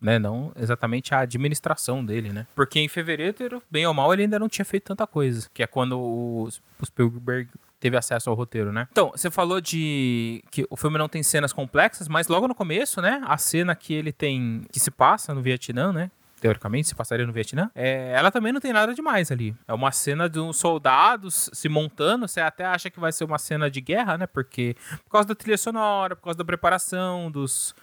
Né, 0.00 0.18
não 0.18 0.52
exatamente 0.54 1.14
a 1.14 1.20
administração 1.20 2.04
dele, 2.04 2.30
né? 2.30 2.46
Porque 2.54 2.78
em 2.78 2.88
fevereiro, 2.88 3.62
bem 3.70 3.86
ou 3.86 3.94
mal, 3.94 4.12
ele 4.12 4.24
ainda 4.24 4.38
não 4.38 4.50
tinha 4.50 4.64
feito 4.64 4.84
tanta 4.84 5.06
coisa. 5.06 5.48
Que 5.54 5.62
é 5.62 5.66
quando 5.66 5.98
o, 5.98 6.46
Spielberg 6.84 7.48
teve 7.80 7.96
acesso 7.96 8.30
ao 8.30 8.36
roteiro, 8.36 8.72
né? 8.72 8.88
Então, 8.90 9.10
você 9.10 9.30
falou 9.30 9.60
de 9.60 10.42
que 10.50 10.66
o 10.70 10.76
filme 10.76 10.98
não 10.98 11.08
tem 11.08 11.22
cenas 11.22 11.52
complexas, 11.52 12.08
mas 12.08 12.28
logo 12.28 12.48
no 12.48 12.54
começo, 12.54 13.00
né? 13.00 13.22
A 13.26 13.36
cena 13.36 13.74
que 13.74 13.92
ele 13.92 14.12
tem. 14.12 14.64
que 14.72 14.80
se 14.80 14.90
passa 14.90 15.34
no 15.34 15.42
Vietnã, 15.42 15.92
né? 15.92 16.10
teoricamente, 16.44 16.88
se 16.88 16.94
passaria 16.94 17.26
no 17.26 17.32
Vietnã, 17.32 17.70
é, 17.74 18.12
ela 18.14 18.30
também 18.30 18.52
não 18.52 18.60
tem 18.60 18.70
nada 18.70 18.92
demais 18.92 19.32
ali. 19.32 19.56
É 19.66 19.72
uma 19.72 19.90
cena 19.90 20.28
de 20.28 20.38
uns 20.38 20.58
soldados 20.58 21.48
se 21.54 21.70
montando, 21.70 22.28
você 22.28 22.38
até 22.38 22.66
acha 22.66 22.90
que 22.90 23.00
vai 23.00 23.12
ser 23.12 23.24
uma 23.24 23.38
cena 23.38 23.70
de 23.70 23.80
guerra, 23.80 24.18
né? 24.18 24.26
Porque 24.26 24.76
por 25.04 25.12
causa 25.12 25.28
da 25.28 25.34
trilha 25.34 25.56
sonora, 25.56 26.14
por 26.14 26.24
causa 26.24 26.36
da 26.36 26.44
preparação 26.44 27.30
dos, 27.30 27.74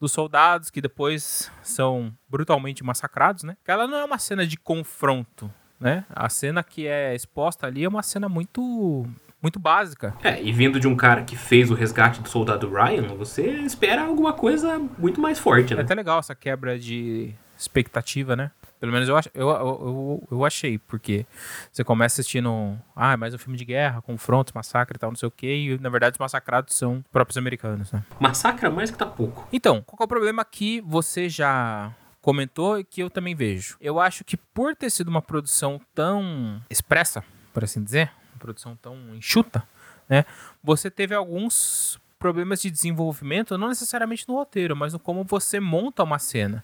dos 0.00 0.10
soldados 0.10 0.70
que 0.70 0.80
depois 0.80 1.52
são 1.62 2.12
brutalmente 2.28 2.82
massacrados, 2.82 3.44
né? 3.44 3.56
Ela 3.64 3.86
não 3.86 3.98
é 3.98 4.04
uma 4.04 4.18
cena 4.18 4.44
de 4.44 4.56
confronto, 4.56 5.48
né? 5.78 6.04
A 6.10 6.28
cena 6.28 6.64
que 6.64 6.88
é 6.88 7.14
exposta 7.14 7.68
ali 7.68 7.84
é 7.84 7.88
uma 7.88 8.02
cena 8.02 8.28
muito 8.28 9.06
muito 9.42 9.58
básica. 9.58 10.14
É, 10.22 10.42
e 10.42 10.52
vindo 10.52 10.78
de 10.78 10.86
um 10.86 10.96
cara 10.96 11.22
que 11.22 11.36
fez 11.36 11.70
o 11.70 11.74
resgate 11.74 12.20
do 12.20 12.28
soldado 12.28 12.70
Ryan, 12.70 13.14
você 13.16 13.42
espera 13.42 14.02
alguma 14.02 14.32
coisa 14.32 14.78
muito 14.98 15.20
mais 15.20 15.38
forte, 15.38 15.74
né? 15.74 15.80
É 15.80 15.84
até 15.84 15.94
legal 15.94 16.18
essa 16.18 16.34
quebra 16.34 16.78
de 16.78 17.34
expectativa, 17.58 18.34
né? 18.34 18.50
Pelo 18.80 18.92
menos 18.92 19.06
eu, 19.06 19.16
eu, 19.34 19.48
eu, 19.50 20.28
eu, 20.30 20.44
achei, 20.44 20.78
porque 20.78 21.26
você 21.70 21.84
começa 21.84 22.20
assistindo, 22.20 22.78
ah, 22.96 23.14
mais 23.14 23.34
um 23.34 23.38
filme 23.38 23.58
de 23.58 23.64
guerra, 23.66 24.00
confrontos, 24.00 24.54
massacre 24.54 24.96
e 24.96 24.98
tal, 24.98 25.10
não 25.10 25.16
sei 25.16 25.28
o 25.28 25.30
quê, 25.30 25.54
e 25.54 25.78
na 25.78 25.90
verdade 25.90 26.14
os 26.14 26.18
massacrados 26.18 26.74
são 26.74 27.04
próprios 27.12 27.36
americanos, 27.36 27.92
né? 27.92 28.02
Massacra 28.18 28.70
mais 28.70 28.90
que 28.90 28.96
tá 28.96 29.04
pouco. 29.04 29.46
Então, 29.52 29.82
qual 29.82 29.98
é 30.00 30.04
o 30.04 30.08
problema 30.08 30.42
que 30.46 30.80
você 30.80 31.28
já 31.28 31.94
comentou 32.22 32.78
e 32.78 32.84
que 32.84 33.02
eu 33.02 33.10
também 33.10 33.34
vejo? 33.34 33.76
Eu 33.82 34.00
acho 34.00 34.24
que 34.24 34.38
por 34.38 34.74
ter 34.74 34.88
sido 34.88 35.08
uma 35.08 35.20
produção 35.20 35.78
tão 35.94 36.62
expressa, 36.70 37.22
por 37.52 37.62
assim 37.62 37.84
dizer, 37.84 38.10
produção 38.40 38.74
tão 38.74 39.14
enxuta, 39.14 39.62
né? 40.08 40.24
Você 40.62 40.90
teve 40.90 41.14
alguns 41.14 42.00
problemas 42.18 42.60
de 42.60 42.70
desenvolvimento, 42.70 43.56
não 43.56 43.68
necessariamente 43.68 44.28
no 44.28 44.34
roteiro, 44.34 44.76
mas 44.76 44.92
no 44.92 44.98
como 44.98 45.24
você 45.24 45.58
monta 45.58 46.02
uma 46.02 46.18
cena. 46.18 46.62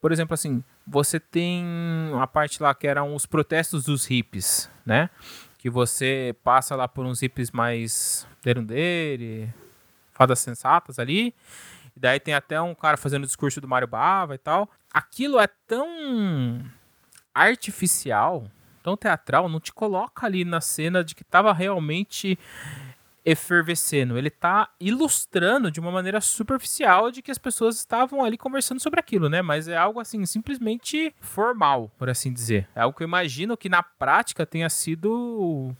Por 0.00 0.12
exemplo, 0.12 0.32
assim, 0.32 0.64
você 0.86 1.20
tem 1.20 1.64
a 2.18 2.26
parte 2.26 2.62
lá 2.62 2.74
que 2.74 2.86
eram 2.86 3.14
os 3.14 3.26
protestos 3.26 3.84
dos 3.84 4.06
hippies, 4.06 4.70
né? 4.86 5.10
Que 5.58 5.68
você 5.68 6.34
passa 6.42 6.74
lá 6.74 6.88
por 6.88 7.04
uns 7.04 7.20
hippies 7.20 7.50
mais 7.50 8.26
derundeire, 8.42 9.52
fadas 10.14 10.38
sensatas 10.38 10.98
ali. 10.98 11.34
E 11.94 12.00
daí 12.00 12.18
tem 12.18 12.32
até 12.32 12.60
um 12.60 12.74
cara 12.74 12.96
fazendo 12.96 13.24
o 13.24 13.26
discurso 13.26 13.60
do 13.60 13.68
Mário 13.68 13.88
Bava 13.88 14.34
e 14.34 14.38
tal. 14.38 14.70
Aquilo 14.90 15.38
é 15.38 15.48
tão 15.66 16.64
artificial, 17.34 18.50
tão 18.88 18.96
teatral, 18.96 19.48
não 19.48 19.60
te 19.60 19.72
coloca 19.72 20.24
ali 20.24 20.44
na 20.44 20.60
cena 20.62 21.04
de 21.04 21.14
que 21.14 21.22
tava 21.22 21.52
realmente 21.52 22.38
efervescendo, 23.24 24.16
ele 24.16 24.30
tá 24.30 24.70
ilustrando 24.80 25.70
de 25.70 25.78
uma 25.78 25.90
maneira 25.90 26.18
superficial 26.18 27.10
de 27.10 27.20
que 27.20 27.30
as 27.30 27.36
pessoas 27.36 27.76
estavam 27.76 28.24
ali 28.24 28.38
conversando 28.38 28.80
sobre 28.80 28.98
aquilo, 28.98 29.28
né? 29.28 29.42
Mas 29.42 29.68
é 29.68 29.76
algo 29.76 30.00
assim, 30.00 30.24
simplesmente 30.24 31.14
formal, 31.20 31.90
por 31.98 32.08
assim 32.08 32.32
dizer. 32.32 32.66
É 32.74 32.80
algo 32.80 32.96
que 32.96 33.02
eu 33.02 33.06
imagino 33.06 33.54
que 33.54 33.68
na 33.68 33.82
prática 33.82 34.46
tenha 34.46 34.70
sido 34.70 35.76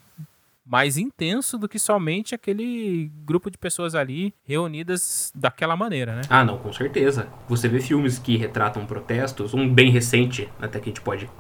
mais 0.67 0.99
intenso 0.99 1.57
do 1.57 1.67
que 1.67 1.79
somente 1.79 2.35
aquele 2.35 3.11
grupo 3.25 3.51
de 3.51 3.57
pessoas 3.57 3.95
ali 3.95 4.35
reunidas 4.45 5.33
daquela 5.35 5.75
maneira, 5.75 6.17
né? 6.17 6.23
Ah, 6.29 6.45
não, 6.45 6.59
com 6.59 6.71
certeza. 6.75 7.29
Você 7.49 7.67
vê 7.69 7.81
filmes 7.81 8.19
que 8.19 8.37
retratam 8.37 8.85
protestos, 8.85 9.55
um 9.55 9.67
bem 9.73 9.91
recente, 9.91 10.51
até 10.61 10.79
que 10.79 10.91
a 10.91 10.93
gente 10.93 11.01
pode 11.01 11.31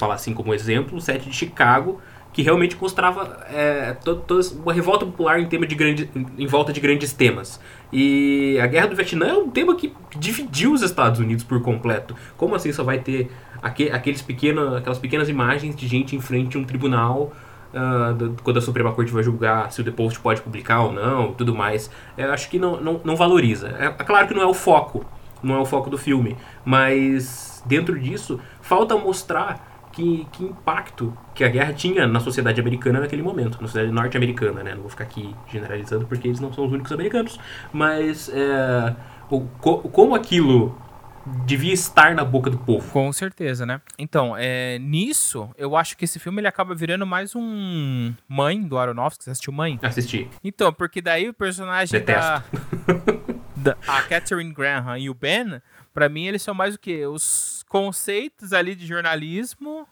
falar 0.00 0.14
assim 0.14 0.34
como 0.34 0.52
exemplo, 0.52 0.98
o 0.98 1.00
set 1.00 1.28
de 1.28 1.32
Chicago, 1.32 2.00
que 2.32 2.42
realmente 2.42 2.76
mostrava 2.80 3.44
é, 3.50 3.96
uma 4.62 4.72
revolta 4.72 5.04
popular 5.04 5.40
em, 5.40 5.46
tema 5.46 5.66
de 5.66 5.74
grande, 5.74 6.10
em 6.38 6.46
volta 6.46 6.72
de 6.72 6.80
grandes 6.80 7.12
temas. 7.12 7.60
E 7.92 8.58
a 8.60 8.66
Guerra 8.66 8.86
do 8.86 8.96
Vietnã 8.96 9.26
é 9.26 9.34
um 9.34 9.50
tema 9.50 9.74
que 9.74 9.92
dividiu 10.16 10.72
os 10.72 10.82
Estados 10.82 11.20
Unidos 11.20 11.44
por 11.44 11.60
completo. 11.60 12.14
Como 12.36 12.54
assim 12.54 12.72
só 12.72 12.84
vai 12.84 12.98
ter 12.98 13.30
aqueles 13.62 14.22
pequeno, 14.22 14.76
aquelas 14.76 14.98
pequenas 14.98 15.28
imagens 15.28 15.76
de 15.76 15.86
gente 15.86 16.16
em 16.16 16.20
frente 16.20 16.56
a 16.56 16.60
um 16.60 16.64
tribunal 16.64 17.32
uh, 17.74 18.34
quando 18.42 18.58
a 18.58 18.62
Suprema 18.62 18.92
Corte 18.92 19.12
vai 19.12 19.22
julgar 19.22 19.70
se 19.72 19.80
o 19.80 19.84
The 19.84 19.90
Post 19.90 20.20
pode 20.20 20.40
publicar 20.40 20.82
ou 20.84 20.92
não, 20.92 21.32
tudo 21.32 21.54
mais. 21.54 21.90
Eu 22.16 22.32
acho 22.32 22.48
que 22.48 22.58
não, 22.58 22.80
não, 22.80 23.00
não 23.04 23.16
valoriza. 23.16 23.68
É, 23.78 23.86
é 23.86 24.04
claro 24.04 24.28
que 24.28 24.34
não 24.34 24.42
é 24.42 24.46
o 24.46 24.54
foco, 24.54 25.04
não 25.42 25.56
é 25.56 25.58
o 25.58 25.66
foco 25.66 25.90
do 25.90 25.98
filme, 25.98 26.36
mas 26.64 27.62
dentro 27.66 27.98
disso 27.98 28.40
falta 28.60 28.96
mostrar 28.96 29.69
que, 30.00 30.26
que 30.32 30.44
impacto 30.44 31.16
que 31.34 31.44
a 31.44 31.48
guerra 31.48 31.74
tinha 31.74 32.06
na 32.06 32.20
sociedade 32.20 32.58
americana 32.58 33.00
naquele 33.00 33.22
momento, 33.22 33.60
na 33.60 33.66
sociedade 33.66 33.92
norte-americana, 33.92 34.62
né? 34.62 34.74
Não 34.74 34.80
vou 34.80 34.90
ficar 34.90 35.04
aqui 35.04 35.34
generalizando 35.50 36.06
porque 36.06 36.26
eles 36.26 36.40
não 36.40 36.52
são 36.52 36.64
os 36.64 36.72
únicos 36.72 36.90
americanos, 36.90 37.38
mas 37.72 38.30
é, 38.30 38.96
o, 39.30 39.40
como 39.40 40.14
aquilo 40.14 40.74
devia 41.44 41.74
estar 41.74 42.14
na 42.14 42.24
boca 42.24 42.48
do 42.48 42.56
povo. 42.56 42.90
Com 42.90 43.12
certeza, 43.12 43.66
né? 43.66 43.82
Então, 43.98 44.34
é, 44.38 44.78
nisso, 44.78 45.50
eu 45.58 45.76
acho 45.76 45.94
que 45.96 46.06
esse 46.06 46.18
filme 46.18 46.40
ele 46.40 46.48
acaba 46.48 46.74
virando 46.74 47.06
mais 47.06 47.36
um 47.36 48.14
Mãe 48.26 48.62
do 48.62 48.78
Aronofsky. 48.78 49.24
Você 49.24 49.30
assistiu 49.30 49.52
Mãe? 49.52 49.78
Assisti. 49.82 50.28
Então, 50.42 50.72
porque 50.72 51.02
daí 51.02 51.28
o 51.28 51.34
personagem 51.34 52.00
Detesto. 52.00 52.42
da, 53.54 53.74
da... 53.74 53.76
A 53.86 54.02
Catherine 54.02 54.52
Graham 54.52 54.96
e 54.96 55.10
o 55.10 55.14
Ben, 55.14 55.60
para 55.92 56.08
mim, 56.08 56.26
eles 56.26 56.42
são 56.42 56.54
mais 56.54 56.74
o 56.74 56.78
quê? 56.78 57.06
Os 57.06 57.64
conceitos 57.68 58.52
ali 58.52 58.74
de 58.74 58.86
jornalismo 58.86 59.86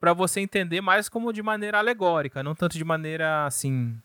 para 0.00 0.12
você 0.12 0.40
entender 0.40 0.80
mais 0.80 1.08
como 1.08 1.32
de 1.32 1.42
maneira 1.42 1.78
alegórica, 1.78 2.42
não 2.42 2.54
tanto 2.54 2.76
de 2.76 2.84
maneira 2.84 3.46
assim 3.46 3.98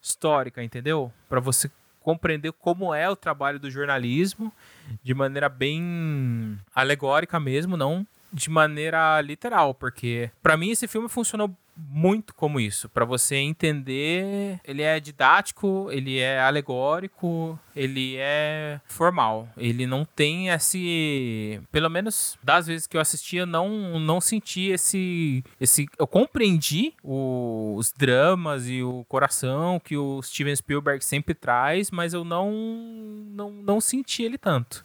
histórica, 0.00 0.62
entendeu? 0.62 1.12
Para 1.28 1.40
você 1.40 1.70
compreender 2.00 2.52
como 2.52 2.94
é 2.94 3.08
o 3.08 3.16
trabalho 3.16 3.58
do 3.58 3.70
jornalismo 3.70 4.52
de 5.02 5.14
maneira 5.14 5.48
bem 5.48 6.58
alegórica 6.74 7.38
mesmo, 7.38 7.76
não 7.76 8.06
de 8.32 8.50
maneira 8.50 9.20
literal, 9.20 9.74
porque 9.74 10.30
para 10.42 10.56
mim 10.56 10.70
esse 10.70 10.86
filme 10.86 11.08
funcionou 11.08 11.54
muito 11.78 12.34
como 12.34 12.58
isso, 12.58 12.88
para 12.88 13.04
você 13.04 13.36
entender, 13.36 14.60
ele 14.64 14.82
é 14.82 14.98
didático, 14.98 15.88
ele 15.90 16.18
é 16.18 16.40
alegórico, 16.40 17.58
ele 17.74 18.16
é 18.18 18.80
formal. 18.86 19.48
Ele 19.56 19.86
não 19.86 20.04
tem 20.04 20.48
esse, 20.48 21.60
pelo 21.70 21.88
menos 21.88 22.36
das 22.42 22.66
vezes 22.66 22.86
que 22.86 22.96
eu 22.96 23.00
assistia, 23.00 23.46
não 23.46 24.00
não 24.00 24.20
senti 24.20 24.68
esse 24.68 25.44
esse 25.60 25.86
eu 25.98 26.06
compreendi 26.06 26.94
o, 27.02 27.74
os 27.76 27.92
dramas 27.92 28.68
e 28.68 28.82
o 28.82 29.04
coração 29.08 29.78
que 29.78 29.96
o 29.96 30.20
Steven 30.22 30.56
Spielberg 30.56 31.04
sempre 31.04 31.34
traz, 31.34 31.90
mas 31.90 32.12
eu 32.12 32.24
não 32.24 32.50
não 33.30 33.50
não 33.50 33.80
senti 33.80 34.22
ele 34.22 34.38
tanto. 34.38 34.84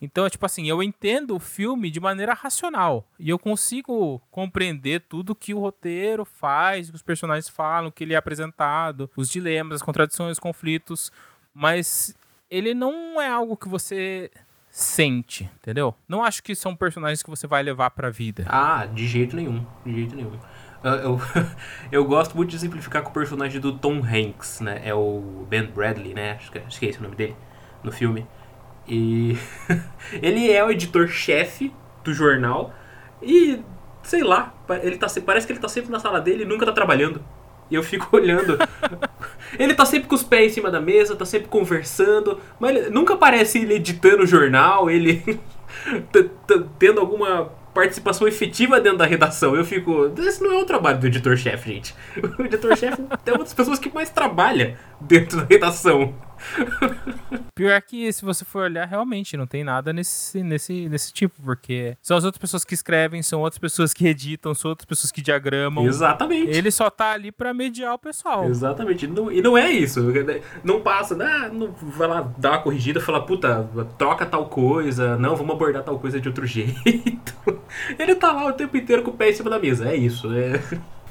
Então, 0.00 0.24
é 0.24 0.30
tipo 0.30 0.46
assim, 0.46 0.68
eu 0.68 0.82
entendo 0.82 1.34
o 1.34 1.40
filme 1.40 1.90
de 1.90 1.98
maneira 1.98 2.32
racional. 2.32 3.06
E 3.18 3.28
eu 3.28 3.38
consigo 3.38 4.20
compreender 4.30 5.02
tudo 5.08 5.34
que 5.34 5.52
o 5.52 5.58
roteiro 5.58 6.24
faz, 6.24 6.88
que 6.88 6.96
os 6.96 7.02
personagens 7.02 7.48
falam, 7.48 7.90
que 7.90 8.04
ele 8.04 8.14
é 8.14 8.16
apresentado, 8.16 9.10
os 9.16 9.28
dilemas, 9.28 9.76
as 9.76 9.82
contradições, 9.82 10.32
os 10.32 10.38
conflitos. 10.38 11.10
Mas 11.52 12.16
ele 12.50 12.74
não 12.74 13.20
é 13.20 13.28
algo 13.28 13.56
que 13.56 13.68
você 13.68 14.30
sente, 14.70 15.50
entendeu? 15.56 15.94
Não 16.08 16.22
acho 16.22 16.42
que 16.42 16.54
são 16.54 16.76
personagens 16.76 17.22
que 17.22 17.30
você 17.30 17.46
vai 17.46 17.62
levar 17.62 17.90
pra 17.90 18.10
vida. 18.10 18.44
Ah, 18.48 18.86
de 18.86 19.06
jeito 19.06 19.34
nenhum. 19.34 19.66
De 19.84 19.92
jeito 19.92 20.14
nenhum. 20.14 20.38
Eu, 20.84 20.92
eu, 20.92 21.20
eu, 21.90 22.04
gosto 22.04 22.36
muito 22.36 22.50
de 22.50 22.58
simplificar 22.58 23.02
com 23.02 23.10
o 23.10 23.12
personagem 23.12 23.60
do 23.60 23.76
Tom 23.76 24.00
Hanks, 24.00 24.60
né? 24.60 24.80
É 24.84 24.94
o 24.94 25.44
Ben 25.48 25.66
Bradley, 25.66 26.14
né? 26.14 26.32
Acho 26.32 26.52
que, 26.52 26.58
acho 26.58 26.78
que 26.78 26.86
é 26.86 26.90
esse 26.90 27.00
o 27.00 27.02
nome 27.02 27.16
dele 27.16 27.36
no 27.82 27.90
filme. 27.90 28.26
E 28.88 29.36
ele 30.22 30.50
é 30.50 30.64
o 30.64 30.70
editor-chefe 30.70 31.72
do 32.02 32.12
jornal 32.14 32.72
e 33.22 33.60
sei 34.02 34.22
lá, 34.22 34.54
ele 34.82 34.96
tá, 34.96 35.06
parece 35.24 35.46
que 35.46 35.52
ele 35.52 35.60
tá 35.60 35.68
sempre 35.68 35.90
na 35.90 36.00
sala 36.00 36.20
dele 36.20 36.44
e 36.44 36.46
nunca 36.46 36.64
tá 36.64 36.72
trabalhando. 36.72 37.22
E 37.70 37.74
eu 37.74 37.82
fico 37.82 38.08
olhando 38.16 38.56
Ele 39.58 39.74
tá 39.74 39.84
sempre 39.84 40.08
com 40.08 40.14
os 40.14 40.22
pés 40.22 40.52
em 40.52 40.54
cima 40.54 40.70
da 40.70 40.80
mesa, 40.80 41.14
tá 41.14 41.24
sempre 41.24 41.48
conversando, 41.48 42.40
mas 42.58 42.74
ele, 42.74 42.90
nunca 42.90 43.14
aparece 43.14 43.58
ele 43.58 43.74
editando 43.74 44.22
o 44.22 44.26
jornal, 44.26 44.90
ele 44.90 45.38
tendo 46.78 47.00
alguma 47.00 47.50
participação 47.74 48.26
efetiva 48.26 48.80
dentro 48.80 48.98
da 48.98 49.06
redação. 49.06 49.54
Eu 49.54 49.64
fico. 49.64 50.12
Esse 50.18 50.42
não 50.42 50.52
é 50.52 50.62
o 50.62 50.64
trabalho 50.64 50.98
do 50.98 51.06
editor-chefe, 51.06 51.72
gente. 51.72 51.94
O 52.38 52.42
editor-chefe 52.42 53.02
é 53.24 53.32
uma 53.32 53.44
das 53.44 53.54
pessoas 53.54 53.78
que 53.78 53.92
mais 53.92 54.10
trabalha 54.10 54.76
dentro 55.00 55.38
da 55.38 55.44
redação. 55.44 56.14
Pior 57.54 57.80
que 57.82 58.12
se 58.12 58.24
você 58.24 58.44
for 58.44 58.62
olhar, 58.62 58.86
realmente 58.86 59.36
não 59.36 59.46
tem 59.46 59.64
nada 59.64 59.92
nesse, 59.92 60.42
nesse, 60.42 60.88
nesse 60.88 61.12
tipo, 61.12 61.42
porque 61.42 61.96
são 62.00 62.16
as 62.16 62.24
outras 62.24 62.40
pessoas 62.40 62.64
que 62.64 62.74
escrevem, 62.74 63.22
são 63.22 63.40
outras 63.40 63.58
pessoas 63.58 63.92
que 63.92 64.06
editam, 64.06 64.54
são 64.54 64.70
outras 64.70 64.86
pessoas 64.86 65.10
que 65.10 65.20
diagramam. 65.20 65.84
Exatamente. 65.86 66.56
Ele 66.56 66.70
só 66.70 66.88
tá 66.88 67.12
ali 67.12 67.32
para 67.32 67.52
mediar 67.52 67.94
o 67.94 67.98
pessoal. 67.98 68.44
Exatamente. 68.44 69.06
Não, 69.06 69.30
e 69.30 69.42
não 69.42 69.58
é 69.58 69.70
isso. 69.70 70.00
Não 70.62 70.80
passa, 70.80 71.16
ah, 71.20 71.48
não, 71.48 71.72
vai 71.72 72.08
lá 72.08 72.32
dar 72.38 72.50
uma 72.52 72.62
corrigida, 72.62 73.00
fala, 73.00 73.24
puta, 73.24 73.68
troca 73.96 74.24
tal 74.24 74.46
coisa, 74.48 75.16
não, 75.16 75.34
vamos 75.34 75.54
abordar 75.54 75.82
tal 75.82 75.98
coisa 75.98 76.20
de 76.20 76.28
outro 76.28 76.46
jeito. 76.46 77.34
Ele 77.98 78.14
tá 78.14 78.32
lá 78.32 78.46
o 78.46 78.52
tempo 78.52 78.76
inteiro 78.76 79.02
com 79.02 79.10
o 79.10 79.14
pé 79.14 79.30
em 79.30 79.34
cima 79.34 79.50
da 79.50 79.58
mesa. 79.58 79.88
É 79.88 79.96
isso. 79.96 80.32
É. 80.32 80.60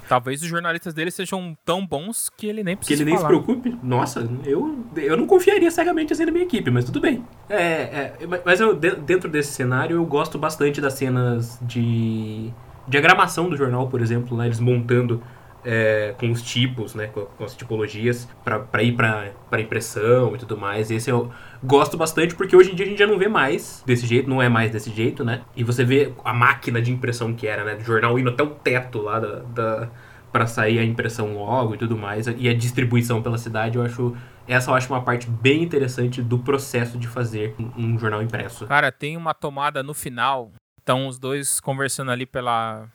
Talvez 0.08 0.42
os 0.42 0.48
jornalistas 0.48 0.94
dele 0.94 1.10
sejam 1.10 1.56
tão 1.64 1.86
bons 1.86 2.30
que 2.36 2.46
ele 2.46 2.64
nem 2.64 2.76
precisa 2.76 2.96
Que 2.96 3.02
ele 3.02 3.10
nem 3.10 3.20
falar. 3.20 3.34
se 3.34 3.42
preocupe. 3.42 3.78
Nossa, 3.82 4.28
eu, 4.44 4.84
eu 4.96 5.16
não 5.16 5.26
confiaria 5.26 5.70
cegamente 5.70 6.12
assim 6.12 6.24
na 6.24 6.32
minha 6.32 6.44
equipe, 6.44 6.70
mas 6.70 6.84
tudo 6.84 7.00
bem. 7.00 7.24
É, 7.48 7.62
é, 7.62 8.14
mas 8.44 8.60
eu, 8.60 8.74
dentro 8.74 9.28
desse 9.28 9.52
cenário, 9.52 9.96
eu 9.96 10.04
gosto 10.06 10.38
bastante 10.38 10.80
das 10.80 10.94
cenas 10.94 11.58
de 11.62 12.50
diagramação 12.86 13.50
do 13.50 13.56
jornal, 13.56 13.88
por 13.88 14.00
exemplo, 14.00 14.36
né? 14.36 14.46
Eles 14.46 14.60
montando 14.60 15.22
é, 15.64 16.14
com 16.18 16.30
os 16.30 16.42
tipos, 16.42 16.94
né, 16.94 17.06
com, 17.08 17.22
com 17.22 17.44
as 17.44 17.54
tipologias, 17.54 18.28
para 18.44 18.82
ir 18.82 18.92
para 18.92 19.60
impressão 19.60 20.34
e 20.34 20.38
tudo 20.38 20.56
mais. 20.56 20.90
Esse 20.90 21.10
eu 21.10 21.30
gosto 21.62 21.96
bastante 21.96 22.34
porque 22.34 22.54
hoje 22.54 22.72
em 22.72 22.74
dia 22.74 22.86
a 22.86 22.88
gente 22.88 22.98
já 22.98 23.06
não 23.06 23.18
vê 23.18 23.28
mais 23.28 23.82
desse 23.86 24.06
jeito, 24.06 24.28
não 24.28 24.40
é 24.40 24.48
mais 24.48 24.70
desse 24.70 24.90
jeito, 24.90 25.24
né? 25.24 25.42
E 25.56 25.64
você 25.64 25.84
vê 25.84 26.12
a 26.24 26.32
máquina 26.32 26.80
de 26.80 26.92
impressão 26.92 27.34
que 27.34 27.46
era, 27.46 27.64
né? 27.64 27.74
Do 27.74 27.84
jornal 27.84 28.18
indo 28.18 28.30
até 28.30 28.42
o 28.42 28.50
teto 28.50 29.00
lá 29.00 29.20
da, 29.20 29.40
da 29.40 29.90
para 30.30 30.46
sair 30.46 30.78
a 30.78 30.84
impressão 30.84 31.34
logo 31.34 31.74
e 31.74 31.78
tudo 31.78 31.96
mais 31.96 32.26
e 32.26 32.48
a 32.48 32.54
distribuição 32.54 33.22
pela 33.22 33.38
cidade, 33.38 33.78
eu 33.78 33.82
acho 33.82 34.14
essa 34.46 34.70
eu 34.70 34.74
acho 34.74 34.92
uma 34.92 35.02
parte 35.02 35.28
bem 35.28 35.62
interessante 35.62 36.22
do 36.22 36.38
processo 36.38 36.98
de 36.98 37.06
fazer 37.06 37.54
um 37.76 37.98
jornal 37.98 38.22
impresso. 38.22 38.66
Cara, 38.66 38.90
tem 38.92 39.16
uma 39.16 39.34
tomada 39.34 39.82
no 39.82 39.94
final, 39.94 40.52
estão 40.78 41.06
os 41.06 41.18
dois 41.18 41.60
conversando 41.60 42.10
ali 42.10 42.24
pela 42.24 42.88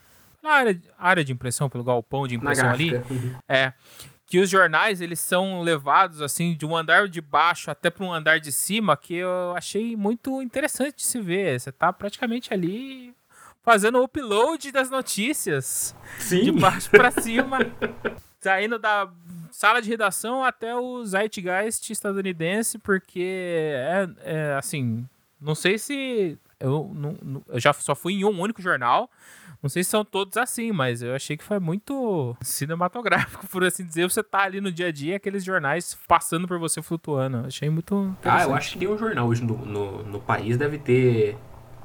na 0.44 0.52
área, 0.52 0.82
área 1.00 1.24
de 1.24 1.32
impressão, 1.32 1.70
pelo 1.70 1.84
galpão 1.84 2.28
de 2.28 2.36
impressão 2.36 2.70
ali, 2.70 2.94
uhum. 2.94 3.36
é 3.48 3.74
que 4.26 4.40
os 4.40 4.50
jornais 4.50 5.00
eles 5.00 5.20
são 5.20 5.62
levados 5.62 6.22
assim 6.22 6.56
de 6.56 6.66
um 6.66 6.76
andar 6.76 7.08
de 7.08 7.22
baixo 7.22 7.70
até 7.72 7.90
para 7.90 8.06
um 8.06 8.12
andar 8.12 8.40
de 8.40 8.52
cima 8.52 8.98
que 8.98 9.16
eu 9.16 9.56
achei 9.56 9.96
muito 9.96 10.42
interessante 10.42 10.98
de 10.98 11.04
se 11.04 11.22
ver. 11.22 11.60
Você 11.60 11.72
tá 11.72 11.94
praticamente 11.94 12.54
ali 12.54 13.16
fazendo 13.62 14.00
o 14.00 14.04
upload 14.04 14.72
das 14.72 14.90
notícias 14.90 15.96
Sim. 16.20 16.44
de 16.44 16.52
baixo 16.52 16.90
para 16.90 17.12
cima, 17.12 17.60
saindo 18.42 18.78
da 18.78 19.10
sala 19.52 19.82
de 19.82 19.90
redação 19.90 20.44
até 20.44 20.76
o 20.76 21.06
Zeitgeist 21.06 21.90
estadunidense, 21.90 22.78
porque 22.80 23.72
é, 23.76 24.10
é 24.24 24.56
assim, 24.56 25.08
não 25.40 25.56
sei 25.56 25.78
se 25.78 26.38
eu, 26.64 26.90
não, 26.96 27.44
eu 27.50 27.60
já 27.60 27.74
só 27.74 27.94
fui 27.94 28.14
em 28.14 28.24
um 28.24 28.40
único 28.40 28.62
jornal. 28.62 29.10
Não 29.62 29.70
sei 29.70 29.84
se 29.84 29.90
são 29.90 30.04
todos 30.06 30.38
assim, 30.38 30.72
mas 30.72 31.02
eu 31.02 31.14
achei 31.14 31.36
que 31.36 31.44
foi 31.44 31.60
muito 31.60 32.36
cinematográfico, 32.42 33.46
por 33.52 33.64
assim 33.66 33.86
dizer. 33.86 34.10
Você 34.10 34.24
tá 34.24 34.44
ali 34.44 34.62
no 34.62 34.72
dia 34.72 34.88
a 34.88 34.92
dia, 34.92 35.18
aqueles 35.18 35.44
jornais 35.44 35.98
passando 36.08 36.48
por 36.48 36.58
você 36.58 36.82
flutuando. 36.82 37.46
Achei 37.46 37.70
muito. 37.70 38.16
Ah, 38.24 38.44
eu 38.44 38.56
acho 38.56 38.72
que 38.74 38.80
nenhum 38.80 38.98
jornal 38.98 39.28
hoje 39.28 39.44
no, 39.44 39.58
no, 39.58 40.04
no, 40.04 40.20
país 40.22 40.58
deve 40.58 40.78
ter. 40.78 41.38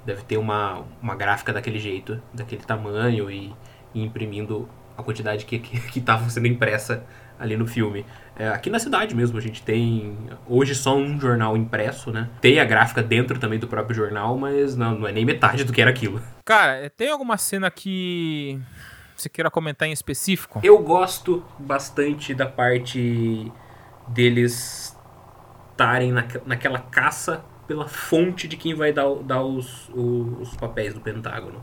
Deve 0.07 0.23
ter 0.23 0.38
uma, 0.38 0.85
uma 1.03 1.14
gráfica 1.14 1.53
daquele 1.53 1.79
jeito, 1.79 2.23
daquele 2.33 2.62
tamanho 2.62 3.31
e, 3.31 3.53
e 3.93 4.03
imprimindo 4.03 4.69
a 4.97 5.03
quantidade 5.03 5.45
que 5.45 5.57
estava 5.97 6.23
que, 6.23 6.29
que 6.29 6.33
sendo 6.33 6.47
impressa 6.47 7.05
ali 7.38 7.57
no 7.57 7.66
filme. 7.66 8.05
É, 8.37 8.48
aqui 8.48 8.70
na 8.70 8.79
cidade 8.79 9.14
mesmo, 9.14 9.37
a 9.38 9.40
gente 9.40 9.62
tem 9.62 10.16
hoje 10.46 10.74
só 10.74 10.96
um 10.96 11.18
jornal 11.20 11.57
impresso, 11.57 12.11
né? 12.11 12.29
Tem 12.40 12.61
a 12.61 12.64
gráfica 12.64 13.03
dentro 13.03 13.38
também 13.38 13.59
do 13.59 13.66
próprio 13.66 13.94
jornal, 13.94 14.37
mas 14.37 14.77
não, 14.77 14.98
não 14.98 15.09
é 15.09 15.12
nem 15.12 15.24
metade 15.24 15.64
do 15.64 15.72
que 15.72 15.81
era 15.81 15.90
aquilo. 15.90 16.22
Cara, 16.44 16.77
é, 16.77 16.88
tem 16.88 17.11
alguma 17.11 17.37
cena 17.37 17.70
que 17.70 18.61
você 19.16 19.29
queira 19.29 19.51
comentar 19.51 19.88
em 19.88 19.92
específico? 19.92 20.61
Eu 20.62 20.79
gosto 20.79 21.44
bastante 21.59 22.33
da 22.33 22.46
parte 22.46 23.51
deles 24.07 24.96
estarem 25.72 26.12
na, 26.12 26.24
naquela 26.46 26.79
caça 26.79 27.44
pela 27.66 27.87
fonte 27.87 28.48
de 28.48 28.57
quem 28.57 28.74
vai 28.74 28.92
dar, 28.92 29.12
dar 29.16 29.42
os, 29.42 29.88
os, 29.90 30.48
os 30.48 30.57
papéis 30.57 30.94
do 30.94 31.01
Pentágono. 31.01 31.62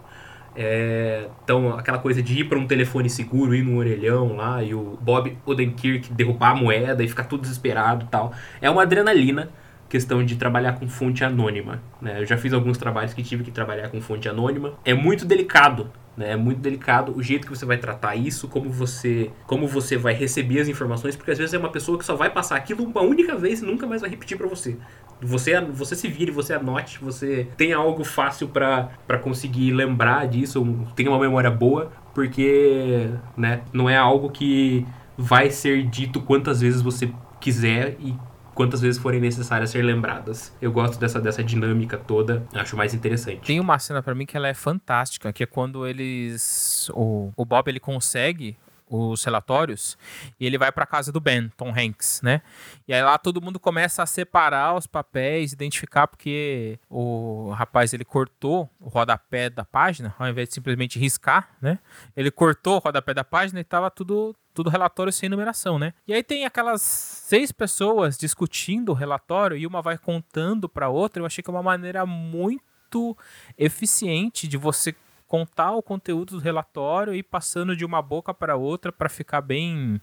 É, 0.55 1.27
então, 1.43 1.77
aquela 1.77 1.99
coisa 1.99 2.21
de 2.21 2.39
ir 2.39 2.45
para 2.45 2.57
um 2.57 2.65
telefone 2.65 3.09
seguro, 3.09 3.53
ir 3.53 3.63
no 3.63 3.77
orelhão 3.77 4.35
lá, 4.35 4.63
e 4.63 4.73
o 4.73 4.97
Bob 5.01 5.37
Odenkirk 5.45 6.13
derrubar 6.13 6.51
a 6.51 6.55
moeda 6.55 7.03
e 7.03 7.07
ficar 7.07 7.25
tudo 7.25 7.41
desesperado 7.41 8.07
tal. 8.09 8.31
É 8.61 8.69
uma 8.69 8.83
adrenalina 8.83 9.49
questão 9.89 10.23
de 10.23 10.35
trabalhar 10.35 10.73
com 10.73 10.87
fonte 10.87 11.23
anônima. 11.23 11.81
Né? 12.01 12.21
Eu 12.21 12.25
já 12.25 12.37
fiz 12.37 12.53
alguns 12.53 12.77
trabalhos 12.77 13.13
que 13.13 13.23
tive 13.23 13.43
que 13.43 13.51
trabalhar 13.51 13.89
com 13.89 14.01
fonte 14.01 14.27
anônima. 14.27 14.73
É 14.83 14.93
muito 14.93 15.25
delicado. 15.25 15.91
Né? 16.17 16.31
É 16.31 16.35
muito 16.35 16.59
delicado 16.59 17.15
o 17.15 17.21
jeito 17.21 17.45
que 17.45 17.55
você 17.55 17.65
vai 17.65 17.77
tratar 17.77 18.15
isso, 18.15 18.47
como 18.47 18.69
você, 18.69 19.31
como 19.45 19.67
você 19.67 19.97
vai 19.97 20.13
receber 20.13 20.61
as 20.61 20.67
informações, 20.67 21.15
porque 21.15 21.31
às 21.31 21.37
vezes 21.37 21.53
é 21.53 21.57
uma 21.57 21.71
pessoa 21.71 21.97
que 21.97 22.05
só 22.05 22.15
vai 22.15 22.29
passar 22.29 22.55
aquilo 22.55 22.83
uma 22.83 23.01
única 23.01 23.35
vez 23.35 23.61
e 23.61 23.65
nunca 23.65 23.85
mais 23.85 24.01
vai 24.01 24.09
repetir 24.09 24.37
para 24.37 24.47
você. 24.47 24.77
Você, 25.21 25.59
você 25.61 25.95
se 25.95 26.07
vire, 26.07 26.31
você 26.31 26.53
anote, 26.53 26.99
você 26.99 27.47
tem 27.57 27.73
algo 27.73 28.03
fácil 28.03 28.47
para 28.47 29.17
conseguir 29.21 29.71
lembrar 29.71 30.27
disso, 30.27 30.85
tenha 30.95 31.09
uma 31.09 31.19
memória 31.19 31.49
boa, 31.49 31.91
porque 32.13 33.09
né, 33.35 33.61
não 33.71 33.89
é 33.89 33.97
algo 33.97 34.29
que 34.29 34.85
vai 35.17 35.49
ser 35.49 35.83
dito 35.83 36.21
quantas 36.21 36.61
vezes 36.61 36.81
você 36.81 37.11
quiser 37.39 37.95
e 37.99 38.15
quantas 38.55 38.81
vezes 38.81 38.99
forem 38.99 39.19
necessárias 39.19 39.69
ser 39.69 39.83
lembradas. 39.83 40.55
Eu 40.61 40.71
gosto 40.71 40.97
dessa, 40.97 41.19
dessa 41.19 41.43
dinâmica 41.43 41.97
toda, 41.97 42.43
acho 42.53 42.75
mais 42.77 42.93
interessante. 42.93 43.41
Tem 43.45 43.59
uma 43.59 43.77
cena 43.77 44.01
para 44.01 44.15
mim 44.15 44.25
que 44.25 44.35
ela 44.35 44.47
é 44.47 44.53
fantástica, 44.53 45.31
que 45.33 45.43
é 45.43 45.45
quando 45.45 45.85
eles 45.85 46.89
o, 46.93 47.31
o 47.35 47.45
Bob 47.45 47.67
ele 47.67 47.79
consegue 47.79 48.57
os 48.89 49.23
relatórios 49.23 49.97
e 50.39 50.45
ele 50.45 50.57
vai 50.57 50.71
para 50.71 50.85
casa 50.85 51.11
do 51.11 51.19
Ben, 51.19 51.49
Tom 51.57 51.69
Hanks, 51.69 52.21
né? 52.21 52.41
E 52.87 52.93
aí 52.93 53.01
lá 53.01 53.17
todo 53.17 53.41
mundo 53.41 53.59
começa 53.59 54.03
a 54.03 54.05
separar 54.05 54.75
os 54.75 54.85
papéis, 54.87 55.53
identificar 55.53 56.07
porque 56.07 56.79
o 56.89 57.51
rapaz 57.51 57.93
ele 57.93 58.05
cortou 58.05 58.69
o 58.79 58.87
rodapé 58.87 59.49
da 59.49 59.65
página, 59.65 60.13
ao 60.19 60.27
invés 60.27 60.49
de 60.49 60.55
simplesmente 60.55 60.99
riscar, 60.99 61.49
né? 61.61 61.79
Ele 62.15 62.29
cortou 62.29 62.75
o 62.75 62.79
rodapé 62.79 63.13
da 63.13 63.23
página 63.23 63.59
e 63.59 63.63
tava 63.63 63.89
tudo 63.89 64.35
tudo 64.53 64.69
relatório 64.69 65.11
sem 65.11 65.27
numeração, 65.27 65.77
né? 65.77 65.93
E 66.07 66.13
aí 66.13 66.23
tem 66.23 66.45
aquelas 66.45 66.81
seis 66.81 67.51
pessoas 67.51 68.17
discutindo 68.17 68.89
o 68.89 68.95
relatório 68.95 69.57
e 69.57 69.67
uma 69.67 69.81
vai 69.81 69.97
contando 69.97 70.69
para 70.69 70.87
outra. 70.87 71.21
Eu 71.21 71.25
achei 71.25 71.43
que 71.43 71.49
é 71.49 71.53
uma 71.53 71.61
maneira 71.61 72.05
muito 72.05 73.17
eficiente 73.57 74.47
de 74.47 74.55
você 74.55 74.95
contar 75.27 75.71
o 75.71 75.81
conteúdo 75.81 76.37
do 76.37 76.39
relatório 76.39 77.13
e 77.13 77.23
passando 77.23 77.75
de 77.75 77.85
uma 77.85 78.01
boca 78.01 78.33
para 78.33 78.55
outra 78.55 78.91
para 78.91 79.09
ficar 79.09 79.41
bem 79.41 79.99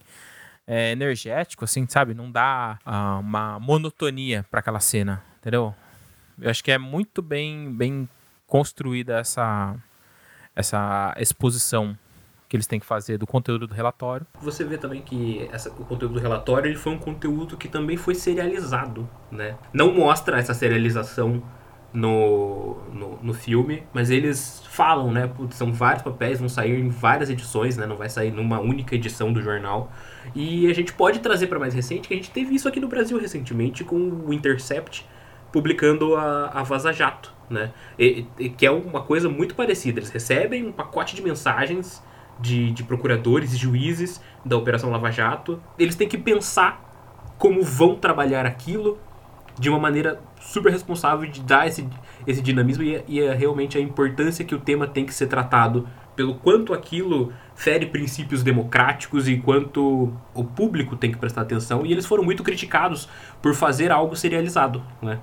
é, 0.67 0.91
energético, 0.91 1.63
assim, 1.63 1.85
sabe? 1.87 2.13
Não 2.13 2.31
dá 2.31 2.79
ah, 2.85 3.17
uma 3.19 3.59
monotonia 3.59 4.45
para 4.49 4.59
aquela 4.59 4.79
cena, 4.79 5.23
entendeu? 5.39 5.73
Eu 6.39 6.49
acho 6.49 6.63
que 6.63 6.71
é 6.71 6.77
muito 6.77 7.21
bem, 7.21 7.71
bem 7.71 8.09
construída 8.47 9.19
essa, 9.19 9.75
essa 10.55 11.13
exposição 11.17 11.97
que 12.47 12.57
eles 12.57 12.67
têm 12.67 12.79
que 12.79 12.85
fazer 12.85 13.17
do 13.17 13.25
conteúdo 13.25 13.65
do 13.65 13.73
relatório. 13.73 14.27
Você 14.39 14.63
vê 14.63 14.77
também 14.77 15.01
que 15.01 15.49
essa, 15.51 15.69
o 15.69 15.85
conteúdo 15.85 16.13
do 16.13 16.19
relatório 16.19 16.69
ele 16.69 16.77
foi 16.77 16.93
um 16.93 16.99
conteúdo 16.99 17.57
que 17.57 17.67
também 17.67 17.97
foi 17.97 18.13
serializado, 18.13 19.09
né? 19.31 19.57
Não 19.73 19.91
mostra 19.91 20.37
essa 20.37 20.53
serialização 20.53 21.43
no, 21.93 22.77
no, 22.91 23.19
no, 23.21 23.33
filme, 23.33 23.83
mas 23.93 24.09
eles 24.09 24.63
falam, 24.67 25.11
né? 25.11 25.29
São 25.51 25.71
vários 25.71 26.01
papéis, 26.01 26.39
vão 26.39 26.49
sair 26.49 26.79
em 26.79 26.89
várias 26.89 27.29
edições, 27.29 27.77
né? 27.77 27.85
Não 27.85 27.95
vai 27.95 28.09
sair 28.09 28.31
numa 28.31 28.59
única 28.59 28.95
edição 28.95 29.31
do 29.31 29.41
jornal. 29.41 29.91
E 30.33 30.69
a 30.69 30.73
gente 30.73 30.91
pode 30.91 31.19
trazer 31.19 31.47
para 31.47 31.59
mais 31.59 31.73
recente, 31.73 32.07
que 32.07 32.13
a 32.13 32.17
gente 32.17 32.31
teve 32.31 32.55
isso 32.55 32.67
aqui 32.67 32.79
no 32.79 32.87
Brasil 32.87 33.19
recentemente 33.19 33.83
com 33.83 33.97
o 33.97 34.33
Intercept 34.33 35.07
publicando 35.51 36.15
a, 36.15 36.47
a 36.47 36.63
Vaza 36.63 36.91
Jato, 36.91 37.31
né? 37.47 37.71
E, 37.97 38.25
e, 38.39 38.49
que 38.49 38.65
é 38.65 38.71
uma 38.71 39.03
coisa 39.03 39.29
muito 39.29 39.53
parecida. 39.53 39.99
Eles 39.99 40.09
recebem 40.09 40.65
um 40.65 40.71
pacote 40.71 41.15
de 41.15 41.21
mensagens 41.21 42.03
de, 42.39 42.71
de 42.71 42.83
procuradores 42.83 43.53
e 43.53 43.57
juízes 43.57 44.19
da 44.43 44.57
Operação 44.57 44.89
Lava 44.89 45.11
Jato. 45.11 45.61
Eles 45.77 45.95
têm 45.95 46.07
que 46.07 46.17
pensar 46.17 47.35
como 47.37 47.61
vão 47.61 47.95
trabalhar 47.95 48.47
aquilo 48.47 48.97
de 49.59 49.69
uma 49.69 49.79
maneira 49.79 50.19
super 50.39 50.71
responsável 50.71 51.29
de 51.29 51.41
dar 51.41 51.67
esse, 51.67 51.87
esse 52.25 52.41
dinamismo 52.41 52.83
e, 52.83 53.03
e 53.07 53.21
é 53.21 53.33
realmente 53.33 53.77
a 53.77 53.81
importância 53.81 54.43
que 54.43 54.55
o 54.55 54.59
tema 54.59 54.87
tem 54.87 55.05
que 55.05 55.13
ser 55.13 55.27
tratado 55.27 55.87
pelo 56.15 56.35
quanto 56.35 56.73
aquilo 56.73 57.33
fere 57.55 57.85
princípios 57.85 58.43
democráticos 58.43 59.27
e 59.27 59.37
quanto 59.37 60.13
o 60.33 60.43
público 60.43 60.95
tem 60.95 61.11
que 61.11 61.17
prestar 61.17 61.41
atenção. 61.41 61.85
E 61.85 61.91
eles 61.91 62.05
foram 62.05 62.23
muito 62.23 62.43
criticados 62.43 63.09
por 63.41 63.53
fazer 63.55 63.91
algo 63.91 64.15
serializado, 64.15 64.83
né? 65.01 65.19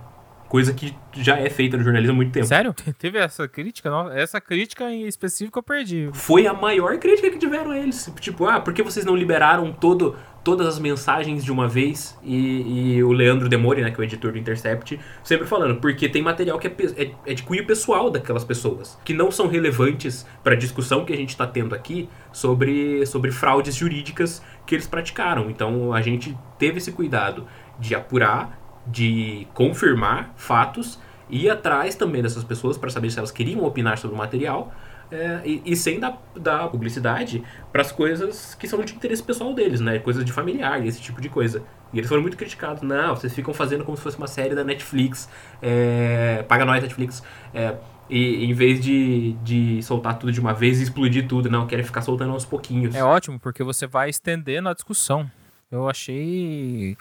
Coisa 0.49 0.75
que 0.75 0.93
já 1.13 1.39
é 1.39 1.49
feita 1.49 1.77
no 1.77 1.85
jornalismo 1.85 2.13
há 2.13 2.17
muito 2.17 2.33
tempo. 2.33 2.45
Sério? 2.45 2.75
Teve 2.99 3.19
essa 3.19 3.47
crítica? 3.47 3.89
Não, 3.89 4.11
essa 4.11 4.41
crítica 4.41 4.91
em 4.91 5.07
específico 5.07 5.61
eu 5.61 5.63
perdi. 5.63 6.11
Foi 6.13 6.45
a 6.49 6.53
maior 6.53 6.99
crítica 6.99 7.31
que 7.31 7.39
tiveram 7.39 7.73
eles. 7.73 8.13
Tipo, 8.19 8.47
ah, 8.47 8.59
por 8.59 8.75
que 8.75 8.83
vocês 8.83 9.07
não 9.07 9.15
liberaram 9.15 9.73
todo, 9.73 10.17
todas 10.43 10.67
as 10.67 10.79
mensagens 10.79 11.45
de 11.45 11.53
uma 11.53 11.69
vez? 11.69 12.19
E, 12.23 12.97
e 12.97 13.05
o 13.05 13.13
Leandro 13.13 13.49
Demore, 13.49 13.83
né, 13.83 13.91
que 13.91 14.01
é 14.01 14.01
o 14.01 14.05
editor 14.05 14.33
do 14.33 14.39
Intercept, 14.39 14.99
sempre 15.23 15.47
falando, 15.47 15.81
porque 15.81 16.09
tem 16.09 16.23
material 16.23 16.59
que 16.59 16.69
é, 16.69 16.75
é, 16.97 17.11
é 17.27 17.35
de 17.35 17.43
cunho 17.43 17.67
pessoal 17.67 18.11
daquelas 18.11 18.45
pessoas, 18.45 18.99
que 19.05 19.13
não 19.13 19.31
são 19.31 19.47
relevantes 19.49 20.27
para 20.43 20.55
a 20.55 20.57
discussão 20.57 21.05
que 21.05 21.13
a 21.13 21.17
gente 21.17 21.31
está 21.31 21.47
tendo 21.47 21.75
aqui 21.75 22.09
sobre, 22.33 23.05
sobre 23.07 23.31
fraudes 23.31 23.75
jurídicas 23.75 24.43
que 24.67 24.75
eles 24.75 24.87
praticaram. 24.87 25.51
Então 25.51 25.93
a 25.93 26.01
gente 26.01 26.37
teve 26.59 26.79
esse 26.79 26.93
cuidado 26.93 27.47
de 27.79 27.95
apurar 27.95 28.61
de 28.87 29.47
confirmar 29.55 30.33
fatos 30.37 30.99
e 31.29 31.45
ir 31.45 31.51
atrás 31.51 31.95
também 31.95 32.23
dessas 32.23 32.43
pessoas 32.43 32.77
para 32.77 32.91
saber 32.91 33.11
se 33.11 33.19
elas 33.19 33.31
queriam 33.31 33.65
opinar 33.65 33.99
sobre 33.99 34.15
o 34.15 34.19
material 34.19 34.73
é, 35.11 35.41
e, 35.45 35.63
e, 35.65 35.77
sem 35.77 35.99
dar, 35.99 36.23
dar 36.37 36.69
publicidade 36.69 37.43
para 37.73 37.83
as 37.83 37.91
coisas 37.91 38.55
que 38.55 38.69
são 38.69 38.81
de 38.83 38.95
interesse 38.95 39.23
pessoal 39.23 39.53
deles, 39.53 39.81
né? 39.81 39.99
Coisas 39.99 40.25
de 40.25 40.33
familiar, 40.33 40.85
esse 40.87 41.01
tipo 41.01 41.21
de 41.21 41.29
coisa. 41.29 41.63
E 41.93 41.99
eles 41.99 42.09
foram 42.09 42.23
muito 42.23 42.37
criticados. 42.37 42.83
Não, 42.83 43.17
vocês 43.17 43.35
ficam 43.35 43.53
fazendo 43.53 43.85
como 43.85 43.97
se 43.97 44.03
fosse 44.03 44.17
uma 44.17 44.29
série 44.29 44.55
da 44.55 44.63
Netflix. 44.63 45.29
É, 45.61 46.45
paga 46.49 46.65
nós, 46.65 46.83
Netflix. 46.83 47.23
É, 47.53 47.75
e 48.09 48.45
em 48.45 48.53
vez 48.53 48.81
de, 48.81 49.33
de 49.43 49.83
soltar 49.83 50.19
tudo 50.19 50.33
de 50.33 50.41
uma 50.41 50.53
vez 50.53 50.81
e 50.81 50.85
explodir 50.85 51.27
tudo, 51.27 51.51
não, 51.51 51.67
querem 51.67 51.85
ficar 51.85 52.03
soltando 52.03 52.33
aos 52.33 52.45
pouquinhos. 52.45 52.95
É 52.95 53.05
ótimo, 53.05 53.39
porque 53.39 53.63
você 53.63 53.87
vai 53.87 54.11
estendendo 54.11 54.69
a 54.69 54.75
discussão. 54.75 55.31
Eu 55.71 55.89
achei 55.89 56.97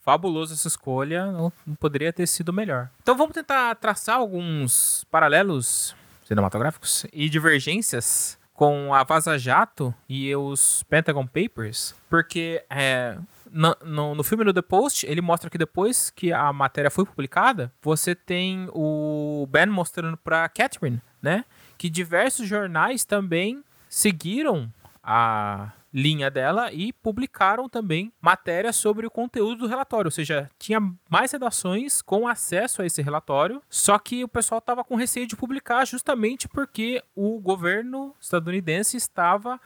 fabuloso 0.00 0.52
essa 0.52 0.68
escolha, 0.68 1.30
não, 1.30 1.52
não, 1.66 1.74
poderia 1.76 2.12
ter 2.12 2.26
sido 2.26 2.52
melhor. 2.52 2.90
Então 3.02 3.16
vamos 3.16 3.34
tentar 3.34 3.74
traçar 3.76 4.16
alguns 4.16 5.04
paralelos 5.10 5.94
cinematográficos 6.32 7.06
e 7.12 7.28
divergências 7.28 8.38
com 8.54 8.94
a 8.94 9.04
Vaza 9.04 9.38
Jato 9.38 9.94
e 10.08 10.34
os 10.34 10.82
Pentagon 10.84 11.26
Papers, 11.26 11.94
porque 12.08 12.64
é, 12.70 13.18
no, 13.50 13.76
no, 13.84 14.14
no, 14.14 14.24
filme 14.24 14.44
no 14.44 14.52
The 14.52 14.62
Post, 14.62 15.06
ele 15.06 15.20
mostra 15.20 15.50
que 15.50 15.58
depois 15.58 16.10
que 16.10 16.32
a 16.32 16.52
matéria 16.52 16.90
foi 16.90 17.04
publicada, 17.04 17.72
você 17.82 18.14
tem 18.14 18.68
o 18.72 19.46
Ben 19.50 19.66
mostrando 19.66 20.16
para 20.16 20.48
Catherine, 20.48 21.00
né, 21.20 21.44
que 21.76 21.90
diversos 21.90 22.48
jornais 22.48 23.04
também 23.04 23.62
seguiram 23.88 24.72
a 25.02 25.72
linha 25.92 26.30
dela 26.30 26.72
e 26.72 26.92
publicaram 26.92 27.68
também 27.68 28.12
matérias 28.20 28.76
sobre 28.76 29.06
o 29.06 29.10
conteúdo 29.10 29.60
do 29.60 29.66
relatório, 29.66 30.08
ou 30.08 30.12
seja, 30.12 30.48
tinha 30.58 30.80
mais 31.08 31.32
redações 31.32 32.00
com 32.00 32.26
acesso 32.26 32.82
a 32.82 32.86
esse 32.86 33.02
relatório, 33.02 33.62
só 33.68 33.98
que 33.98 34.24
o 34.24 34.28
pessoal 34.28 34.58
estava 34.58 34.82
com 34.82 34.94
receio 34.94 35.26
de 35.26 35.36
publicar 35.36 35.84
justamente 35.86 36.48
porque 36.48 37.02
o 37.14 37.38
governo 37.40 38.14
estadunidense 38.20 38.96
estava 38.96 39.60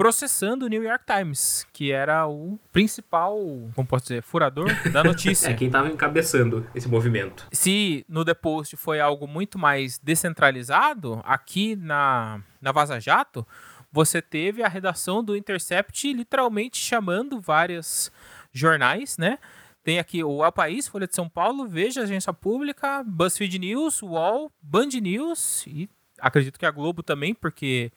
processando 0.00 0.64
o 0.64 0.68
New 0.68 0.82
York 0.82 1.04
Times, 1.04 1.66
que 1.74 1.92
era 1.92 2.26
o 2.26 2.58
principal, 2.72 3.36
como 3.74 3.86
posso 3.86 4.04
dizer, 4.04 4.22
furador 4.22 4.66
da 4.90 5.04
notícia. 5.04 5.50
é 5.50 5.52
quem 5.52 5.66
estava 5.66 5.90
encabeçando 5.90 6.66
esse 6.74 6.88
movimento. 6.88 7.46
Se 7.52 8.02
no 8.08 8.24
The 8.24 8.32
Post 8.32 8.78
foi 8.78 8.98
algo 8.98 9.26
muito 9.26 9.58
mais 9.58 9.98
descentralizado, 9.98 11.20
aqui 11.22 11.76
na, 11.76 12.40
na 12.62 12.72
Vaza 12.72 12.98
Jato, 12.98 13.46
você 13.92 14.22
teve 14.22 14.62
a 14.62 14.68
redação 14.68 15.22
do 15.22 15.36
Intercept 15.36 16.12
literalmente 16.12 16.78
chamando 16.78 17.40
vários 17.40 18.10
jornais, 18.52 19.18
né? 19.18 19.38
Tem 19.82 19.98
aqui 19.98 20.22
o 20.22 20.44
El 20.44 20.52
País, 20.52 20.86
Folha 20.86 21.06
de 21.06 21.14
São 21.14 21.28
Paulo, 21.28 21.66
Veja, 21.66 22.02
Agência 22.02 22.32
Pública, 22.32 23.02
BuzzFeed 23.02 23.58
News, 23.58 24.02
UOL, 24.02 24.52
Band 24.60 24.88
News 25.00 25.66
e 25.66 25.88
acredito 26.18 26.58
que 26.58 26.66
a 26.66 26.70
Globo 26.70 27.02
também, 27.02 27.34
porque 27.34 27.90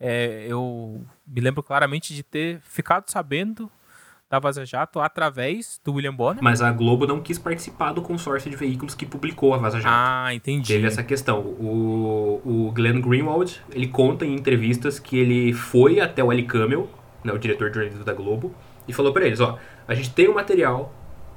é, 0.00 0.46
eu 0.48 1.04
me 1.26 1.40
lembro 1.40 1.62
claramente 1.62 2.14
de 2.14 2.22
ter 2.22 2.60
ficado 2.60 3.08
sabendo 3.08 3.70
da 4.30 4.38
Vaza 4.38 4.64
Jato 4.64 5.00
através 5.00 5.80
do 5.84 5.94
William 5.94 6.14
Bonner. 6.14 6.42
Mas 6.42 6.60
a 6.60 6.70
Globo 6.70 7.06
não 7.06 7.20
quis 7.20 7.38
participar 7.38 7.92
do 7.92 8.02
consórcio 8.02 8.50
de 8.50 8.56
veículos 8.56 8.94
que 8.94 9.06
publicou 9.06 9.54
a 9.54 9.58
Vaza 9.58 9.80
Jato. 9.80 9.94
Ah, 9.96 10.34
entendi. 10.34 10.74
Teve 10.74 10.86
essa 10.86 11.02
questão. 11.02 11.40
O, 11.40 12.40
o 12.44 12.72
Glenn 12.72 13.00
Greenwald, 13.00 13.60
ele 13.72 13.88
conta 13.88 14.26
em 14.26 14.34
entrevistas 14.34 14.98
que 14.98 15.18
ele 15.18 15.52
foi 15.52 16.00
até 16.00 16.22
o 16.22 16.30
Ali 16.30 16.44
Camel, 16.44 16.88
né, 17.24 17.32
o 17.32 17.38
diretor 17.38 17.70
de 17.70 17.76
jornalismo 17.76 18.04
da 18.04 18.12
Globo, 18.12 18.54
e 18.86 18.92
falou 18.92 19.12
para 19.12 19.26
eles, 19.26 19.40
ó, 19.40 19.58
a 19.86 19.94
gente 19.94 20.10
tem 20.10 20.28
um 20.28 20.34
material 20.34 20.92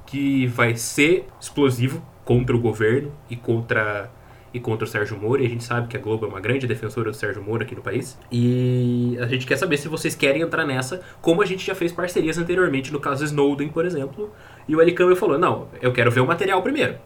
que 0.06 0.46
vai 0.46 0.76
ser 0.76 1.26
explosivo 1.40 2.02
contra 2.24 2.54
o 2.54 2.60
governo 2.60 3.12
e 3.28 3.36
contra 3.36 4.10
e 4.52 4.60
contra 4.60 4.84
o 4.84 4.88
Sérgio 4.88 5.18
Moro, 5.18 5.42
e 5.42 5.46
a 5.46 5.48
gente 5.48 5.64
sabe 5.64 5.88
que 5.88 5.96
a 5.96 6.00
Globo 6.00 6.26
é 6.26 6.28
uma 6.28 6.40
grande 6.40 6.66
defensora 6.66 7.10
do 7.10 7.16
Sérgio 7.16 7.42
Moro 7.42 7.62
aqui 7.62 7.74
no 7.74 7.82
país. 7.82 8.18
E 8.30 9.16
a 9.20 9.26
gente 9.26 9.46
quer 9.46 9.56
saber 9.56 9.78
se 9.78 9.88
vocês 9.88 10.14
querem 10.14 10.42
entrar 10.42 10.66
nessa, 10.66 11.00
como 11.20 11.42
a 11.42 11.46
gente 11.46 11.64
já 11.64 11.74
fez 11.74 11.92
parcerias 11.92 12.38
anteriormente, 12.38 12.92
no 12.92 13.00
caso 13.00 13.24
Snowden, 13.24 13.68
por 13.68 13.84
exemplo. 13.84 14.30
E 14.68 14.76
o 14.76 14.82
Eli 14.82 14.94
falou: 15.16 15.38
Não, 15.38 15.68
eu 15.80 15.92
quero 15.92 16.10
ver 16.10 16.20
o 16.20 16.26
material 16.26 16.62
primeiro. 16.62 16.96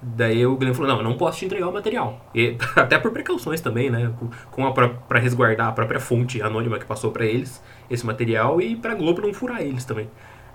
Daí 0.00 0.46
o 0.46 0.56
Glenn 0.56 0.74
falou: 0.74 0.88
Não, 0.88 0.98
eu 0.98 1.04
não 1.04 1.16
posso 1.16 1.38
te 1.38 1.44
entregar 1.44 1.68
o 1.68 1.72
material. 1.72 2.24
E, 2.34 2.56
até 2.76 2.98
por 2.98 3.10
precauções 3.10 3.60
também, 3.60 3.90
né? 3.90 4.12
Com 4.50 4.72
para 4.72 5.18
resguardar 5.18 5.68
a 5.68 5.72
própria 5.72 6.00
fonte 6.00 6.40
anônima 6.40 6.78
que 6.78 6.86
passou 6.86 7.10
para 7.10 7.26
eles 7.26 7.62
esse 7.90 8.06
material 8.06 8.60
e 8.60 8.76
para 8.76 8.94
Globo 8.94 9.20
não 9.20 9.34
furar 9.34 9.60
eles 9.60 9.84
também. 9.84 10.08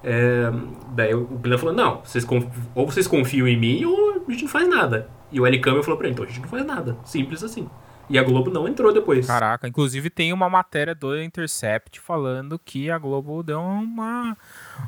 É, 0.03 0.51
daí 0.89 1.13
o 1.13 1.25
Glenn 1.25 1.57
falou: 1.57 1.75
Não, 1.75 2.01
vocês 2.03 2.25
ou 2.73 2.85
vocês 2.85 3.07
confiam 3.07 3.47
em 3.47 3.57
mim 3.57 3.85
ou 3.85 4.23
a 4.27 4.31
gente 4.31 4.43
não 4.43 4.49
faz 4.49 4.67
nada. 4.67 5.09
E 5.33 5.41
o 5.41 5.45
L. 5.45 5.59
Campbell 5.59 5.83
falou 5.83 5.97
pra 5.97 6.07
ele, 6.07 6.13
então 6.13 6.23
a 6.23 6.27
gente 6.27 6.39
não 6.39 6.47
faz 6.47 6.65
nada. 6.65 6.95
Simples 7.03 7.43
assim. 7.43 7.67
E 8.09 8.19
a 8.19 8.23
Globo 8.23 8.51
não 8.51 8.67
entrou 8.67 8.93
depois. 8.93 9.25
Caraca, 9.25 9.67
inclusive 9.67 10.09
tem 10.09 10.33
uma 10.33 10.49
matéria 10.49 10.93
do 10.93 11.19
Intercept 11.19 11.99
falando 11.99 12.59
que 12.59 12.91
a 12.91 12.97
Globo 12.97 13.41
deu 13.41 13.59
uma, 13.59 14.37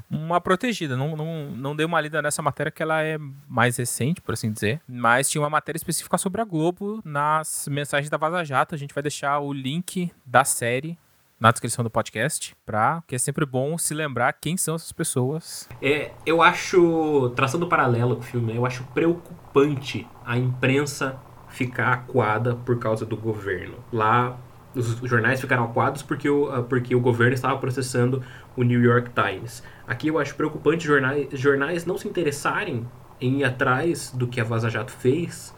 uma 0.10 0.42
protegida. 0.42 0.98
Não, 0.98 1.16
não, 1.16 1.50
não 1.52 1.76
deu 1.76 1.88
uma 1.88 2.00
lida 2.02 2.22
nessa 2.22 2.42
matéria 2.42 2.72
que 2.72 2.84
ela 2.84 3.02
é 3.02 3.18
mais 3.48 3.78
recente, 3.78 4.22
por 4.22 4.34
assim 4.34 4.52
dizer. 4.52 4.82
Mas 4.88 5.30
tinha 5.30 5.42
uma 5.42 5.50
matéria 5.50 5.78
específica 5.78 6.18
sobre 6.18 6.42
a 6.42 6.46
Globo 6.46 7.02
nas 7.06 7.68
mensagens 7.72 8.10
da 8.10 8.18
Vaza 8.18 8.44
Jato. 8.44 8.76
A 8.76 8.78
gente 8.78 8.94
vai 8.94 9.02
deixar 9.02 9.40
o 9.40 9.54
link 9.54 10.12
da 10.26 10.44
série 10.44 10.98
na 11.40 11.52
descrição 11.52 11.84
do 11.84 11.90
podcast, 11.90 12.56
pra, 12.66 13.04
que 13.08 13.16
é 13.16 13.18
sempre 13.18 13.46
bom 13.46 13.78
se 13.78 13.94
lembrar 13.94 14.34
quem 14.34 14.56
são 14.56 14.76
essas 14.76 14.92
pessoas. 14.92 15.70
É, 15.82 16.12
eu 16.26 16.42
acho, 16.42 17.32
traçando 17.36 17.68
paralelo 17.68 18.16
com 18.16 18.22
o 18.22 18.26
filme, 18.26 18.56
eu 18.56 18.66
acho 18.66 18.84
preocupante 18.94 20.08
a 20.26 20.38
imprensa 20.38 21.20
ficar 21.50 21.94
acuada 21.94 22.56
por 22.56 22.80
causa 22.80 23.06
do 23.06 23.16
governo. 23.16 23.76
Lá, 23.92 24.38
os 24.74 24.98
jornais 25.10 25.40
ficaram 25.40 25.64
acuados 25.64 26.02
porque 26.02 26.30
o, 26.30 26.52
ah, 26.52 26.64
porque 26.64 26.96
o 26.96 27.00
governo 27.00 27.34
estava 27.34 27.58
processando 27.58 28.24
o 28.56 28.64
New 28.64 28.82
York 28.82 29.12
Times. 29.12 29.64
Aqui 29.88 30.08
eu 30.08 30.20
acho 30.20 30.36
preocupante 30.36 30.86
jornais, 30.86 31.28
jornais 31.34 31.86
não 31.86 31.98
se 31.98 32.08
interessarem 32.08 32.88
em 33.20 33.40
ir 33.40 33.44
atrás 33.46 34.12
do 34.12 34.28
que 34.28 34.42
a 34.42 34.44
Vaza 34.44 34.70
Jato 34.70 34.92
fez 34.92 35.56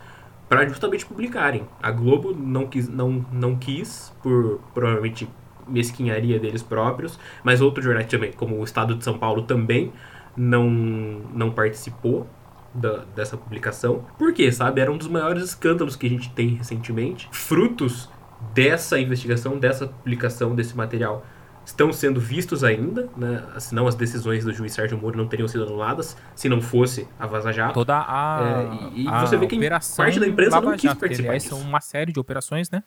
para 0.48 0.68
justamente 0.68 1.06
publicarem. 1.06 1.68
A 1.82 1.92
Globo 1.92 2.34
não 2.34 2.68
quis, 2.68 2.88
não, 2.88 3.26
não 3.32 3.56
quis 3.56 4.14
por 4.22 4.62
provavelmente 4.74 5.28
mesquinharia 5.68 6.40
deles 6.40 6.64
próprios, 6.64 7.20
mas 7.44 7.62
outros 7.62 7.86
jornais 7.86 8.08
também, 8.08 8.32
como 8.32 8.58
o 8.60 8.64
Estado 8.64 8.96
de 8.96 9.04
São 9.04 9.18
Paulo 9.18 9.44
também 9.44 9.92
não, 10.36 10.70
não 10.70 11.52
participou 11.52 12.28
da, 12.74 13.04
dessa 13.16 13.36
publicação. 13.36 14.06
Por 14.18 14.34
quê, 14.34 14.52
sabe? 14.52 14.82
Era 14.82 14.92
um 14.92 14.98
dos 14.98 15.08
maiores 15.08 15.44
escândalos 15.44 15.96
que 15.96 16.06
a 16.06 16.10
gente 16.10 16.30
tem 16.32 16.50
recentemente. 16.50 17.28
Frutos 17.32 18.10
dessa 18.54 19.00
investigação, 19.00 19.58
dessa 19.58 19.88
publicação 19.88 20.56
desse 20.56 20.78
material 20.78 21.26
estão 21.66 21.92
sendo 21.92 22.22
vistos 22.22 22.64
ainda, 22.64 23.10
né? 23.18 23.44
senão 23.60 23.88
as 23.88 23.96
decisões 23.96 24.46
do 24.46 24.54
juiz 24.54 24.72
Sérgio 24.72 24.98
Moro 24.98 25.18
não 25.18 25.28
teriam 25.28 25.50
sido 25.50 25.66
anuladas 25.66 26.16
se 26.34 26.48
não 26.48 26.62
fosse 26.62 27.06
a 27.20 27.28
Vaza 27.28 27.52
Jato. 27.52 27.74
Toda 27.74 27.98
a, 27.98 28.90
é, 28.94 28.98
e, 28.98 29.04
e 29.04 29.08
a 29.08 29.26
você 29.26 29.36
vê 29.36 29.48
que 29.48 29.60
parte 29.98 30.18
da 30.18 30.28
imprensa 30.28 30.62
não 30.62 30.72
quis 30.72 30.84
Jato, 30.84 31.00
participar 31.00 31.42
são 31.42 31.60
uma 31.60 31.82
série 31.82 32.14
de 32.14 32.20
operações, 32.22 32.72
né? 32.72 32.84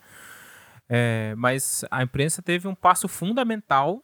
É, 0.93 1.35
mas 1.37 1.85
a 1.89 2.03
imprensa 2.03 2.43
teve 2.43 2.67
um 2.67 2.75
passo 2.75 3.07
fundamental. 3.07 4.03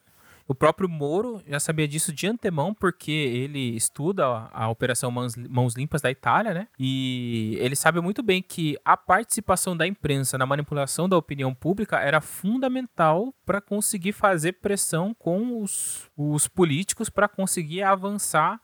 O 0.48 0.54
próprio 0.54 0.88
Moro 0.88 1.42
já 1.44 1.58
sabia 1.58 1.88
disso 1.88 2.12
de 2.12 2.28
antemão, 2.28 2.72
porque 2.72 3.10
ele 3.10 3.74
estuda 3.74 4.24
a, 4.52 4.68
Operação 4.68 5.10
Mãos, 5.10 5.34
Mãos, 5.34 5.74
Limpas 5.74 6.00
da 6.00 6.08
Itália, 6.08 6.54
né? 6.54 6.68
E 6.78 7.58
ele 7.60 7.74
sabe 7.74 8.00
muito 8.00 8.22
bem 8.22 8.40
que 8.40 8.78
a 8.84 8.96
participação 8.96 9.76
da 9.76 9.84
imprensa 9.84 10.38
na 10.38 10.46
manipulação 10.46 11.08
da 11.08 11.16
opinião 11.16 11.52
pública 11.52 11.98
era 11.98 12.20
fundamental 12.20 13.34
para 13.44 13.60
conseguir 13.60 14.12
fazer 14.12 14.52
pressão 14.52 15.12
com 15.12 15.60
os, 15.60 16.08
os 16.16 16.46
políticos 16.46 17.10
para 17.10 17.26
conseguir 17.26 17.82
avançar 17.82 18.60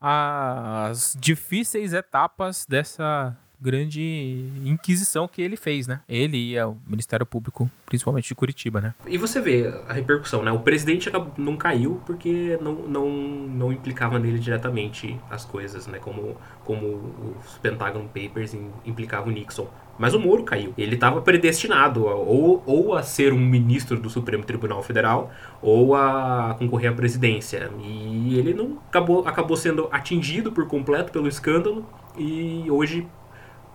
as 0.00 1.16
difíceis 1.18 1.92
etapas 1.92 2.64
dessa 2.64 3.36
grande 3.60 4.50
inquisição 4.64 5.26
que 5.26 5.42
ele 5.42 5.56
fez, 5.56 5.86
né? 5.86 6.00
Ele 6.08 6.52
e 6.52 6.62
o 6.62 6.76
Ministério 6.86 7.26
Público, 7.26 7.70
principalmente 7.86 8.28
de 8.28 8.34
Curitiba, 8.34 8.80
né? 8.80 8.94
E 9.06 9.18
você 9.18 9.40
vê 9.40 9.72
a 9.88 9.92
repercussão, 9.92 10.42
né? 10.42 10.52
O 10.52 10.60
presidente 10.60 11.10
não 11.36 11.56
caiu 11.56 12.00
porque 12.06 12.58
não, 12.60 12.74
não, 12.74 13.08
não 13.08 13.72
implicava 13.72 14.18
nele 14.18 14.38
diretamente 14.38 15.18
as 15.30 15.44
coisas, 15.44 15.86
né? 15.86 15.98
Como, 15.98 16.36
como 16.64 17.34
os 17.44 17.58
Pentagon 17.58 18.06
Papers 18.06 18.54
implicavam 18.84 19.28
o 19.28 19.32
Nixon. 19.32 19.68
Mas 19.98 20.14
o 20.14 20.20
Moro 20.20 20.44
caiu. 20.44 20.72
Ele 20.78 20.94
estava 20.94 21.20
predestinado 21.20 22.08
a, 22.08 22.14
ou, 22.14 22.62
ou 22.64 22.94
a 22.94 23.02
ser 23.02 23.32
um 23.32 23.40
ministro 23.40 23.98
do 23.98 24.08
Supremo 24.08 24.44
Tribunal 24.44 24.80
Federal 24.82 25.32
ou 25.60 25.96
a 25.96 26.54
concorrer 26.56 26.92
à 26.92 26.94
presidência. 26.94 27.68
E 27.82 28.38
ele 28.38 28.54
não 28.54 28.78
acabou, 28.88 29.26
acabou 29.26 29.56
sendo 29.56 29.88
atingido 29.90 30.52
por 30.52 30.68
completo 30.68 31.10
pelo 31.10 31.26
escândalo 31.26 31.84
e 32.16 32.64
hoje 32.70 33.06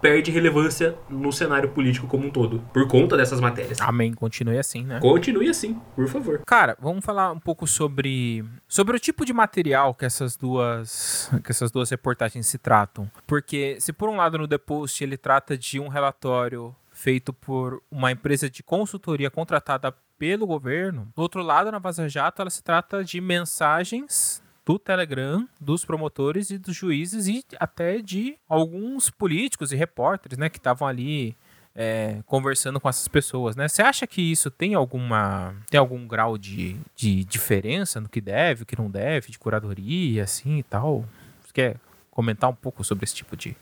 perde 0.03 0.31
relevância 0.31 0.97
no 1.09 1.31
cenário 1.31 1.69
político 1.69 2.05
como 2.07 2.27
um 2.27 2.29
todo, 2.29 2.59
por 2.73 2.85
conta 2.89 3.15
dessas 3.15 3.39
matérias. 3.39 3.79
Amém, 3.79 4.13
continue 4.13 4.57
assim, 4.59 4.83
né? 4.83 4.99
Continue 4.99 5.47
assim, 5.49 5.79
por 5.95 6.09
favor. 6.09 6.41
Cara, 6.45 6.75
vamos 6.77 7.05
falar 7.05 7.31
um 7.31 7.39
pouco 7.39 7.65
sobre 7.65 8.43
sobre 8.67 8.97
o 8.97 8.99
tipo 8.99 9.25
de 9.25 9.31
material 9.31 9.93
que 9.93 10.03
essas 10.03 10.35
duas 10.35 11.31
que 11.41 11.51
essas 11.51 11.71
duas 11.71 11.89
reportagens 11.89 12.45
se 12.45 12.57
tratam. 12.57 13.09
Porque 13.25 13.77
se 13.79 13.93
por 13.93 14.09
um 14.09 14.17
lado 14.17 14.37
no 14.37 14.45
The 14.45 14.57
Post 14.57 15.01
ele 15.01 15.15
trata 15.15 15.57
de 15.57 15.79
um 15.79 15.87
relatório 15.87 16.75
feito 16.91 17.31
por 17.31 17.81
uma 17.89 18.11
empresa 18.11 18.49
de 18.49 18.61
consultoria 18.61 19.31
contratada 19.31 19.95
pelo 20.19 20.45
governo, 20.45 21.07
do 21.15 21.21
outro 21.21 21.41
lado 21.41 21.71
na 21.71 21.79
Vaza 21.79 22.09
Jato 22.09 22.41
ela 22.41 22.49
se 22.49 22.61
trata 22.61 23.05
de 23.05 23.21
mensagens 23.21 24.42
do 24.65 24.79
Telegram, 24.79 25.47
dos 25.59 25.83
promotores 25.83 26.49
e 26.49 26.57
dos 26.57 26.75
juízes 26.75 27.27
e 27.27 27.43
até 27.59 27.99
de 27.99 28.37
alguns 28.47 29.09
políticos 29.09 29.71
e 29.71 29.75
repórteres, 29.75 30.37
né, 30.37 30.49
que 30.49 30.57
estavam 30.57 30.87
ali 30.87 31.35
é, 31.75 32.21
conversando 32.25 32.79
com 32.79 32.87
essas 32.87 33.07
pessoas, 33.07 33.55
né? 33.55 33.67
Você 33.67 33.81
acha 33.81 34.05
que 34.05 34.21
isso 34.21 34.51
tem 34.51 34.75
alguma 34.75 35.55
tem 35.69 35.79
algum 35.79 36.07
grau 36.07 36.37
de, 36.37 36.77
de 36.95 37.23
diferença 37.25 37.99
no 37.99 38.07
que 38.07 38.21
deve, 38.21 38.63
o 38.63 38.65
que 38.65 38.77
não 38.77 38.89
deve, 38.89 39.31
de 39.31 39.39
curadoria, 39.39 40.23
assim 40.23 40.59
e 40.59 40.63
tal? 40.63 41.05
Você 41.41 41.51
quer 41.51 41.77
comentar 42.11 42.49
um 42.49 42.55
pouco 42.55 42.83
sobre 42.83 43.05
esse 43.05 43.15
tipo 43.15 43.35
de 43.35 43.57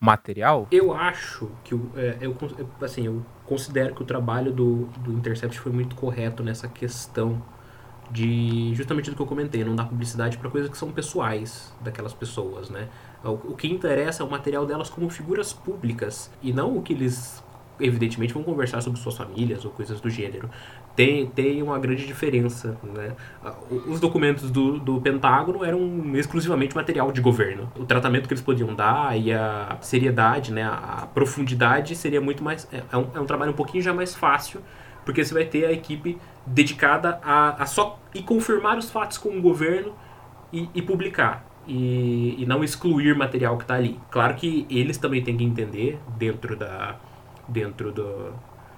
material? 0.00 0.66
Eu 0.70 0.92
acho 0.92 1.50
que 1.62 1.74
é, 1.96 2.18
eu, 2.20 2.36
assim, 2.82 3.06
eu 3.06 3.24
considero 3.46 3.94
que 3.94 4.02
o 4.02 4.06
trabalho 4.06 4.52
do, 4.52 4.86
do 4.98 5.12
Intercept 5.12 5.58
foi 5.58 5.70
muito 5.70 5.94
correto 5.94 6.42
nessa 6.42 6.66
questão 6.66 7.40
de 8.10 8.74
justamente 8.74 9.10
do 9.10 9.16
que 9.16 9.22
eu 9.22 9.26
comentei, 9.26 9.64
não 9.64 9.74
dar 9.74 9.84
publicidade 9.84 10.38
para 10.38 10.50
coisas 10.50 10.70
que 10.70 10.76
são 10.76 10.90
pessoais 10.90 11.72
daquelas 11.80 12.12
pessoas, 12.12 12.70
né? 12.70 12.88
O, 13.24 13.30
o, 13.30 13.56
que 13.56 13.66
interessa 13.66 14.22
é 14.22 14.26
o 14.26 14.30
material 14.30 14.66
delas 14.66 14.90
como 14.90 15.08
figuras 15.08 15.52
públicas 15.52 16.30
e 16.42 16.52
não 16.52 16.76
o 16.76 16.82
que 16.82 16.92
eles 16.92 17.42
evidentemente 17.80 18.32
vão 18.32 18.42
conversar 18.42 18.80
sobre 18.80 19.00
suas 19.00 19.16
famílias 19.16 19.64
ou 19.64 19.70
coisas 19.70 20.00
do 20.00 20.08
gênero. 20.08 20.48
Tem, 20.94 21.26
tem 21.26 21.60
uma 21.60 21.76
grande 21.76 22.06
diferença, 22.06 22.78
né? 22.84 23.16
Os 23.88 23.98
documentos 23.98 24.48
do, 24.48 24.78
do 24.78 25.00
Pentágono 25.00 25.64
eram 25.64 26.14
exclusivamente 26.14 26.76
material 26.76 27.10
de 27.10 27.20
governo. 27.20 27.68
O 27.76 27.84
tratamento 27.84 28.28
que 28.28 28.34
eles 28.34 28.44
podiam 28.44 28.72
dar 28.74 29.18
e 29.18 29.32
a 29.32 29.76
seriedade, 29.80 30.52
né? 30.52 30.62
A 30.62 31.08
profundidade 31.12 31.96
seria 31.96 32.20
muito 32.20 32.44
mais... 32.44 32.68
É, 32.72 32.82
é 32.92 32.96
um, 32.96 33.08
é 33.12 33.20
um 33.20 33.26
trabalho 33.26 33.50
um 33.50 33.56
pouquinho 33.56 33.82
já 33.82 33.92
mais 33.92 34.14
fácil 34.14 34.60
porque 35.04 35.24
você 35.24 35.34
vai 35.34 35.44
ter 35.44 35.66
a 35.66 35.72
equipe 35.72 36.18
dedicada 36.46 37.20
a, 37.22 37.62
a 37.62 37.66
só 37.66 37.98
e 38.14 38.22
confirmar 38.22 38.78
os 38.78 38.90
fatos 38.90 39.18
com 39.18 39.36
o 39.36 39.40
governo 39.40 39.94
e, 40.52 40.68
e 40.74 40.82
publicar. 40.82 41.46
E, 41.66 42.36
e, 42.38 42.46
não 42.46 42.62
excluir 42.62 43.16
material 43.16 43.56
que 43.56 43.64
está 43.64 43.74
ali. 43.74 43.98
Claro 44.10 44.34
que 44.34 44.66
eles 44.68 44.98
também 44.98 45.24
têm 45.24 45.36
que 45.36 45.44
entender, 45.44 45.98
dentro 46.18 46.54
da, 46.54 46.98
dentro 47.48 47.90
do, 47.90 48.34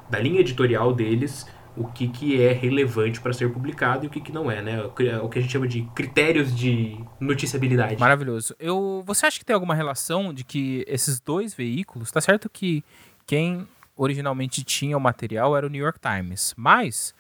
da 0.09 0.21
linha 0.21 0.41
editorial 0.41 0.93
deles, 0.93 1.47
o 1.77 1.85
que, 1.89 2.09
que 2.09 2.41
é 2.41 2.53
relevante 2.53 3.21
para 3.21 3.33
ser 3.33 3.53
publicado 3.53 4.05
e 4.05 4.07
o 4.07 4.11
que, 4.11 4.21
que 4.21 4.33
não 4.33 4.51
é, 4.51 4.63
né? 4.63 4.83
O 4.83 4.91
que 5.29 5.39
a 5.39 5.43
gente 5.43 5.51
chama 5.51 5.69
de 5.69 5.83
critérios 5.95 6.55
de 6.57 6.99
noticiabilidade. 7.21 7.99
Maravilhoso. 7.99 8.55
Eu, 8.59 9.03
você 9.05 9.27
acha 9.27 9.39
que 9.39 9.45
tem 9.45 9.55
alguma 9.55 9.75
relação 9.75 10.33
de 10.33 10.43
que 10.45 10.85
esses 10.87 11.21
dois 11.21 11.55
veículos, 11.55 12.11
tá 12.11 12.21
certo 12.21 12.49
que 12.49 12.83
quem 13.27 13.67
originalmente 13.97 14.63
tinha 14.63 14.97
o 14.97 15.01
material 15.01 15.57
era 15.57 15.67
o 15.67 15.71
New 15.71 15.83
York 15.83 15.99
Times. 15.99 16.55
Mas, 16.57 17.15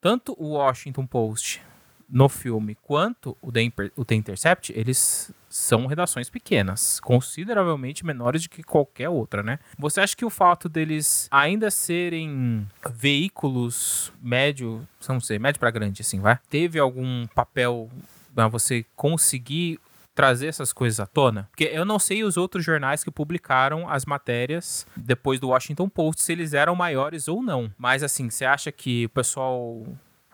tanto 0.00 0.34
o 0.38 0.50
Washington 0.50 1.06
Post 1.06 1.62
no 2.08 2.28
filme 2.28 2.76
quanto 2.82 3.36
o 3.40 3.50
The, 3.50 3.72
o 3.96 4.04
The 4.04 4.14
Intercept, 4.14 4.72
eles 4.76 5.32
são 5.48 5.86
redações 5.86 6.28
pequenas, 6.30 7.00
consideravelmente 7.00 8.04
menores 8.04 8.42
do 8.42 8.50
que 8.50 8.62
qualquer 8.62 9.08
outra, 9.08 9.42
né? 9.42 9.58
Você 9.78 10.00
acha 10.00 10.16
que 10.16 10.24
o 10.24 10.30
fato 10.30 10.68
deles 10.68 11.28
ainda 11.30 11.70
serem 11.70 12.66
veículos 12.94 14.12
médio, 14.20 14.86
não 15.08 15.20
sei, 15.20 15.38
médio 15.38 15.58
para 15.58 15.70
grande, 15.70 16.02
assim, 16.02 16.20
vai? 16.20 16.38
Teve 16.50 16.78
algum 16.78 17.26
papel 17.28 17.90
para 18.34 18.48
você 18.48 18.84
conseguir 18.94 19.80
trazer 20.16 20.48
essas 20.48 20.72
coisas 20.72 20.98
à 20.98 21.06
tona? 21.06 21.46
Porque 21.52 21.64
eu 21.64 21.84
não 21.84 21.98
sei 21.98 22.24
os 22.24 22.36
outros 22.36 22.64
jornais 22.64 23.04
que 23.04 23.10
publicaram 23.10 23.88
as 23.88 24.04
matérias 24.06 24.86
depois 24.96 25.38
do 25.38 25.48
Washington 25.48 25.88
Post, 25.88 26.22
se 26.22 26.32
eles 26.32 26.54
eram 26.54 26.74
maiores 26.74 27.28
ou 27.28 27.42
não. 27.42 27.70
Mas 27.78 28.02
assim, 28.02 28.30
você 28.30 28.44
acha 28.44 28.72
que 28.72 29.04
o 29.04 29.10
pessoal 29.10 29.84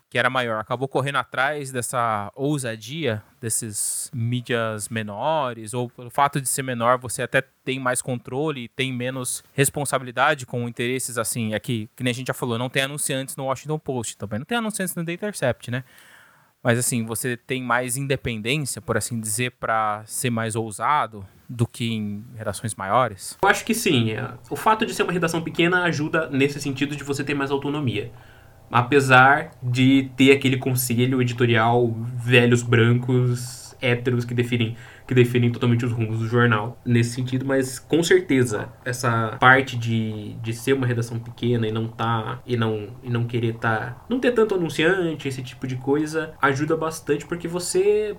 que 0.08 0.18
era 0.18 0.28
maior 0.28 0.60
acabou 0.60 0.86
correndo 0.86 1.16
atrás 1.16 1.72
dessa 1.72 2.30
ousadia 2.36 3.22
desses 3.40 4.10
mídias 4.14 4.90
menores, 4.90 5.72
ou 5.72 5.88
pelo 5.88 6.10
fato 6.10 6.38
de 6.38 6.46
ser 6.46 6.62
menor, 6.62 6.98
você 6.98 7.22
até 7.22 7.42
tem 7.64 7.80
mais 7.80 8.02
controle, 8.02 8.68
tem 8.68 8.92
menos 8.92 9.42
responsabilidade 9.54 10.44
com 10.44 10.68
interesses 10.68 11.16
assim. 11.16 11.54
Aqui, 11.54 11.88
que 11.96 12.04
nem 12.04 12.10
a 12.10 12.14
gente 12.14 12.26
já 12.26 12.34
falou, 12.34 12.58
não 12.58 12.68
tem 12.68 12.82
anunciantes 12.82 13.36
no 13.36 13.46
Washington 13.46 13.78
Post 13.78 14.18
também, 14.18 14.38
não 14.38 14.46
tem 14.46 14.58
anunciantes 14.58 14.94
no 14.94 15.02
The 15.02 15.14
Intercept, 15.14 15.70
né? 15.70 15.82
Mas 16.62 16.78
assim, 16.78 17.04
você 17.04 17.36
tem 17.36 17.62
mais 17.62 17.96
independência, 17.96 18.80
por 18.80 18.96
assim 18.96 19.18
dizer, 19.18 19.52
para 19.58 20.02
ser 20.06 20.30
mais 20.30 20.54
ousado 20.54 21.26
do 21.48 21.66
que 21.66 21.92
em 21.92 22.24
redações 22.36 22.74
maiores? 22.74 23.36
Eu 23.42 23.48
acho 23.48 23.64
que 23.64 23.74
sim. 23.74 24.10
O 24.48 24.56
fato 24.56 24.86
de 24.86 24.94
ser 24.94 25.02
uma 25.02 25.12
redação 25.12 25.42
pequena 25.42 25.82
ajuda 25.82 26.30
nesse 26.30 26.60
sentido 26.60 26.94
de 26.94 27.02
você 27.02 27.24
ter 27.24 27.34
mais 27.34 27.50
autonomia. 27.50 28.12
Apesar 28.70 29.50
de 29.62 30.10
ter 30.16 30.32
aquele 30.32 30.56
conselho 30.56 31.20
editorial 31.20 31.92
velhos 32.16 32.62
brancos 32.62 33.71
héteros 33.82 34.24
que 34.24 34.32
definem 34.32 34.76
que 35.06 35.14
definem 35.14 35.50
totalmente 35.50 35.84
os 35.84 35.92
rumos 35.92 36.20
do 36.20 36.26
jornal 36.26 36.80
nesse 36.84 37.10
sentido, 37.10 37.44
mas 37.44 37.78
com 37.78 38.02
certeza 38.02 38.68
essa 38.84 39.36
parte 39.40 39.76
de, 39.76 40.34
de 40.34 40.52
ser 40.54 40.72
uma 40.72 40.86
redação 40.86 41.18
pequena 41.18 41.66
e 41.66 41.72
não 41.72 41.88
tá 41.88 42.40
e 42.46 42.56
não 42.56 42.88
e 43.02 43.10
não 43.10 43.24
querer 43.24 43.54
tá 43.54 44.04
não 44.08 44.20
ter 44.20 44.32
tanto 44.32 44.54
anunciante, 44.54 45.28
esse 45.28 45.42
tipo 45.42 45.66
de 45.66 45.76
coisa 45.76 46.32
ajuda 46.40 46.76
bastante 46.76 47.26
porque 47.26 47.48
você 47.48 48.16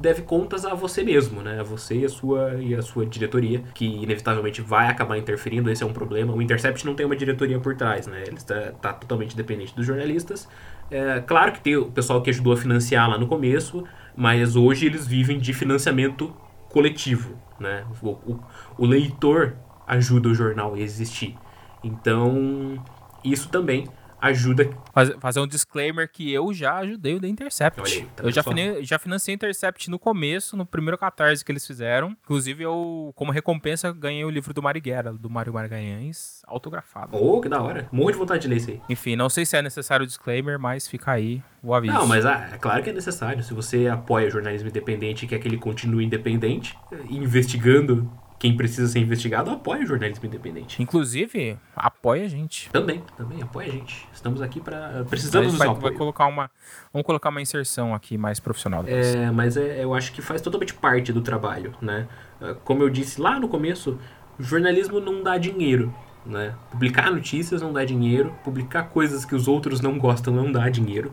deve 0.00 0.22
contas 0.22 0.64
a 0.64 0.74
você 0.74 1.02
mesmo, 1.02 1.42
né? 1.42 1.60
A 1.60 1.62
você 1.62 1.98
e 1.98 2.04
a 2.04 2.08
sua 2.08 2.54
e 2.60 2.74
a 2.74 2.82
sua 2.82 3.06
diretoria, 3.06 3.62
que 3.74 3.86
inevitavelmente 3.86 4.60
vai 4.60 4.88
acabar 4.88 5.16
interferindo, 5.16 5.70
esse 5.70 5.82
é 5.82 5.86
um 5.86 5.92
problema. 5.92 6.34
O 6.34 6.42
Intercept 6.42 6.84
não 6.84 6.94
tem 6.94 7.06
uma 7.06 7.16
diretoria 7.16 7.58
por 7.58 7.76
trás, 7.76 8.06
né? 8.06 8.24
Ele 8.26 8.36
está 8.36 8.72
tá 8.72 8.92
totalmente 8.92 9.36
dependente 9.36 9.74
dos 9.74 9.86
jornalistas. 9.86 10.48
É, 10.90 11.20
claro 11.20 11.52
que 11.52 11.60
tem 11.60 11.76
o 11.76 11.86
pessoal 11.86 12.22
que 12.22 12.30
ajudou 12.30 12.52
a 12.52 12.56
financiar 12.56 13.08
lá 13.08 13.18
no 13.18 13.26
começo, 13.26 13.84
mas 14.16 14.56
hoje 14.56 14.86
eles 14.86 15.06
vivem 15.06 15.38
de 15.38 15.52
financiamento 15.52 16.34
coletivo, 16.70 17.36
né? 17.60 17.84
O, 18.02 18.08
o, 18.08 18.40
o 18.78 18.86
leitor 18.86 19.56
ajuda 19.86 20.28
o 20.28 20.34
jornal 20.34 20.74
a 20.74 20.80
existir. 20.80 21.36
Então, 21.84 22.82
isso 23.22 23.48
também 23.48 23.86
ajuda. 24.20 24.70
Faz, 24.92 25.10
fazer 25.20 25.40
um 25.40 25.46
disclaimer 25.46 26.10
que 26.10 26.32
eu 26.32 26.52
já 26.52 26.76
ajudei 26.76 27.14
o 27.14 27.20
The 27.20 27.28
Intercept. 27.28 27.80
Aí, 27.84 28.06
tá 28.16 28.24
eu 28.24 28.32
já, 28.32 28.42
fine, 28.42 28.82
já 28.84 28.98
financei 28.98 29.34
o 29.34 29.36
Intercept 29.36 29.90
no 29.90 29.98
começo, 29.98 30.56
no 30.56 30.64
primeiro 30.64 30.98
catarse 30.98 31.44
que 31.44 31.52
eles 31.52 31.66
fizeram. 31.66 32.16
Inclusive, 32.24 32.62
eu, 32.62 33.12
como 33.14 33.32
recompensa, 33.32 33.92
ganhei 33.92 34.24
o 34.24 34.30
livro 34.30 34.52
do 34.52 34.62
Marighella, 34.62 35.12
do 35.12 35.28
Mário 35.28 35.52
Marganhães, 35.52 36.42
autografado. 36.46 37.16
Oh, 37.16 37.40
que 37.40 37.48
da 37.48 37.62
hora. 37.62 37.88
Morro 37.92 38.12
de 38.12 38.18
vontade 38.18 38.42
de 38.42 38.48
ler 38.48 38.56
isso 38.56 38.70
aí. 38.70 38.80
Enfim, 38.88 39.16
não 39.16 39.28
sei 39.28 39.44
se 39.44 39.56
é 39.56 39.62
necessário 39.62 40.04
o 40.04 40.06
disclaimer, 40.06 40.58
mas 40.58 40.88
fica 40.88 41.12
aí 41.12 41.42
o 41.62 41.74
aviso. 41.74 41.94
Não, 41.94 42.06
mas 42.06 42.24
ah, 42.24 42.50
é 42.52 42.58
claro 42.58 42.82
que 42.82 42.90
é 42.90 42.92
necessário. 42.92 43.42
Se 43.42 43.52
você 43.52 43.88
apoia 43.88 44.28
o 44.28 44.30
jornalismo 44.30 44.68
independente 44.68 45.24
e 45.24 45.28
quer 45.28 45.38
que 45.38 45.48
ele 45.48 45.58
continue 45.58 46.04
independente, 46.04 46.76
investigando 47.10 48.10
quem 48.38 48.56
precisa 48.56 48.86
ser 48.88 48.98
investigado 48.98 49.50
apoia 49.50 49.82
o 49.82 49.86
jornalismo 49.86 50.26
independente. 50.26 50.82
Inclusive, 50.82 51.58
apoia 51.74 52.24
a 52.24 52.28
gente. 52.28 52.70
Também, 52.70 53.02
também, 53.16 53.42
apoia 53.42 53.68
a 53.68 53.70
gente. 53.70 54.08
Estamos 54.12 54.42
aqui 54.42 54.60
para. 54.60 55.04
Precisamos 55.08 55.56
vai, 55.56 55.72
vai 55.74 55.92
colocar 55.92 56.26
uma 56.26 56.50
Vamos 56.92 57.04
colocar 57.04 57.28
uma 57.28 57.42
inserção 57.42 57.94
aqui 57.94 58.16
mais 58.16 58.40
profissional. 58.40 58.82
Depois. 58.82 59.14
É, 59.14 59.30
mas 59.30 59.56
é, 59.56 59.84
eu 59.84 59.94
acho 59.94 60.12
que 60.12 60.22
faz 60.22 60.40
totalmente 60.40 60.72
parte 60.74 61.12
do 61.12 61.20
trabalho, 61.20 61.74
né? 61.80 62.08
É, 62.40 62.54
como 62.64 62.82
eu 62.82 62.90
disse 62.90 63.20
lá 63.20 63.38
no 63.38 63.48
começo, 63.48 63.98
jornalismo 64.38 65.00
não 65.00 65.22
dá 65.22 65.36
dinheiro. 65.36 65.94
Né? 66.24 66.54
Publicar 66.72 67.08
notícias 67.12 67.62
não 67.62 67.72
dá 67.72 67.84
dinheiro, 67.84 68.34
publicar 68.42 68.84
coisas 68.84 69.24
que 69.24 69.32
os 69.32 69.46
outros 69.46 69.80
não 69.80 69.96
gostam 69.96 70.34
não 70.34 70.50
dá 70.50 70.68
dinheiro. 70.68 71.12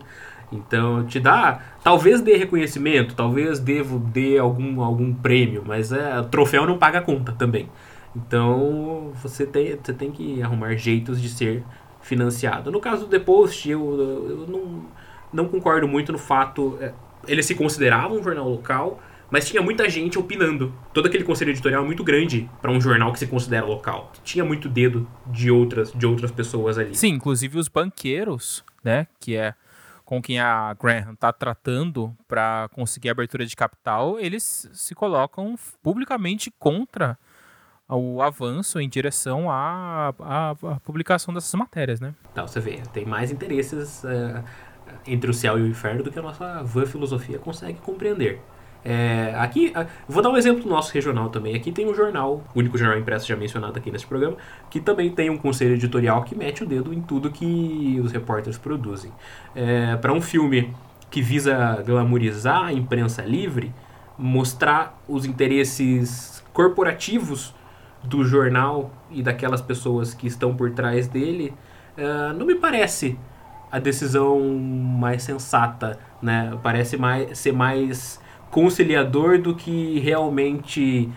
Então, 0.54 1.06
te 1.06 1.20
dá. 1.20 1.62
Talvez 1.84 2.22
dê 2.22 2.38
reconhecimento, 2.38 3.16
talvez 3.16 3.60
devo 3.60 4.00
dê 4.00 4.38
algum, 4.38 4.82
algum 4.82 5.14
prêmio, 5.14 5.64
mas 5.66 5.92
é, 5.92 6.22
troféu 6.24 6.66
não 6.66 6.78
paga 6.78 7.02
conta 7.02 7.32
também. 7.32 7.70
Então 8.16 9.12
você 9.22 9.46
tem, 9.46 9.76
você 9.76 9.94
tem 9.94 10.12
que 10.12 10.42
arrumar 10.42 10.76
jeitos 10.76 11.22
de 11.22 11.30
ser 11.30 11.64
financiado. 12.02 12.72
No 12.72 12.80
caso 12.80 13.06
do 13.06 13.10
The 13.10 13.20
Post, 13.20 13.70
eu, 13.70 13.80
eu 14.30 14.48
não, 14.48 14.86
não 15.32 15.48
concordo 15.48 15.88
muito 15.88 16.12
no 16.12 16.18
fato. 16.18 16.78
É, 16.80 16.94
ele 17.28 17.42
se 17.42 17.56
considerava 17.56 18.14
um 18.14 18.22
jornal 18.22 18.48
local, 18.48 19.02
mas 19.32 19.48
tinha 19.50 19.62
muita 19.62 19.90
gente 19.90 20.20
opinando. 20.20 20.74
Todo 20.94 21.08
aquele 21.08 21.24
conselho 21.24 21.52
editorial 21.52 21.84
é 21.84 21.86
muito 21.86 22.04
grande 22.04 22.50
para 22.62 22.72
um 22.72 22.80
jornal 22.80 23.12
que 23.12 23.20
se 23.20 23.28
considera 23.28 23.66
local. 23.66 24.12
Tinha 24.24 24.46
muito 24.46 24.70
dedo 24.70 25.08
de 25.26 25.50
outras, 25.50 25.92
de 25.92 26.06
outras 26.06 26.32
pessoas 26.32 26.78
ali. 26.78 26.96
Sim, 26.96 27.14
inclusive 27.14 27.58
os 27.58 27.68
banqueiros, 27.68 28.64
né, 28.84 29.08
que 29.20 29.36
é 29.36 29.56
com 30.14 30.22
quem 30.22 30.40
a 30.40 30.76
Graham 30.80 31.14
está 31.14 31.34
tratando 31.34 32.16
para 32.28 32.70
conseguir 32.74 33.10
abertura 33.10 33.48
de 33.48 33.56
capital, 33.56 34.20
eles 34.20 34.70
se 34.72 34.94
colocam 34.94 35.56
publicamente 35.82 36.52
contra 36.60 37.18
o 37.90 38.22
avanço 38.22 38.80
em 38.80 38.88
direção 38.88 39.50
à, 39.50 40.14
à, 40.20 40.52
à 40.52 40.80
publicação 40.82 41.34
dessas 41.34 41.54
matérias, 41.56 42.00
né? 42.00 42.14
Então, 42.32 42.48
você 42.48 42.60
vê, 42.60 42.84
tem 42.94 43.06
mais 43.06 43.32
interesses 43.32 44.04
uh, 44.04 44.44
entre 45.08 45.32
o 45.32 45.34
céu 45.34 45.58
e 45.58 45.64
o 45.64 45.68
inferno 45.68 46.04
do 46.04 46.12
que 46.12 46.20
a 46.20 46.22
nossa 46.22 46.62
vã 46.62 46.86
filosofia 46.86 47.40
consegue 47.40 47.80
compreender. 47.80 48.40
É, 48.86 49.34
aqui, 49.38 49.74
vou 50.08 50.22
dar 50.22 50.30
um 50.30 50.38
exemplo 50.38 50.68
nosso 50.70 50.94
regional 50.94 51.30
também. 51.30 51.56
Aqui 51.56 51.72
tem 51.72 51.90
um 51.90 51.94
jornal, 51.94 52.44
o 52.54 52.60
único 52.60 52.78
jornal 52.78 52.98
impresso 52.98 53.28
já 53.28 53.36
mencionado 53.36 53.78
aqui 53.78 53.90
nesse 53.90 54.06
programa, 54.06 54.36
que 54.70 54.80
também 54.80 55.10
tem 55.10 55.30
um 55.30 55.38
conselho 55.38 55.74
editorial 55.74 56.24
que 56.24 56.36
mete 56.36 56.64
o 56.64 56.66
dedo 56.66 56.94
em 56.94 57.02
tudo 57.02 57.32
que 57.32 58.00
os 58.04 58.12
repórteres 58.12 58.58
produzem. 58.58 59.12
É, 59.56 59.96
Para 59.96 60.12
um 60.12 60.22
filme 60.22 60.74
que 61.10 61.22
visa 61.22 61.82
glamorizar 61.86 62.66
a 62.66 62.74
imprensa 62.74 63.22
livre, 63.22 63.74
mostrar 64.18 65.00
os 65.08 65.26
interesses 65.26 66.44
corporativos 66.52 67.54
do 68.04 68.24
jornal 68.24 68.92
e 69.10 69.24
daquelas 69.24 69.62
pessoas 69.62 70.14
que 70.14 70.28
estão 70.28 70.56
por 70.56 70.72
trás 70.72 71.08
dele, 71.08 71.54
uh, 71.98 72.34
não 72.34 72.46
me 72.46 72.56
parece 72.56 73.18
a 73.72 73.80
decisão 73.80 74.40
mais 74.40 75.24
sensata, 75.24 75.98
né? 76.22 76.58
Parece 76.62 76.98
mais, 76.98 77.38
ser 77.40 77.54
mais 77.54 78.20
conciliador 78.54 79.40
do 79.40 79.56
que 79.56 80.00
realmente 80.00 81.10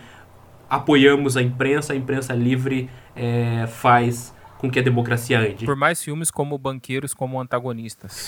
apoiamos 0.67 1.37
a 1.37 1.41
imprensa, 1.41 1.93
a 1.93 1.95
imprensa 1.95 2.33
livre 2.33 2.89
é, 3.15 3.67
faz 3.67 4.33
com 4.57 4.69
que 4.69 4.79
a 4.79 4.81
democracia 4.81 5.39
ande. 5.39 5.65
Por 5.65 5.75
mais 5.75 6.01
filmes 6.01 6.31
como 6.31 6.57
banqueiros 6.57 7.13
como 7.13 7.39
antagonistas. 7.39 8.27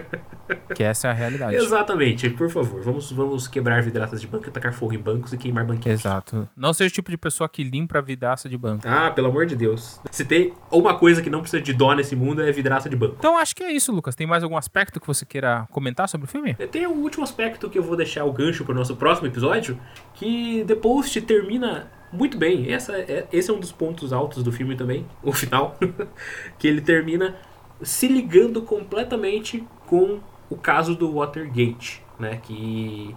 que 0.74 0.82
essa 0.82 1.08
é 1.08 1.10
a 1.10 1.14
realidade. 1.14 1.56
Exatamente. 1.56 2.30
Por 2.30 2.50
favor, 2.50 2.80
vamos, 2.80 3.10
vamos 3.12 3.48
quebrar 3.48 3.82
vidraças 3.82 4.20
de 4.20 4.26
banco, 4.26 4.50
tacar 4.50 4.72
fogo 4.72 4.94
em 4.94 4.98
bancos 4.98 5.32
e 5.32 5.38
queimar 5.38 5.64
banqueiros. 5.64 6.00
Exato. 6.00 6.48
Não 6.56 6.72
seja 6.72 6.90
o 6.90 6.94
tipo 6.94 7.10
de 7.10 7.16
pessoa 7.16 7.48
que 7.48 7.62
limpa 7.62 7.98
a 7.98 8.00
vidraça 8.00 8.48
de 8.48 8.56
banco. 8.56 8.86
Ah, 8.86 9.10
pelo 9.10 9.28
amor 9.28 9.46
de 9.46 9.56
Deus. 9.56 10.00
Se 10.10 10.24
tem 10.24 10.52
uma 10.70 10.96
coisa 10.96 11.22
que 11.22 11.30
não 11.30 11.40
precisa 11.40 11.62
de 11.62 11.72
dó 11.72 11.92
nesse 11.94 12.14
mundo 12.14 12.42
é 12.42 12.52
vidraça 12.52 12.88
de 12.88 12.96
banco. 12.96 13.16
Então 13.18 13.36
acho 13.36 13.54
que 13.54 13.62
é 13.62 13.72
isso, 13.72 13.92
Lucas. 13.92 14.14
Tem 14.14 14.26
mais 14.26 14.42
algum 14.42 14.56
aspecto 14.56 15.00
que 15.00 15.06
você 15.06 15.24
queira 15.24 15.66
comentar 15.70 16.08
sobre 16.08 16.26
o 16.26 16.28
filme? 16.28 16.54
Tem 16.54 16.86
um 16.86 17.02
último 17.02 17.24
aspecto 17.24 17.68
que 17.68 17.78
eu 17.78 17.82
vou 17.82 17.96
deixar 17.96 18.24
o 18.24 18.32
gancho 18.32 18.64
pro 18.64 18.74
nosso 18.74 18.96
próximo 18.96 19.26
episódio, 19.26 19.78
que 20.14 20.64
The 20.66 20.74
Post 20.74 21.20
termina 21.22 21.90
muito 22.12 22.36
bem. 22.36 22.72
Essa 22.72 22.96
é, 22.96 23.26
esse 23.32 23.50
é 23.50 23.54
um 23.54 23.60
dos 23.60 23.72
pontos 23.72 24.12
altos 24.12 24.42
do 24.42 24.52
filme 24.52 24.76
também, 24.76 25.06
o 25.22 25.32
final, 25.32 25.76
que 26.58 26.68
ele 26.68 26.80
termina 26.80 27.36
se 27.82 28.08
ligando 28.08 28.62
completamente 28.62 29.64
com 29.86 30.20
o 30.48 30.56
caso 30.56 30.94
do 30.94 31.14
Watergate, 31.14 32.02
né, 32.18 32.38
que 32.42 33.14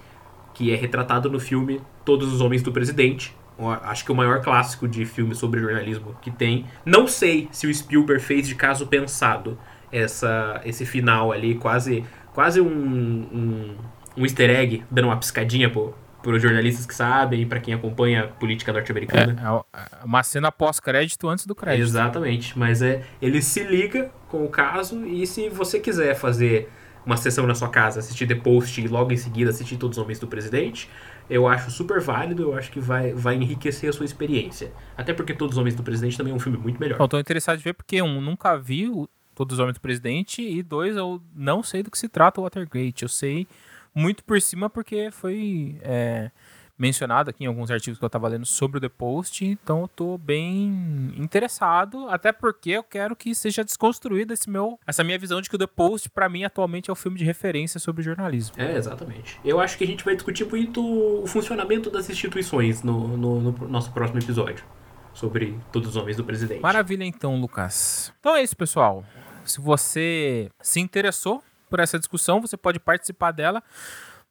que 0.54 0.72
é 0.72 0.76
retratado 0.76 1.30
no 1.30 1.40
filme 1.40 1.82
Todos 2.06 2.32
os 2.32 2.40
Homens 2.40 2.62
do 2.62 2.72
Presidente. 2.72 3.36
Acho 3.84 4.06
que 4.06 4.12
o 4.12 4.16
maior 4.16 4.42
clássico 4.42 4.88
de 4.88 5.06
filme 5.06 5.34
sobre 5.36 5.60
jornalismo 5.60 6.16
que 6.22 6.30
tem. 6.30 6.66
Não 6.86 7.08
sei 7.08 7.48
se 7.52 7.68
o 7.68 7.74
Spielberg 7.74 8.22
fez 8.22 8.48
de 8.48 8.56
caso 8.56 8.88
pensado 8.88 9.58
essa, 9.92 10.60
esse 10.66 10.86
final 10.86 11.32
ali, 11.32 11.56
quase, 11.56 12.04
quase 12.34 12.60
um, 12.60 12.68
um, 12.68 13.76
um 14.18 14.24
easter 14.24 14.50
egg, 14.50 14.84
dando 14.90 15.06
uma 15.06 15.18
piscadinha 15.18 15.70
pro, 15.70 15.96
para 16.24 16.36
os 16.38 16.42
jornalistas 16.42 16.86
que 16.86 16.96
sabem, 16.96 17.46
para 17.46 17.60
quem 17.60 17.74
acompanha 17.74 18.24
a 18.24 18.28
política 18.28 18.72
norte-americana. 18.72 19.64
É, 19.74 19.80
é 20.02 20.06
uma 20.06 20.24
cena 20.24 20.52
pós-crédito 20.52 21.28
antes 21.28 21.46
do 21.46 21.54
crédito. 21.54 21.84
Exatamente, 21.84 22.58
mas 22.58 22.82
é 22.82 23.04
ele 23.22 23.42
se 23.42 23.62
liga 23.64 24.10
com 24.30 24.46
o 24.46 24.50
caso 24.50 25.06
e 25.06 25.28
se 25.28 25.50
você 25.50 25.80
quiser 25.80 26.16
fazer 26.16 26.72
uma 27.06 27.18
sessão 27.18 27.46
na 27.46 27.54
sua 27.54 27.68
casa, 27.68 28.00
assistir 28.00 28.26
The 28.26 28.36
Post 28.36 28.80
e 28.80 28.88
logo 28.88 29.12
em 29.12 29.18
seguida 29.18 29.50
assistir 29.50 29.76
Todos 29.76 29.98
os 29.98 30.04
Homens 30.04 30.20
do 30.20 30.28
Presidente, 30.28 30.90
eu 31.30 31.46
acho 31.48 31.70
super 31.70 32.00
válido, 32.00 32.44
eu 32.44 32.56
acho 32.56 32.72
que 32.72 32.80
vai, 32.80 33.14
vai 33.14 33.36
enriquecer 33.36 33.90
a 33.90 33.94
sua 33.94 34.06
experiência. 34.06 34.72
Até 34.96 35.14
porque 35.14 35.34
Todos 35.34 35.56
os 35.56 35.60
Homens 35.60 35.76
do 35.76 35.84
Presidente 35.84 36.18
também 36.18 36.32
é 36.32 36.36
um 36.36 36.40
filme 36.40 36.58
muito 36.58 36.80
melhor. 36.80 37.06
Tô 37.08 37.20
interessado 37.20 37.60
em 37.60 37.62
ver 37.62 37.74
porque, 37.74 38.02
um, 38.02 38.22
nunca 38.22 38.58
vi 38.58 38.90
Todos 39.36 39.56
os 39.56 39.60
Homens 39.60 39.76
do 39.76 39.82
Presidente 39.82 40.42
e 40.42 40.64
dois, 40.64 40.96
eu 40.96 41.22
não 41.36 41.62
sei 41.62 41.84
do 41.84 41.92
que 41.92 41.98
se 41.98 42.08
trata 42.08 42.40
o 42.40 42.44
Watergate. 42.44 43.04
Eu 43.04 43.10
sei 43.10 43.48
muito 43.94 44.24
por 44.24 44.42
cima 44.42 44.70
porque 44.70 45.10
foi 45.12 45.78
é, 45.82 46.32
mencionado 46.78 47.30
aqui 47.30 47.44
em 47.44 47.48
alguns 47.48 47.70
artigos 47.70 48.00
que 48.00 48.04
eu 48.04 48.08
estava 48.08 48.28
lendo 48.28 48.46
sobre 48.46 48.78
o 48.78 48.82
The 48.82 48.90
Post, 48.90 49.46
então 49.46 49.82
eu 49.82 49.88
tô 49.88 50.18
bem 50.18 51.14
interessado, 51.18 52.08
até 52.10 52.32
porque 52.32 52.72
eu 52.72 52.84
quero 52.84 53.16
que 53.16 53.34
seja 53.36 53.64
desconstruída 53.64 54.34
esse 54.34 54.50
meu, 54.50 54.80
essa 54.86 55.04
minha 55.04 55.18
visão 55.18 55.40
de 55.42 55.50
que 55.50 55.56
o 55.56 55.60
The 55.60 55.68
Post, 55.68 56.10
para 56.10 56.28
mim, 56.28 56.44
atualmente 56.44 56.90
é 56.90 56.94
o 56.94 56.96
filme 56.96 57.18
de 57.18 57.24
referência 57.24 57.80
sobre 57.80 58.04
jornalismo. 58.04 58.56
É, 58.58 58.76
exatamente. 58.76 59.40
Eu 59.46 59.60
acho 59.60 59.78
que 59.78 59.84
a 59.84 59.88
gente 59.88 60.04
vai 60.04 60.16
discutir 60.16 60.46
muito 60.46 60.82
o 61.24 61.28
funcionamento 61.28 61.90
das 61.90 62.10
instituições 62.10 62.84
no, 62.84 63.16
no, 63.16 63.40
no 63.40 63.68
nosso 63.68 63.92
próximo 63.92 64.20
episódio. 64.20 64.66
Sobre 65.14 65.60
todos 65.72 65.90
os 65.90 65.96
homens 65.96 66.18
do 66.18 66.24
presidente. 66.24 66.60
Maravilha, 66.60 67.04
então, 67.04 67.40
Lucas. 67.40 68.12
Então 68.20 68.36
é 68.36 68.42
isso, 68.42 68.58
pessoal. 68.58 69.06
Se 69.46 69.62
você 69.62 70.50
se 70.60 70.80
interessou 70.80 71.44
por 71.74 71.80
essa 71.80 71.98
discussão, 71.98 72.40
você 72.40 72.56
pode 72.56 72.80
participar 72.80 73.32
dela 73.32 73.64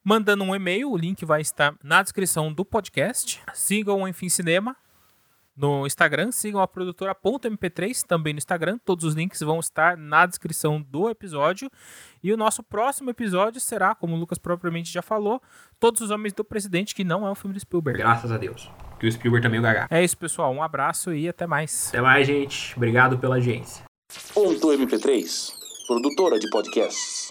mandando 0.01 0.45
um 0.45 0.55
e-mail, 0.55 0.89
o 0.89 0.95
link 0.95 1.25
vai 1.25 1.41
estar 1.41 1.75
na 1.83 2.01
descrição 2.01 2.53
do 2.53 2.63
podcast. 2.63 3.41
Sigam 3.53 4.01
o 4.01 4.07
Enfim 4.07 4.29
Cinema 4.29 4.77
no 5.53 5.85
Instagram, 5.85 6.31
sigam 6.31 6.61
a 6.61 6.67
produtora.mp3 6.69 8.01
também 8.07 8.31
no 8.31 8.37
Instagram, 8.37 8.79
todos 8.85 9.03
os 9.03 9.13
links 9.13 9.41
vão 9.41 9.59
estar 9.59 9.97
na 9.97 10.25
descrição 10.25 10.81
do 10.81 11.09
episódio. 11.09 11.69
E 12.23 12.31
o 12.31 12.37
nosso 12.37 12.63
próximo 12.63 13.09
episódio 13.09 13.59
será, 13.59 13.93
como 13.93 14.15
o 14.15 14.17
Lucas 14.17 14.37
propriamente 14.37 14.89
já 14.89 15.01
falou, 15.01 15.41
Todos 15.81 15.99
os 15.99 16.11
Homens 16.11 16.31
do 16.31 16.45
Presidente, 16.45 16.95
que 16.95 17.03
não 17.03 17.27
é 17.27 17.31
um 17.31 17.35
filme 17.35 17.53
do 17.53 17.59
Spielberg. 17.59 17.99
Graças 17.99 18.31
a 18.31 18.37
Deus. 18.37 18.71
Que 19.01 19.05
o 19.05 19.11
Spielberg 19.11 19.45
também 19.45 19.57
é 19.57 19.59
o 19.59 19.63
gaga. 19.63 19.87
É 19.89 20.01
isso, 20.01 20.17
pessoal. 20.17 20.53
Um 20.53 20.63
abraço 20.63 21.13
e 21.13 21.27
até 21.27 21.45
mais. 21.45 21.89
Até 21.89 21.99
mais, 21.99 22.25
gente. 22.25 22.73
Obrigado 22.77 23.19
pela 23.19 23.35
audiência. 23.35 23.83
Ponto 24.33 24.69
MP3 24.69 25.61
produtora 25.85 26.39
de 26.39 26.49
podcasts. 26.49 27.22